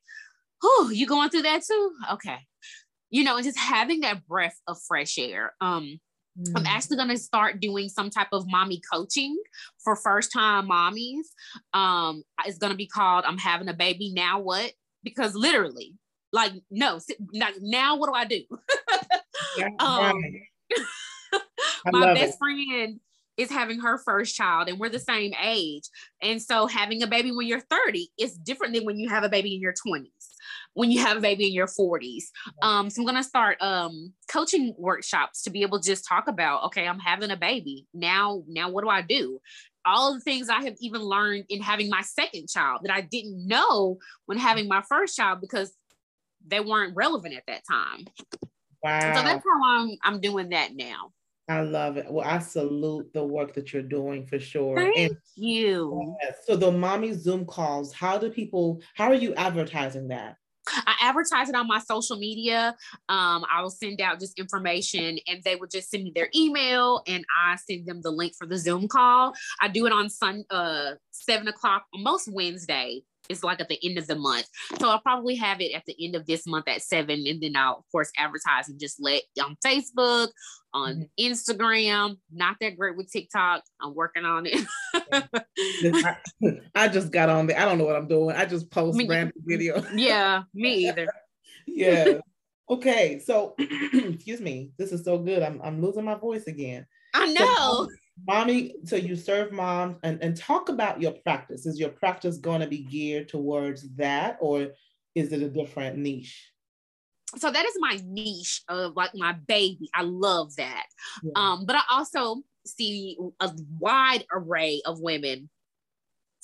oh, 0.63 0.91
you 0.93 1.07
going 1.07 1.31
through 1.31 1.43
that 1.43 1.63
too? 1.65 1.93
Okay. 2.13 2.39
You 3.11 3.25
know, 3.25 3.37
and 3.37 3.45
just 3.45 3.59
having 3.59 4.01
that 4.01 4.27
breath 4.27 4.59
of 4.67 4.79
fresh 4.87 5.19
air. 5.19 5.55
Um, 5.61 5.99
mm. 6.39 6.53
I'm 6.55 6.67
actually 6.67 6.97
going 6.97 7.11
to 7.11 7.19
start 7.19 7.61
doing 7.61 7.89
some 7.89 8.11
type 8.11 8.29
of 8.33 8.47
mommy 8.47 8.81
coaching 8.93 9.37
for 9.83 9.97
first 9.97 10.33
time 10.33 10.69
mommies. 10.69 11.27
Um, 11.73 12.23
it's 12.45 12.59
going 12.59 12.73
to 12.73 12.77
be 12.77 12.87
called 12.87 13.25
I'm 13.27 13.39
having 13.39 13.69
a 13.69 13.75
baby 13.75 14.13
now 14.15 14.41
what? 14.41 14.73
Because 15.03 15.35
literally, 15.35 15.95
like, 16.33 16.53
no, 16.71 17.01
like, 17.33 17.55
now 17.61 17.97
what 17.97 18.09
do 18.09 18.15
I 18.15 18.25
do? 18.25 18.43
yeah, 19.59 19.69
um, 19.79 20.21
my 21.93 22.15
best 22.15 22.35
it. 22.35 22.39
friend 22.39 23.01
is 23.37 23.51
having 23.51 23.81
her 23.81 23.99
first 23.99 24.35
child 24.35 24.69
and 24.69 24.79
we're 24.79 24.89
the 24.89 24.99
same 24.99 25.33
age. 25.43 25.85
And 26.23 26.41
so 26.41 26.67
having 26.67 27.03
a 27.03 27.07
baby 27.07 27.33
when 27.33 27.47
you're 27.47 27.61
30 27.61 28.09
is 28.19 28.37
different 28.37 28.75
than 28.75 28.85
when 28.85 28.99
you 28.99 29.09
have 29.09 29.25
a 29.25 29.29
baby 29.29 29.55
in 29.55 29.61
your 29.61 29.75
20s, 29.75 30.09
when 30.77 30.91
you 30.91 31.01
have 31.01 31.17
a 31.17 31.21
baby 31.23 31.47
in 31.47 31.55
your 31.55 31.67
40s. 31.67 32.25
Um, 32.61 32.91
so 32.91 33.01
I'm 33.01 33.07
gonna 33.07 33.23
start 33.23 33.57
um, 33.63 34.13
coaching 34.31 34.75
workshops 34.77 35.43
to 35.43 35.51
be 35.51 35.63
able 35.63 35.81
to 35.81 35.89
just 35.89 36.07
talk 36.07 36.29
about, 36.29 36.65
okay, 36.65 36.87
I'm 36.87 36.99
having 36.99 37.31
a 37.31 37.37
baby. 37.37 37.87
Now, 37.95 38.43
now 38.47 38.69
what 38.69 38.85
do 38.85 38.91
I 38.91 39.01
do? 39.01 39.41
All 39.87 40.13
the 40.13 40.21
things 40.21 40.51
I 40.51 40.63
have 40.65 40.75
even 40.81 41.01
learned 41.01 41.47
in 41.49 41.63
having 41.63 41.89
my 41.89 42.03
second 42.03 42.51
child 42.51 42.81
that 42.85 42.93
I 42.93 43.01
didn't 43.01 43.47
know 43.49 43.97
when 44.27 44.37
having 44.37 44.69
my 44.69 44.83
first 44.87 45.17
child 45.17 45.41
because 45.41 45.73
they 46.47 46.61
weren't 46.61 46.95
relevant 46.95 47.35
at 47.35 47.45
that 47.47 47.63
time. 47.67 48.05
Wow. 48.83 49.15
So 49.15 49.23
that's 49.23 49.45
how 49.45 49.65
I'm 49.65 49.97
I'm 50.03 50.21
doing 50.21 50.51
that 50.51 50.77
now. 50.77 51.11
I 51.49 51.61
love 51.61 51.97
it. 51.97 52.07
Well, 52.11 52.27
I 52.27 52.41
salute 52.41 53.15
the 53.15 53.25
work 53.25 53.55
that 53.55 53.73
you're 53.73 53.83
doing 53.83 54.27
for 54.27 54.39
sure. 54.39 54.77
Thank 54.77 54.99
and, 54.99 55.17
you. 55.37 56.17
so 56.45 56.57
the 56.57 56.73
mommy 56.73 57.15
Zoom 57.15 57.47
calls, 57.47 57.95
how 57.95 58.19
do 58.19 58.31
people, 58.31 58.83
how 58.95 59.07
are 59.07 59.15
you 59.15 59.33
advertising 59.37 60.09
that? 60.09 60.37
I 60.69 60.95
advertise 61.03 61.49
it 61.49 61.55
on 61.55 61.67
my 61.67 61.79
social 61.79 62.17
media. 62.17 62.77
Um, 63.09 63.45
I 63.53 63.63
will 63.63 63.71
send 63.71 64.01
out 64.01 64.21
just 64.21 64.39
information 64.39 65.19
and 65.27 65.43
they 65.45 65.57
would 65.57 65.71
just 65.71 65.91
send 65.91 66.05
me 66.05 66.13
their 66.15 66.29
email 66.35 67.03
and 67.07 67.25
I 67.47 67.57
send 67.57 67.87
them 67.87 68.01
the 68.03 68.11
link 68.11 68.35
for 68.37 68.47
the 68.47 68.59
Zoom 68.59 68.89
call. 68.89 69.35
I 69.61 69.69
do 69.69 69.87
it 69.87 69.93
on 69.93 70.09
Sun 70.11 70.45
uh 70.51 70.93
seven 71.11 71.49
o'clock 71.49 71.85
most 71.95 72.29
Wednesday 72.33 73.03
is 73.29 73.45
like 73.45 73.61
at 73.61 73.69
the 73.69 73.79
end 73.83 73.99
of 73.99 74.07
the 74.07 74.17
month. 74.17 74.47
So 74.79 74.89
I'll 74.89 75.01
probably 75.01 75.35
have 75.37 75.61
it 75.61 75.73
at 75.75 75.85
the 75.87 75.97
end 76.05 76.15
of 76.15 76.27
this 76.27 76.47
month 76.47 76.69
at 76.69 76.83
seven. 76.83 77.25
And 77.27 77.43
then 77.43 77.57
I'll 77.57 77.79
of 77.79 77.85
course 77.91 78.11
advertise 78.17 78.69
and 78.69 78.81
just 78.81 79.01
let 79.01 79.23
on 79.43 79.57
Facebook, 79.65 80.29
on 80.73 81.09
mm-hmm. 81.19 81.33
Instagram. 81.33 82.19
Not 82.33 82.57
that 82.61 82.77
great 82.77 82.97
with 82.97 83.11
TikTok. 83.11 83.63
I'm 83.81 83.95
working 83.95 84.25
on 84.25 84.47
it. 84.47 84.67
I, 85.13 86.17
I, 86.75 86.89
just 86.89 87.11
got 87.11 87.29
on 87.29 87.47
there. 87.47 87.59
I 87.59 87.65
don't 87.65 87.79
know 87.79 87.85
what 87.85 87.97
I'm 87.97 88.09
doing. 88.09 88.37
I 88.37 88.45
just 88.47 88.71
post 88.71 88.97
me, 88.97 89.09
random 89.09 89.33
video. 89.45 89.85
yeah, 89.95 90.43
me 90.55 90.89
either. 90.89 91.09
yeah. 91.67 92.19
Okay. 92.69 93.21
So 93.25 93.55
excuse 93.59 94.41
me. 94.41 94.71
This 94.79 94.93
is 94.93 95.05
so 95.05 95.19
good. 95.19 95.43
I'm 95.43 95.61
I'm 95.63 95.81
losing 95.81 96.05
my 96.05 96.17
voice 96.17 96.47
again. 96.47 96.87
I 97.15 97.33
know. 97.33 97.87
So, 97.87 97.89
mommy 98.27 98.75
so 98.85 98.97
you 98.97 99.15
serve 99.15 99.53
moms 99.53 99.97
and, 100.03 100.23
and 100.23 100.37
talk 100.37 100.69
about 100.69 101.01
your 101.01 101.13
practice 101.13 101.67
is 101.67 101.79
your 101.79 101.91
practice 101.91 102.39
going 102.39 102.61
to 102.61 102.67
be 102.67 102.79
geared 102.79 103.29
towards 103.29 103.89
that 103.97 104.39
or 104.41 104.69
is 105.15 105.33
it 105.33 105.43
a 105.43 105.49
different 105.49 105.99
niche 105.99 106.51
so 107.37 107.51
that 107.51 107.67
is 107.67 107.75
my 107.79 108.01
niche 108.07 108.63
of 108.69 108.95
like 108.97 109.11
my 109.15 109.33
baby 109.47 109.89
i 109.95 110.03
love 110.03 110.55
that 110.57 110.87
yeah. 111.23 111.33
um 111.37 111.67
but 111.67 111.77
i 111.77 111.83
also 111.91 112.43
see 112.65 113.17
a 113.41 113.53
wide 113.79 114.25
array 114.33 114.81
of 114.87 115.01
women 115.01 115.49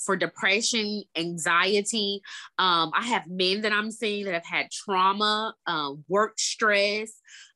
for 0.04 0.16
depression, 0.16 1.04
anxiety. 1.16 2.20
Um, 2.58 2.90
I 2.94 3.02
have 3.06 3.26
men 3.28 3.62
that 3.62 3.72
I'm 3.72 3.90
seeing 3.90 4.24
that 4.24 4.34
have 4.34 4.44
had 4.44 4.70
trauma, 4.70 5.54
uh, 5.66 5.92
work 6.08 6.38
stress, 6.38 7.12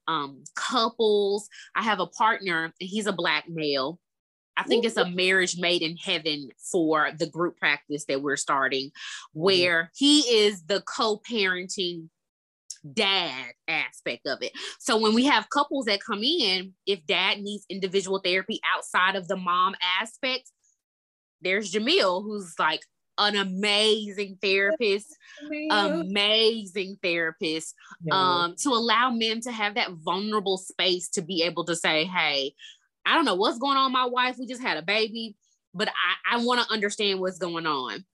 um, 0.09 0.45
couples. 0.55 1.49
I 1.75 1.83
have 1.83 2.01
a 2.01 2.07
partner, 2.07 2.64
and 2.64 2.73
he's 2.79 3.07
a 3.07 3.12
black 3.12 3.49
male. 3.49 3.99
I 4.57 4.63
think 4.63 4.85
it's 4.85 4.97
a 4.97 5.09
marriage 5.09 5.59
made 5.59 5.83
in 5.83 5.97
heaven 5.97 6.49
for 6.73 7.11
the 7.19 7.27
group 7.27 7.59
practice 7.59 8.05
that 8.07 8.23
we're 8.23 8.37
starting, 8.37 8.91
where 9.33 9.91
he 9.95 10.21
is 10.21 10.63
the 10.65 10.83
co 10.83 11.21
parenting 11.31 12.09
dad 12.93 13.53
aspect 13.69 14.27
of 14.27 14.43
it. 14.43 14.53
So 14.79 14.99
when 14.99 15.15
we 15.15 15.25
have 15.25 15.51
couples 15.51 15.87
that 15.87 16.01
come 16.05 16.23
in, 16.23 16.75
if 16.87 17.05
dad 17.07 17.41
needs 17.41 17.67
individual 17.69 18.21
therapy 18.25 18.61
outside 18.75 19.17
of 19.17 19.29
the 19.29 19.37
mom 19.37 19.75
aspect, 20.01 20.51
there's 21.43 21.73
Jamil, 21.73 22.23
who's 22.23 22.55
like 22.59 22.81
an 23.19 23.37
amazing 23.37 24.39
therapist, 24.43 25.17
amazing 25.71 26.99
therapist, 27.03 27.75
um, 28.11 28.55
to 28.59 28.69
allow 28.71 29.11
men 29.11 29.41
to 29.41 29.53
have 29.53 29.75
that 29.75 29.91
vulnerable 30.05 30.59
space 30.59 31.09
to 31.11 31.23
be 31.23 31.43
able 31.43 31.65
to 31.65 31.75
say, 31.75 32.05
hey, 32.05 32.53
I 33.07 33.15
don't 33.15 33.25
know 33.25 33.37
what's 33.37 33.59
going 33.59 33.77
on, 33.77 33.93
my 33.93 34.07
wife. 34.07 34.37
We 34.39 34.47
just 34.47 34.63
had 34.63 34.77
a 34.77 34.83
baby, 34.83 35.37
but 35.73 35.89
I, 35.89 36.37
I 36.37 36.45
want 36.45 36.61
to 36.61 36.73
understand 36.73 37.21
what's 37.21 37.39
going 37.39 37.67
on. 37.67 38.05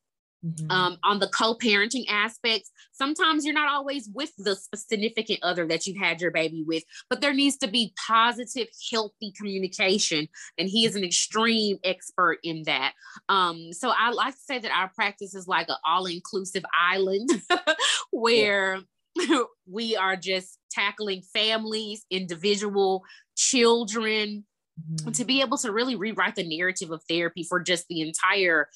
Mm-hmm. 0.45 0.73
Um, 0.73 0.99
on 1.05 1.21
the 1.21 1.29
co-parenting 1.29 2.05
aspects, 2.09 2.73
sometimes 2.91 3.45
you're 3.45 3.55
not 3.55 3.69
always 3.69 4.11
with 4.13 4.33
the 4.37 4.59
significant 4.75 5.39
other 5.43 5.69
that 5.69 5.87
you've 5.87 6.03
had 6.03 6.21
your 6.21 6.33
baby 6.33 6.65
with, 6.67 6.83
but 7.09 7.21
there 7.21 7.33
needs 7.33 7.57
to 7.59 7.69
be 7.69 7.95
positive, 8.09 8.67
healthy 8.91 9.33
communication, 9.37 10.27
and 10.59 10.69
he 10.69 10.85
is 10.85 10.97
an 10.97 11.05
extreme 11.05 11.79
expert 11.85 12.39
in 12.43 12.65
that. 12.65 12.93
Um, 13.29 13.73
so 13.73 13.93
I 13.97 14.11
like 14.11 14.35
to 14.35 14.41
say 14.41 14.59
that 14.59 14.73
our 14.73 14.91
practice 14.93 15.33
is 15.33 15.47
like 15.47 15.69
an 15.69 15.77
all-inclusive 15.87 16.65
island 16.77 17.31
where 18.11 18.81
we 19.71 19.95
are 19.97 20.17
just 20.17 20.59
tackling 20.73 21.23
families, 21.33 22.05
individual 22.11 23.05
children, 23.37 24.45
mm-hmm. 24.81 25.11
to 25.11 25.25
be 25.25 25.41
able 25.41 25.59
to 25.59 25.73
really 25.73 25.97
rewrite 25.97 26.35
the 26.35 26.49
narrative 26.49 26.91
of 26.91 27.03
therapy 27.09 27.45
for 27.45 27.61
just 27.61 27.87
the 27.89 28.01
entire 28.01 28.69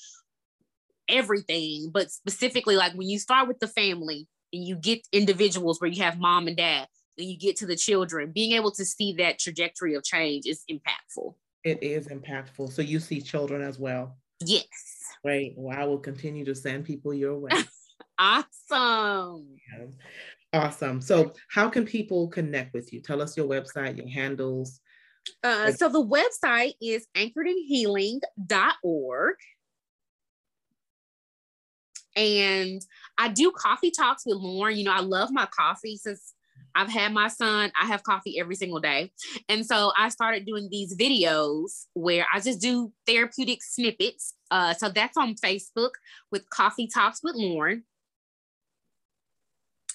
everything, 1.09 1.91
but 1.93 2.11
specifically 2.11 2.77
like 2.77 2.93
when 2.95 3.09
you 3.09 3.19
start 3.19 3.49
with 3.49 3.59
the 3.61 3.69
family 3.69 4.27
and 4.53 4.65
you 4.65 4.77
get 4.77 5.07
individuals 5.13 5.81
where 5.81 5.91
you 5.91 6.03
have 6.03 6.19
mom 6.19 6.49
and 6.49 6.57
dad 6.57 6.89
and 7.19 7.29
you 7.29 7.39
get 7.39 7.57
to 7.57 7.67
the 7.67 7.77
children, 7.77 8.33
being 8.33 8.53
able 8.53 8.73
to 8.73 8.85
see 8.85 9.15
that 9.15 9.39
trajectory 9.39 9.95
of 9.95 10.05
change 10.05 10.47
is 10.47 10.65
impactful. 10.71 11.35
It 11.65 11.83
is 11.83 12.09
impactful. 12.09 12.73
So 12.73 12.83
you 12.83 13.01
see 13.01 13.21
children 13.21 13.63
as 13.63 13.79
well. 13.79 14.17
Yes. 14.45 14.67
Great. 15.25 15.55
Well, 15.57 15.77
I 15.77 15.85
will 15.85 15.99
continue 15.99 16.45
to 16.45 16.55
send 16.55 16.85
people 16.85 17.15
your 17.15 17.39
way. 17.39 17.51
awesome. 18.19 19.57
Yeah. 19.73 19.87
Awesome. 20.53 21.01
So, 21.01 21.35
how 21.51 21.69
can 21.69 21.85
people 21.85 22.29
connect 22.29 22.73
with 22.73 22.93
you? 22.93 23.01
Tell 23.01 23.21
us 23.21 23.37
your 23.37 23.47
website, 23.47 23.97
your 23.97 24.09
handles, 24.09 24.81
uh, 25.43 25.73
so 25.73 25.89
the 25.89 26.05
website 26.05 26.75
is 26.81 27.09
anchoredinhealing.org. 27.17 29.35
And 32.15 32.81
I 33.19 33.29
do 33.29 33.51
coffee 33.51 33.91
talks 33.91 34.25
with 34.25 34.37
Lauren. 34.39 34.79
You 34.79 34.85
know, 34.85 34.93
I 34.93 35.01
love 35.01 35.31
my 35.31 35.47
coffee 35.47 35.97
since 35.97 36.35
I've 36.75 36.91
had 36.91 37.13
my 37.13 37.29
son. 37.29 37.71
I 37.81 37.87
have 37.87 38.03
coffee 38.03 38.41
every 38.41 38.55
single 38.55 38.81
day. 38.81 39.13
And 39.49 39.65
so 39.65 39.93
I 39.97 40.11
started 40.11 40.45
doing 40.47 40.69
these 40.71 40.97
videos 40.97 41.87
where 41.95 42.27
I 42.33 42.41
just 42.41 42.61
do 42.61 42.93
therapeutic 43.07 43.63
snippets. 43.63 44.35
Uh, 44.51 44.75
so 44.75 44.89
that's 44.89 45.17
on 45.17 45.35
Facebook 45.35 45.93
with 46.31 46.49
Coffee 46.51 46.87
Talks 46.87 47.21
with 47.23 47.35
Lauren. 47.35 47.85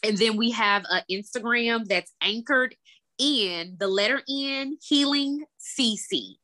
And 0.04 0.18
then 0.18 0.38
we 0.38 0.52
have 0.52 0.84
an 0.90 1.04
Instagram 1.12 1.86
that's 1.86 2.12
anchored 2.22 2.76
N, 3.20 3.76
the 3.80 3.88
letter 3.88 4.22
N, 4.30 4.78
healing 4.82 5.44
CC. 5.60 6.36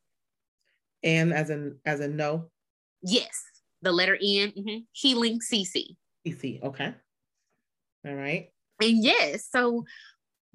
And 1.03 1.33
as 1.33 1.49
in 1.49 1.77
as 1.85 1.99
a 1.99 2.07
no? 2.07 2.49
Yes, 3.01 3.41
the 3.81 3.91
letter 3.91 4.15
N, 4.15 4.51
mm-hmm, 4.57 4.77
healing 4.91 5.39
CC. 5.39 5.95
CC, 6.25 6.61
okay. 6.63 6.93
All 8.05 8.15
right. 8.15 8.49
And 8.81 9.03
yes, 9.03 9.47
so 9.51 9.85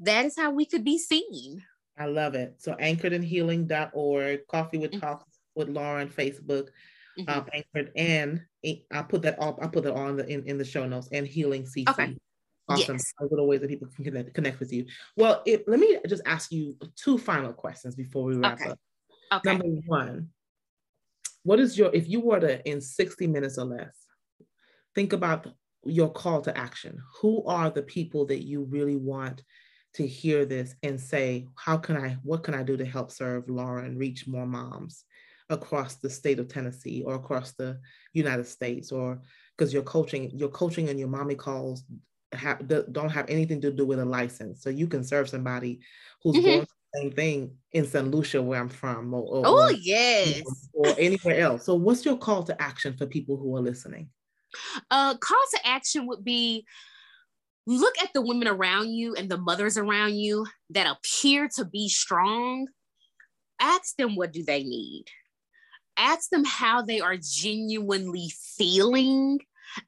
that 0.00 0.24
is 0.24 0.36
how 0.36 0.50
we 0.50 0.64
could 0.64 0.84
be 0.84 0.98
seen. 0.98 1.62
I 1.98 2.06
love 2.06 2.34
it. 2.34 2.56
So 2.58 2.74
anchoredinhealing.org, 2.74 4.46
coffee 4.48 4.78
with 4.78 4.92
mm-hmm. 4.92 5.00
talk 5.00 5.26
with 5.54 5.68
Lauren, 5.68 6.08
Facebook, 6.08 6.68
mm-hmm. 7.18 7.28
um, 7.28 7.46
anchored 7.52 7.92
and 7.96 8.40
I'll 8.90 9.04
put 9.04 9.22
that 9.22 9.38
all 9.38 9.58
I'll 9.60 9.68
put 9.68 9.84
that 9.84 9.94
on 9.94 10.16
the 10.16 10.26
in, 10.26 10.44
in 10.44 10.58
the 10.58 10.64
show 10.64 10.86
notes 10.86 11.08
and 11.12 11.26
healing 11.26 11.64
CC. 11.64 11.88
Okay. 11.88 12.16
Awesome. 12.68 12.96
Yes. 12.96 13.12
Little 13.20 13.48
ways 13.48 13.60
that 13.60 13.68
people 13.68 13.88
can 13.94 14.04
connect, 14.04 14.34
connect 14.34 14.60
with 14.60 14.72
you. 14.72 14.86
Well, 15.16 15.42
it, 15.46 15.64
let 15.66 15.80
me 15.80 15.98
just 16.08 16.22
ask 16.26 16.52
you 16.52 16.76
two 16.96 17.18
final 17.18 17.52
questions 17.52 17.94
before 17.94 18.24
we 18.24 18.36
wrap 18.36 18.60
okay. 18.60 18.70
up. 18.70 18.78
Okay. 19.32 19.50
Number 19.50 19.80
one, 19.86 20.28
what 21.44 21.60
is 21.60 21.76
your 21.76 21.90
if 21.94 22.08
you 22.08 22.20
were 22.20 22.40
to 22.40 22.68
in 22.68 22.80
60 22.80 23.26
minutes 23.26 23.58
or 23.58 23.64
less 23.64 23.96
think 24.94 25.12
about 25.12 25.48
your 25.84 26.10
call 26.10 26.40
to 26.42 26.56
action 26.56 27.00
who 27.20 27.44
are 27.44 27.70
the 27.70 27.82
people 27.82 28.26
that 28.26 28.44
you 28.44 28.64
really 28.64 28.96
want 28.96 29.42
to 29.94 30.06
hear 30.06 30.44
this 30.44 30.74
and 30.82 31.00
say 31.00 31.46
how 31.56 31.76
can 31.76 31.96
i 31.96 32.16
what 32.22 32.42
can 32.42 32.54
i 32.54 32.62
do 32.62 32.76
to 32.76 32.84
help 32.84 33.10
serve 33.10 33.48
Laura 33.48 33.84
and 33.84 33.98
reach 33.98 34.26
more 34.26 34.46
moms 34.46 35.04
across 35.50 35.96
the 35.96 36.08
state 36.08 36.38
of 36.38 36.48
tennessee 36.48 37.02
or 37.04 37.14
across 37.14 37.52
the 37.52 37.78
united 38.12 38.46
states 38.46 38.92
or 38.92 39.20
because 39.56 39.72
your 39.72 39.82
coaching 39.82 40.30
your 40.30 40.48
coaching 40.48 40.88
and 40.88 40.98
your 40.98 41.08
mommy 41.08 41.34
calls 41.34 41.84
have, 42.32 42.66
don't 42.92 43.10
have 43.10 43.28
anything 43.28 43.60
to 43.60 43.70
do 43.70 43.84
with 43.84 43.98
a 43.98 44.04
license 44.04 44.62
so 44.62 44.70
you 44.70 44.86
can 44.86 45.04
serve 45.04 45.28
somebody 45.28 45.80
who's 46.22 46.36
mm-hmm. 46.36 46.46
going 46.46 46.66
same 46.94 47.12
thing 47.12 47.56
in 47.72 47.86
St. 47.86 48.10
Lucia, 48.10 48.42
where 48.42 48.60
I'm 48.60 48.68
from, 48.68 49.14
or, 49.14 49.22
or 49.22 49.42
oh 49.46 49.68
yes, 49.68 50.42
or 50.72 50.88
anywhere 50.98 51.40
else. 51.40 51.64
So, 51.64 51.74
what's 51.74 52.04
your 52.04 52.16
call 52.16 52.42
to 52.44 52.62
action 52.62 52.96
for 52.96 53.06
people 53.06 53.36
who 53.36 53.56
are 53.56 53.60
listening? 53.60 54.10
Uh, 54.90 55.16
call 55.16 55.40
to 55.52 55.66
action 55.66 56.06
would 56.06 56.24
be 56.24 56.64
look 57.66 57.94
at 58.02 58.10
the 58.12 58.20
women 58.20 58.48
around 58.48 58.90
you 58.90 59.14
and 59.14 59.30
the 59.30 59.38
mothers 59.38 59.78
around 59.78 60.16
you 60.16 60.46
that 60.70 60.86
appear 60.86 61.48
to 61.56 61.64
be 61.64 61.88
strong. 61.88 62.66
Ask 63.60 63.96
them 63.96 64.16
what 64.16 64.32
do 64.32 64.44
they 64.44 64.62
need. 64.64 65.04
Ask 65.96 66.30
them 66.30 66.44
how 66.44 66.82
they 66.82 67.00
are 67.00 67.16
genuinely 67.16 68.30
feeling, 68.56 69.40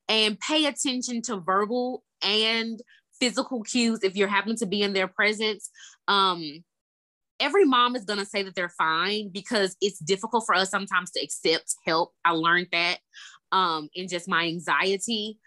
and 0.08 0.38
pay 0.40 0.66
attention 0.66 1.20
to 1.22 1.36
verbal 1.36 2.02
and 2.24 2.80
physical 3.20 3.62
cues 3.62 4.00
if 4.02 4.16
you're 4.16 4.28
having 4.28 4.56
to 4.56 4.66
be 4.66 4.82
in 4.82 4.92
their 4.92 5.08
presence. 5.08 5.70
Um, 6.08 6.64
every 7.40 7.64
mom 7.64 7.96
is 7.96 8.04
going 8.04 8.18
to 8.18 8.26
say 8.26 8.42
that 8.42 8.54
they're 8.54 8.68
fine 8.68 9.30
because 9.32 9.76
it's 9.80 9.98
difficult 9.98 10.44
for 10.46 10.54
us 10.54 10.70
sometimes 10.70 11.10
to 11.12 11.20
accept 11.22 11.74
help. 11.86 12.12
I 12.24 12.32
learned 12.32 12.68
that 12.72 12.98
um, 13.52 13.88
in 13.94 14.08
just 14.08 14.28
my 14.28 14.44
anxiety. 14.44 15.38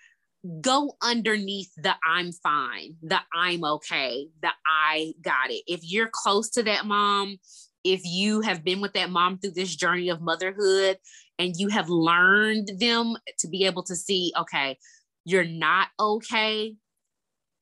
Go 0.61 0.93
underneath 1.01 1.71
the 1.77 1.95
I'm 2.07 2.31
fine, 2.31 2.95
the 3.01 3.19
I'm 3.33 3.65
okay, 3.65 4.27
the 4.41 4.51
I 4.65 5.13
got 5.21 5.49
it. 5.49 5.63
If 5.67 5.81
you're 5.83 6.09
close 6.11 6.49
to 6.51 6.63
that 6.63 6.85
mom, 6.85 7.37
if 7.83 8.01
you 8.05 8.41
have 8.41 8.63
been 8.63 8.79
with 8.79 8.93
that 8.93 9.09
mom 9.09 9.39
through 9.39 9.51
this 9.51 9.75
journey 9.75 10.09
of 10.09 10.21
motherhood 10.21 10.97
and 11.39 11.55
you 11.57 11.69
have 11.69 11.89
learned 11.89 12.71
them 12.79 13.15
to 13.39 13.47
be 13.47 13.65
able 13.65 13.83
to 13.83 13.95
see, 13.95 14.31
okay, 14.37 14.77
you're 15.27 15.43
not 15.43 15.89
okay, 15.99 16.77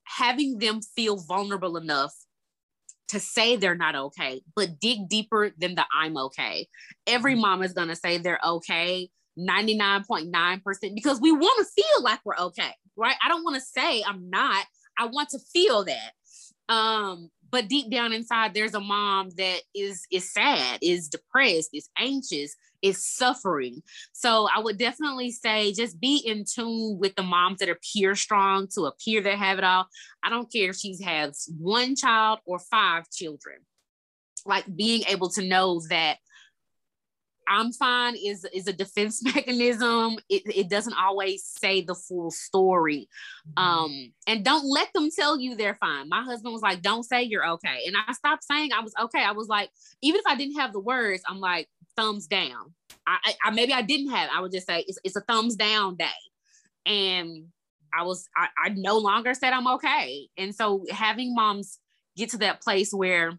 having 0.03 0.59
them 0.59 0.82
feel 0.82 1.18
vulnerable 1.18 1.78
enough 1.78 2.13
to 3.07 3.20
say 3.20 3.55
they're 3.55 3.76
not 3.76 3.95
okay, 3.95 4.43
but 4.55 4.80
dig 4.80 5.09
deeper 5.09 5.49
than 5.57 5.74
the 5.74 5.84
I'm 5.91 6.16
okay. 6.16 6.68
Every 7.07 7.34
mm-hmm. 7.34 7.41
mom 7.41 7.63
is 7.63 7.74
going 7.74 7.88
to 7.88 7.95
say 7.95 8.20
they're 8.20 8.39
okay 8.45 9.09
99.9% 9.39 10.61
because 10.93 11.20
we 11.20 11.32
want 11.32 11.57
to 11.57 11.84
feel 11.84 12.03
like 12.03 12.20
we're 12.24 12.38
okay, 12.38 12.72
right? 12.95 13.16
I 13.24 13.30
don't 13.30 13.43
want 13.43 13.55
to 13.55 13.61
say 13.61 14.03
I'm 14.03 14.30
not. 14.30 14.63
I 14.99 15.07
want 15.07 15.30
to 15.30 15.39
feel 15.51 15.86
that. 15.86 16.11
Um, 16.70 17.32
but 17.51 17.68
deep 17.68 17.89
down 17.89 18.13
inside, 18.13 18.53
there's 18.53 18.76
a 18.76 18.80
mom 18.80 19.30
that 19.38 19.61
is 19.74 20.05
is 20.11 20.32
sad, 20.32 20.80
is 20.84 21.09
depressed, 21.09 21.70
is 21.74 21.89
anxious, 21.97 22.55
is 22.86 23.03
suffering. 23.03 23.81
So 24.13 24.47
I 24.53 24.59
would 24.59 24.77
definitely 24.77 25.31
say 25.31 25.73
just 25.73 25.99
be 25.99 26.17
in 26.17 26.45
tune 26.45 26.99
with 26.99 27.15
the 27.15 27.23
moms 27.23 27.59
that 27.59 27.69
appear 27.69 28.13
strong 28.15 28.67
to 28.75 28.83
appear 28.83 29.21
that 29.21 29.39
have 29.39 29.57
it 29.57 29.63
all. 29.63 29.88
I 30.23 30.29
don't 30.29 30.51
care 30.51 30.69
if 30.69 30.75
she 30.75 31.01
has 31.03 31.49
one 31.57 31.95
child 31.95 32.39
or 32.45 32.59
five 32.59 33.09
children. 33.09 33.57
Like 34.45 34.65
being 34.75 35.01
able 35.07 35.29
to 35.29 35.41
know 35.41 35.81
that 35.89 36.17
I'm 37.47 37.71
fine 37.71 38.15
is 38.15 38.45
is 38.53 38.67
a 38.67 38.73
defense 38.73 39.23
mechanism. 39.36 40.17
It, 40.29 40.43
it 40.45 40.69
doesn't 40.69 40.93
always 40.93 41.43
say 41.43 41.81
the 41.81 41.95
full 41.95 42.31
story. 42.31 43.07
Mm-hmm. 43.57 43.63
Um, 43.63 44.13
and 44.27 44.43
don't 44.43 44.69
let 44.69 44.91
them 44.93 45.09
tell 45.15 45.39
you 45.39 45.55
they're 45.55 45.75
fine. 45.75 46.09
My 46.09 46.23
husband 46.23 46.53
was 46.53 46.61
like, 46.61 46.81
don't 46.81 47.03
say 47.03 47.23
you're 47.23 47.47
okay. 47.53 47.83
And 47.88 47.95
I 48.07 48.13
stopped 48.13 48.43
saying 48.43 48.71
I 48.73 48.81
was 48.81 48.93
okay. 48.99 49.23
I 49.23 49.31
was 49.31 49.47
like, 49.47 49.69
even 50.01 50.19
if 50.19 50.27
I 50.27 50.36
didn't 50.36 50.59
have 50.59 50.73
the 50.73 50.79
words, 50.79 51.23
I'm 51.27 51.39
like, 51.39 51.67
thumbs 51.95 52.27
down. 52.27 52.73
I, 53.07 53.33
I 53.43 53.51
maybe 53.51 53.73
I 53.73 53.81
didn't 53.81 54.11
have. 54.11 54.29
I 54.33 54.41
would 54.41 54.51
just 54.51 54.67
say 54.67 54.83
it's, 54.87 54.99
it's 55.03 55.15
a 55.15 55.21
thumbs 55.21 55.55
down 55.55 55.95
day, 55.95 56.05
and 56.85 57.47
I 57.93 58.03
was 58.03 58.27
I, 58.35 58.47
I 58.57 58.69
no 58.69 58.97
longer 58.97 59.33
said 59.33 59.53
I'm 59.53 59.67
okay. 59.67 60.27
And 60.37 60.53
so 60.55 60.85
having 60.91 61.35
moms 61.35 61.79
get 62.17 62.29
to 62.31 62.37
that 62.39 62.61
place 62.61 62.91
where 62.91 63.37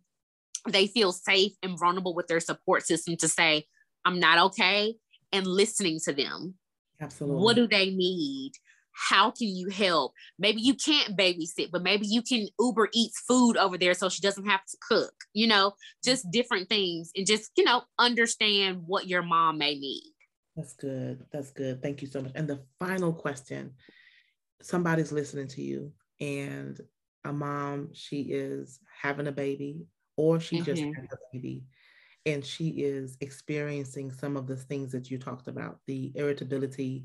they 0.68 0.86
feel 0.86 1.12
safe 1.12 1.52
and 1.62 1.78
vulnerable 1.78 2.14
with 2.14 2.26
their 2.26 2.40
support 2.40 2.86
system 2.86 3.16
to 3.18 3.28
say 3.28 3.64
I'm 4.04 4.20
not 4.20 4.38
okay, 4.46 4.96
and 5.32 5.46
listening 5.46 5.98
to 6.04 6.12
them. 6.12 6.54
Absolutely. 7.00 7.42
What 7.42 7.56
do 7.56 7.66
they 7.66 7.90
need? 7.90 8.52
How 8.96 9.30
can 9.30 9.48
you 9.48 9.68
help? 9.68 10.12
Maybe 10.38 10.60
you 10.60 10.74
can't 10.74 11.16
babysit, 11.16 11.70
but 11.70 11.82
maybe 11.82 12.06
you 12.06 12.22
can 12.22 12.48
Uber 12.58 12.88
Eats 12.94 13.22
food 13.28 13.56
over 13.56 13.76
there 13.76 13.94
so 13.94 14.08
she 14.08 14.20
doesn't 14.20 14.46
have 14.46 14.64
to 14.64 14.76
cook, 14.88 15.12
you 15.34 15.46
know, 15.46 15.72
just 16.04 16.30
different 16.30 16.68
things 16.68 17.10
and 17.14 17.26
just, 17.26 17.50
you 17.56 17.64
know, 17.64 17.82
understand 17.98 18.82
what 18.86 19.06
your 19.06 19.22
mom 19.22 19.58
may 19.58 19.74
need. 19.74 20.12
That's 20.56 20.72
good. 20.72 21.24
That's 21.30 21.50
good. 21.50 21.82
Thank 21.82 22.00
you 22.00 22.08
so 22.08 22.22
much. 22.22 22.32
And 22.34 22.48
the 22.48 22.60
final 22.80 23.12
question 23.12 23.72
somebody's 24.62 25.12
listening 25.12 25.48
to 25.48 25.62
you 25.62 25.92
and 26.20 26.80
a 27.24 27.32
mom, 27.32 27.90
she 27.92 28.22
is 28.22 28.80
having 29.02 29.26
a 29.26 29.32
baby 29.32 29.84
or 30.16 30.40
she 30.40 30.56
mm-hmm. 30.56 30.64
just 30.64 30.82
had 30.82 31.08
a 31.12 31.16
baby 31.32 31.64
and 32.24 32.44
she 32.44 32.68
is 32.70 33.16
experiencing 33.20 34.10
some 34.10 34.36
of 34.36 34.46
the 34.46 34.56
things 34.56 34.90
that 34.92 35.10
you 35.10 35.18
talked 35.18 35.46
about 35.46 35.78
the 35.86 36.10
irritability 36.14 37.04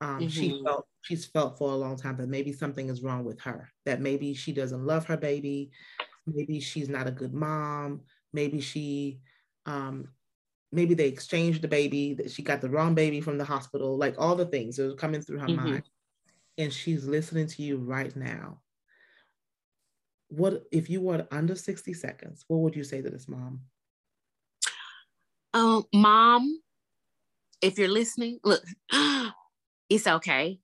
um, 0.00 0.20
mm-hmm. 0.20 0.28
She 0.28 0.62
felt 0.64 0.86
she's 1.02 1.26
felt 1.26 1.58
for 1.58 1.70
a 1.72 1.76
long 1.76 1.96
time 1.96 2.16
that 2.16 2.28
maybe 2.28 2.52
something 2.52 2.88
is 2.88 3.02
wrong 3.02 3.24
with 3.24 3.40
her. 3.42 3.70
That 3.84 4.00
maybe 4.00 4.34
she 4.34 4.52
doesn't 4.52 4.86
love 4.86 5.06
her 5.06 5.16
baby. 5.16 5.70
Maybe 6.26 6.60
she's 6.60 6.88
not 6.88 7.06
a 7.06 7.12
good 7.12 7.34
mom. 7.34 8.02
Maybe 8.32 8.60
she, 8.60 9.20
um, 9.66 10.08
maybe 10.72 10.94
they 10.94 11.08
exchanged 11.08 11.62
the 11.62 11.68
baby. 11.68 12.14
That 12.14 12.30
she 12.30 12.42
got 12.42 12.60
the 12.62 12.70
wrong 12.70 12.94
baby 12.94 13.20
from 13.20 13.36
the 13.36 13.44
hospital. 13.44 13.98
Like 13.98 14.14
all 14.18 14.36
the 14.36 14.46
things 14.46 14.76
that 14.76 14.84
was 14.84 14.94
coming 14.94 15.20
through 15.20 15.40
her 15.40 15.46
mm-hmm. 15.46 15.64
mind, 15.64 15.82
and 16.56 16.72
she's 16.72 17.04
listening 17.04 17.46
to 17.48 17.62
you 17.62 17.76
right 17.76 18.14
now. 18.16 18.60
What 20.28 20.64
if 20.72 20.88
you 20.88 21.02
were 21.02 21.26
under 21.30 21.56
sixty 21.56 21.92
seconds? 21.92 22.44
What 22.48 22.60
would 22.60 22.76
you 22.76 22.84
say 22.84 23.02
to 23.02 23.10
this 23.10 23.28
mom? 23.28 23.60
Um, 25.52 25.84
mom, 25.92 26.62
if 27.60 27.76
you're 27.76 27.88
listening, 27.88 28.38
look, 28.44 28.62
it's 29.90 30.06
okay. 30.06 30.60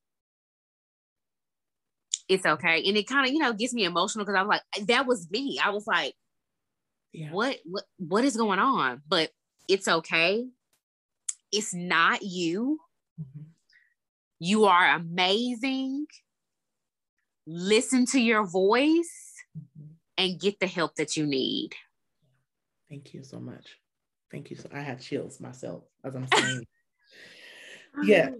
It's 2.29 2.47
okay. 2.47 2.83
And 2.87 2.97
it 2.97 3.07
kind 3.07 3.27
of, 3.27 3.33
you 3.33 3.41
know, 3.41 3.53
gets 3.53 3.74
me 3.74 3.85
emotional 3.85 4.24
because 4.24 4.39
I 4.39 4.43
was 4.43 4.49
like, 4.49 4.87
that 4.87 5.07
was 5.07 5.29
me. 5.31 5.61
I 5.62 5.70
was 5.70 5.87
like, 5.87 6.14
yeah. 7.12 7.31
what, 7.31 7.59
what, 7.64 7.85
what 7.99 8.24
is 8.24 8.37
going 8.37 8.59
on? 8.59 9.03
But 9.07 9.31
it's 9.68 9.89
okay. 9.89 10.47
It's 11.53 11.74
not 11.74 12.22
you. 12.22 12.79
Mm-hmm. 13.20 13.43
You 14.39 14.64
are 14.66 14.95
amazing. 14.95 16.07
Listen 17.47 18.07
to 18.07 18.20
your 18.20 18.47
voice 18.47 19.35
mm-hmm. 19.57 19.93
and 20.18 20.41
get 20.41 20.61
the 20.61 20.66
help 20.66 20.95
that 20.97 21.16
you 21.16 21.27
need. 21.27 21.70
Thank 22.89 23.14
you 23.14 23.24
so 23.24 23.41
much. 23.41 23.77
Thank 24.31 24.51
you. 24.51 24.57
So 24.57 24.68
I 24.72 24.81
had 24.81 25.01
chills 25.01 25.41
myself 25.41 25.85
as 26.05 26.14
I'm 26.14 26.27
saying. 26.29 26.66
yeah. 28.05 28.31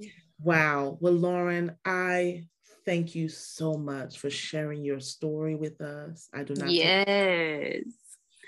Wow. 0.41 0.99
Well, 1.01 1.14
Lauren, 1.14 1.76
I 1.84 2.47
thank 2.84 3.14
you 3.14 3.28
so 3.28 3.74
much 3.74 4.18
for 4.18 4.30
sharing 4.30 4.84
your 4.84 5.01
story 5.01 5.55
with 5.55 5.80
us. 5.80 6.28
I 6.32 6.45
do 6.45 6.55
not. 6.55 6.70
Yes. 6.70 7.82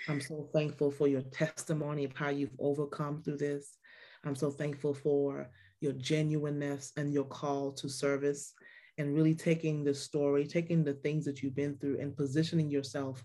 I'm 0.09 0.21
so 0.21 0.49
thankful 0.53 0.91
for 0.91 1.09
your 1.09 1.23
testimony 1.23 2.05
of 2.05 2.13
how 2.15 2.31
you've 2.31 2.57
overcome 2.59 3.23
through 3.23 3.39
this. 3.39 3.77
I'm 4.25 4.37
so 4.37 4.51
thankful 4.51 4.95
for 4.95 5.51
your 5.81 5.93
genuineness 5.93 6.93
and 6.97 7.13
your 7.13 7.25
call 7.25 7.73
to 7.73 7.89
service 7.89 8.55
and 8.97 9.15
really 9.15 9.35
taking 9.35 9.85
the 9.85 9.95
story, 9.95 10.47
taking 10.47 10.83
the 10.83 10.95
things 10.95 11.25
that 11.25 11.43
you've 11.43 11.55
been 11.55 11.77
through 11.79 12.01
and 12.01 12.17
positioning 12.17 12.71
yourself 12.71 13.23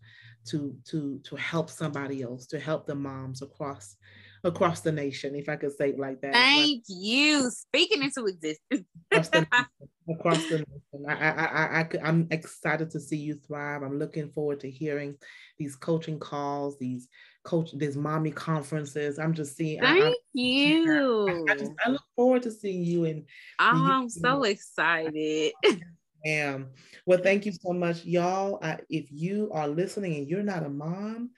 to, 0.48 0.76
to, 0.86 1.20
to 1.24 1.36
help 1.36 1.70
somebody 1.70 2.22
else, 2.22 2.46
to 2.48 2.60
help 2.60 2.86
the 2.86 2.96
moms 2.96 3.42
across 3.42 3.96
across 4.44 4.82
the 4.82 4.92
nation, 4.92 5.36
if 5.36 5.48
I 5.48 5.56
could 5.56 5.76
say 5.76 5.90
it 5.90 6.00
like 6.00 6.22
that. 6.22 6.34
Thank 6.34 6.84
you. 6.88 7.50
Speaking 7.50 8.04
into 8.04 8.26
existence. 8.26 8.86
across 9.12 9.30
the 9.30 9.40
nation. 9.52 9.66
Across 10.10 10.50
the 10.50 10.58
nation. 10.58 11.06
I, 11.08 11.14
I, 11.14 11.46
I, 11.46 11.80
I, 11.80 11.90
I'm 12.04 12.28
excited 12.30 12.92
to 12.92 13.00
see 13.00 13.18
you 13.18 13.36
thrive. 13.36 13.84
I'm 13.84 13.98
looking 13.98 14.30
forward 14.32 14.60
to 14.62 14.70
hearing 14.70 15.16
these 15.58 15.76
coaching 15.76 16.20
calls, 16.20 16.78
these 16.78 17.08
coach, 17.44 17.72
these 17.78 17.96
mommy 17.96 18.32
conferences. 18.32 19.18
I'm 19.18 19.34
just 19.34 19.56
seeing. 19.56 19.80
Thank 19.80 20.04
I, 20.04 20.16
you. 20.34 21.46
I, 21.50 21.56
just, 21.56 21.72
I, 21.86 21.90
look 21.90 22.04
forward 22.16 22.44
to 22.44 22.52
seeing 22.52 22.84
you 22.84 23.06
and. 23.06 23.24
Oh, 23.60 23.88
I'm 23.92 24.10
so 24.10 24.44
excited. 24.44 25.54
I 25.66 26.30
am. 26.30 26.70
Well, 27.06 27.20
thank 27.20 27.46
you 27.46 27.54
so 27.54 27.72
much, 27.72 28.04
y'all. 28.04 28.60
I, 28.62 28.80
if 28.90 29.08
you 29.10 29.50
are 29.54 29.68
listening 29.68 30.16
and 30.16 30.28
you're 30.28 30.44
not 30.44 30.66
a 30.66 30.70
mom, 30.70 31.32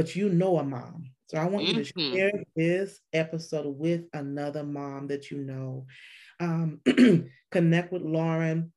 but 0.00 0.16
you 0.16 0.30
know 0.30 0.56
a 0.56 0.64
mom, 0.64 1.10
so 1.28 1.36
I 1.36 1.44
want 1.44 1.66
mm-hmm. 1.66 1.76
you 1.76 1.84
to 1.84 1.92
mm-hmm. 1.92 2.14
share 2.16 2.32
this 2.56 3.00
episode 3.12 3.66
with 3.66 4.04
another 4.14 4.64
mom 4.64 5.08
that 5.08 5.30
you 5.30 5.36
know. 5.36 5.84
Um, 6.40 6.80
connect 7.50 7.92
with 7.92 8.00
Lauren. 8.00 8.72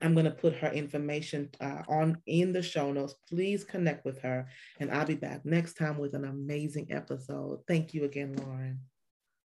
I'm 0.00 0.14
going 0.14 0.26
to 0.26 0.30
put 0.30 0.54
her 0.58 0.70
information 0.70 1.50
uh, 1.60 1.82
on 1.88 2.18
in 2.26 2.52
the 2.52 2.62
show 2.62 2.92
notes. 2.92 3.16
Please 3.28 3.64
connect 3.64 4.04
with 4.04 4.20
her, 4.20 4.46
and 4.78 4.92
I'll 4.92 5.06
be 5.06 5.16
back 5.16 5.44
next 5.44 5.74
time 5.74 5.98
with 5.98 6.14
an 6.14 6.24
amazing 6.24 6.86
episode. 6.92 7.62
Thank 7.66 7.92
you 7.92 8.04
again, 8.04 8.36
Lauren. 8.36 8.78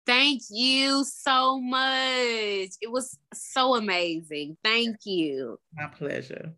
Thank 0.06 0.42
you 0.48 1.02
so 1.02 1.60
much. 1.60 2.70
It 2.80 2.92
was 2.92 3.18
so 3.34 3.74
amazing. 3.74 4.58
Thank 4.62 4.98
you. 5.06 5.58
My 5.74 5.88
pleasure. 5.88 6.52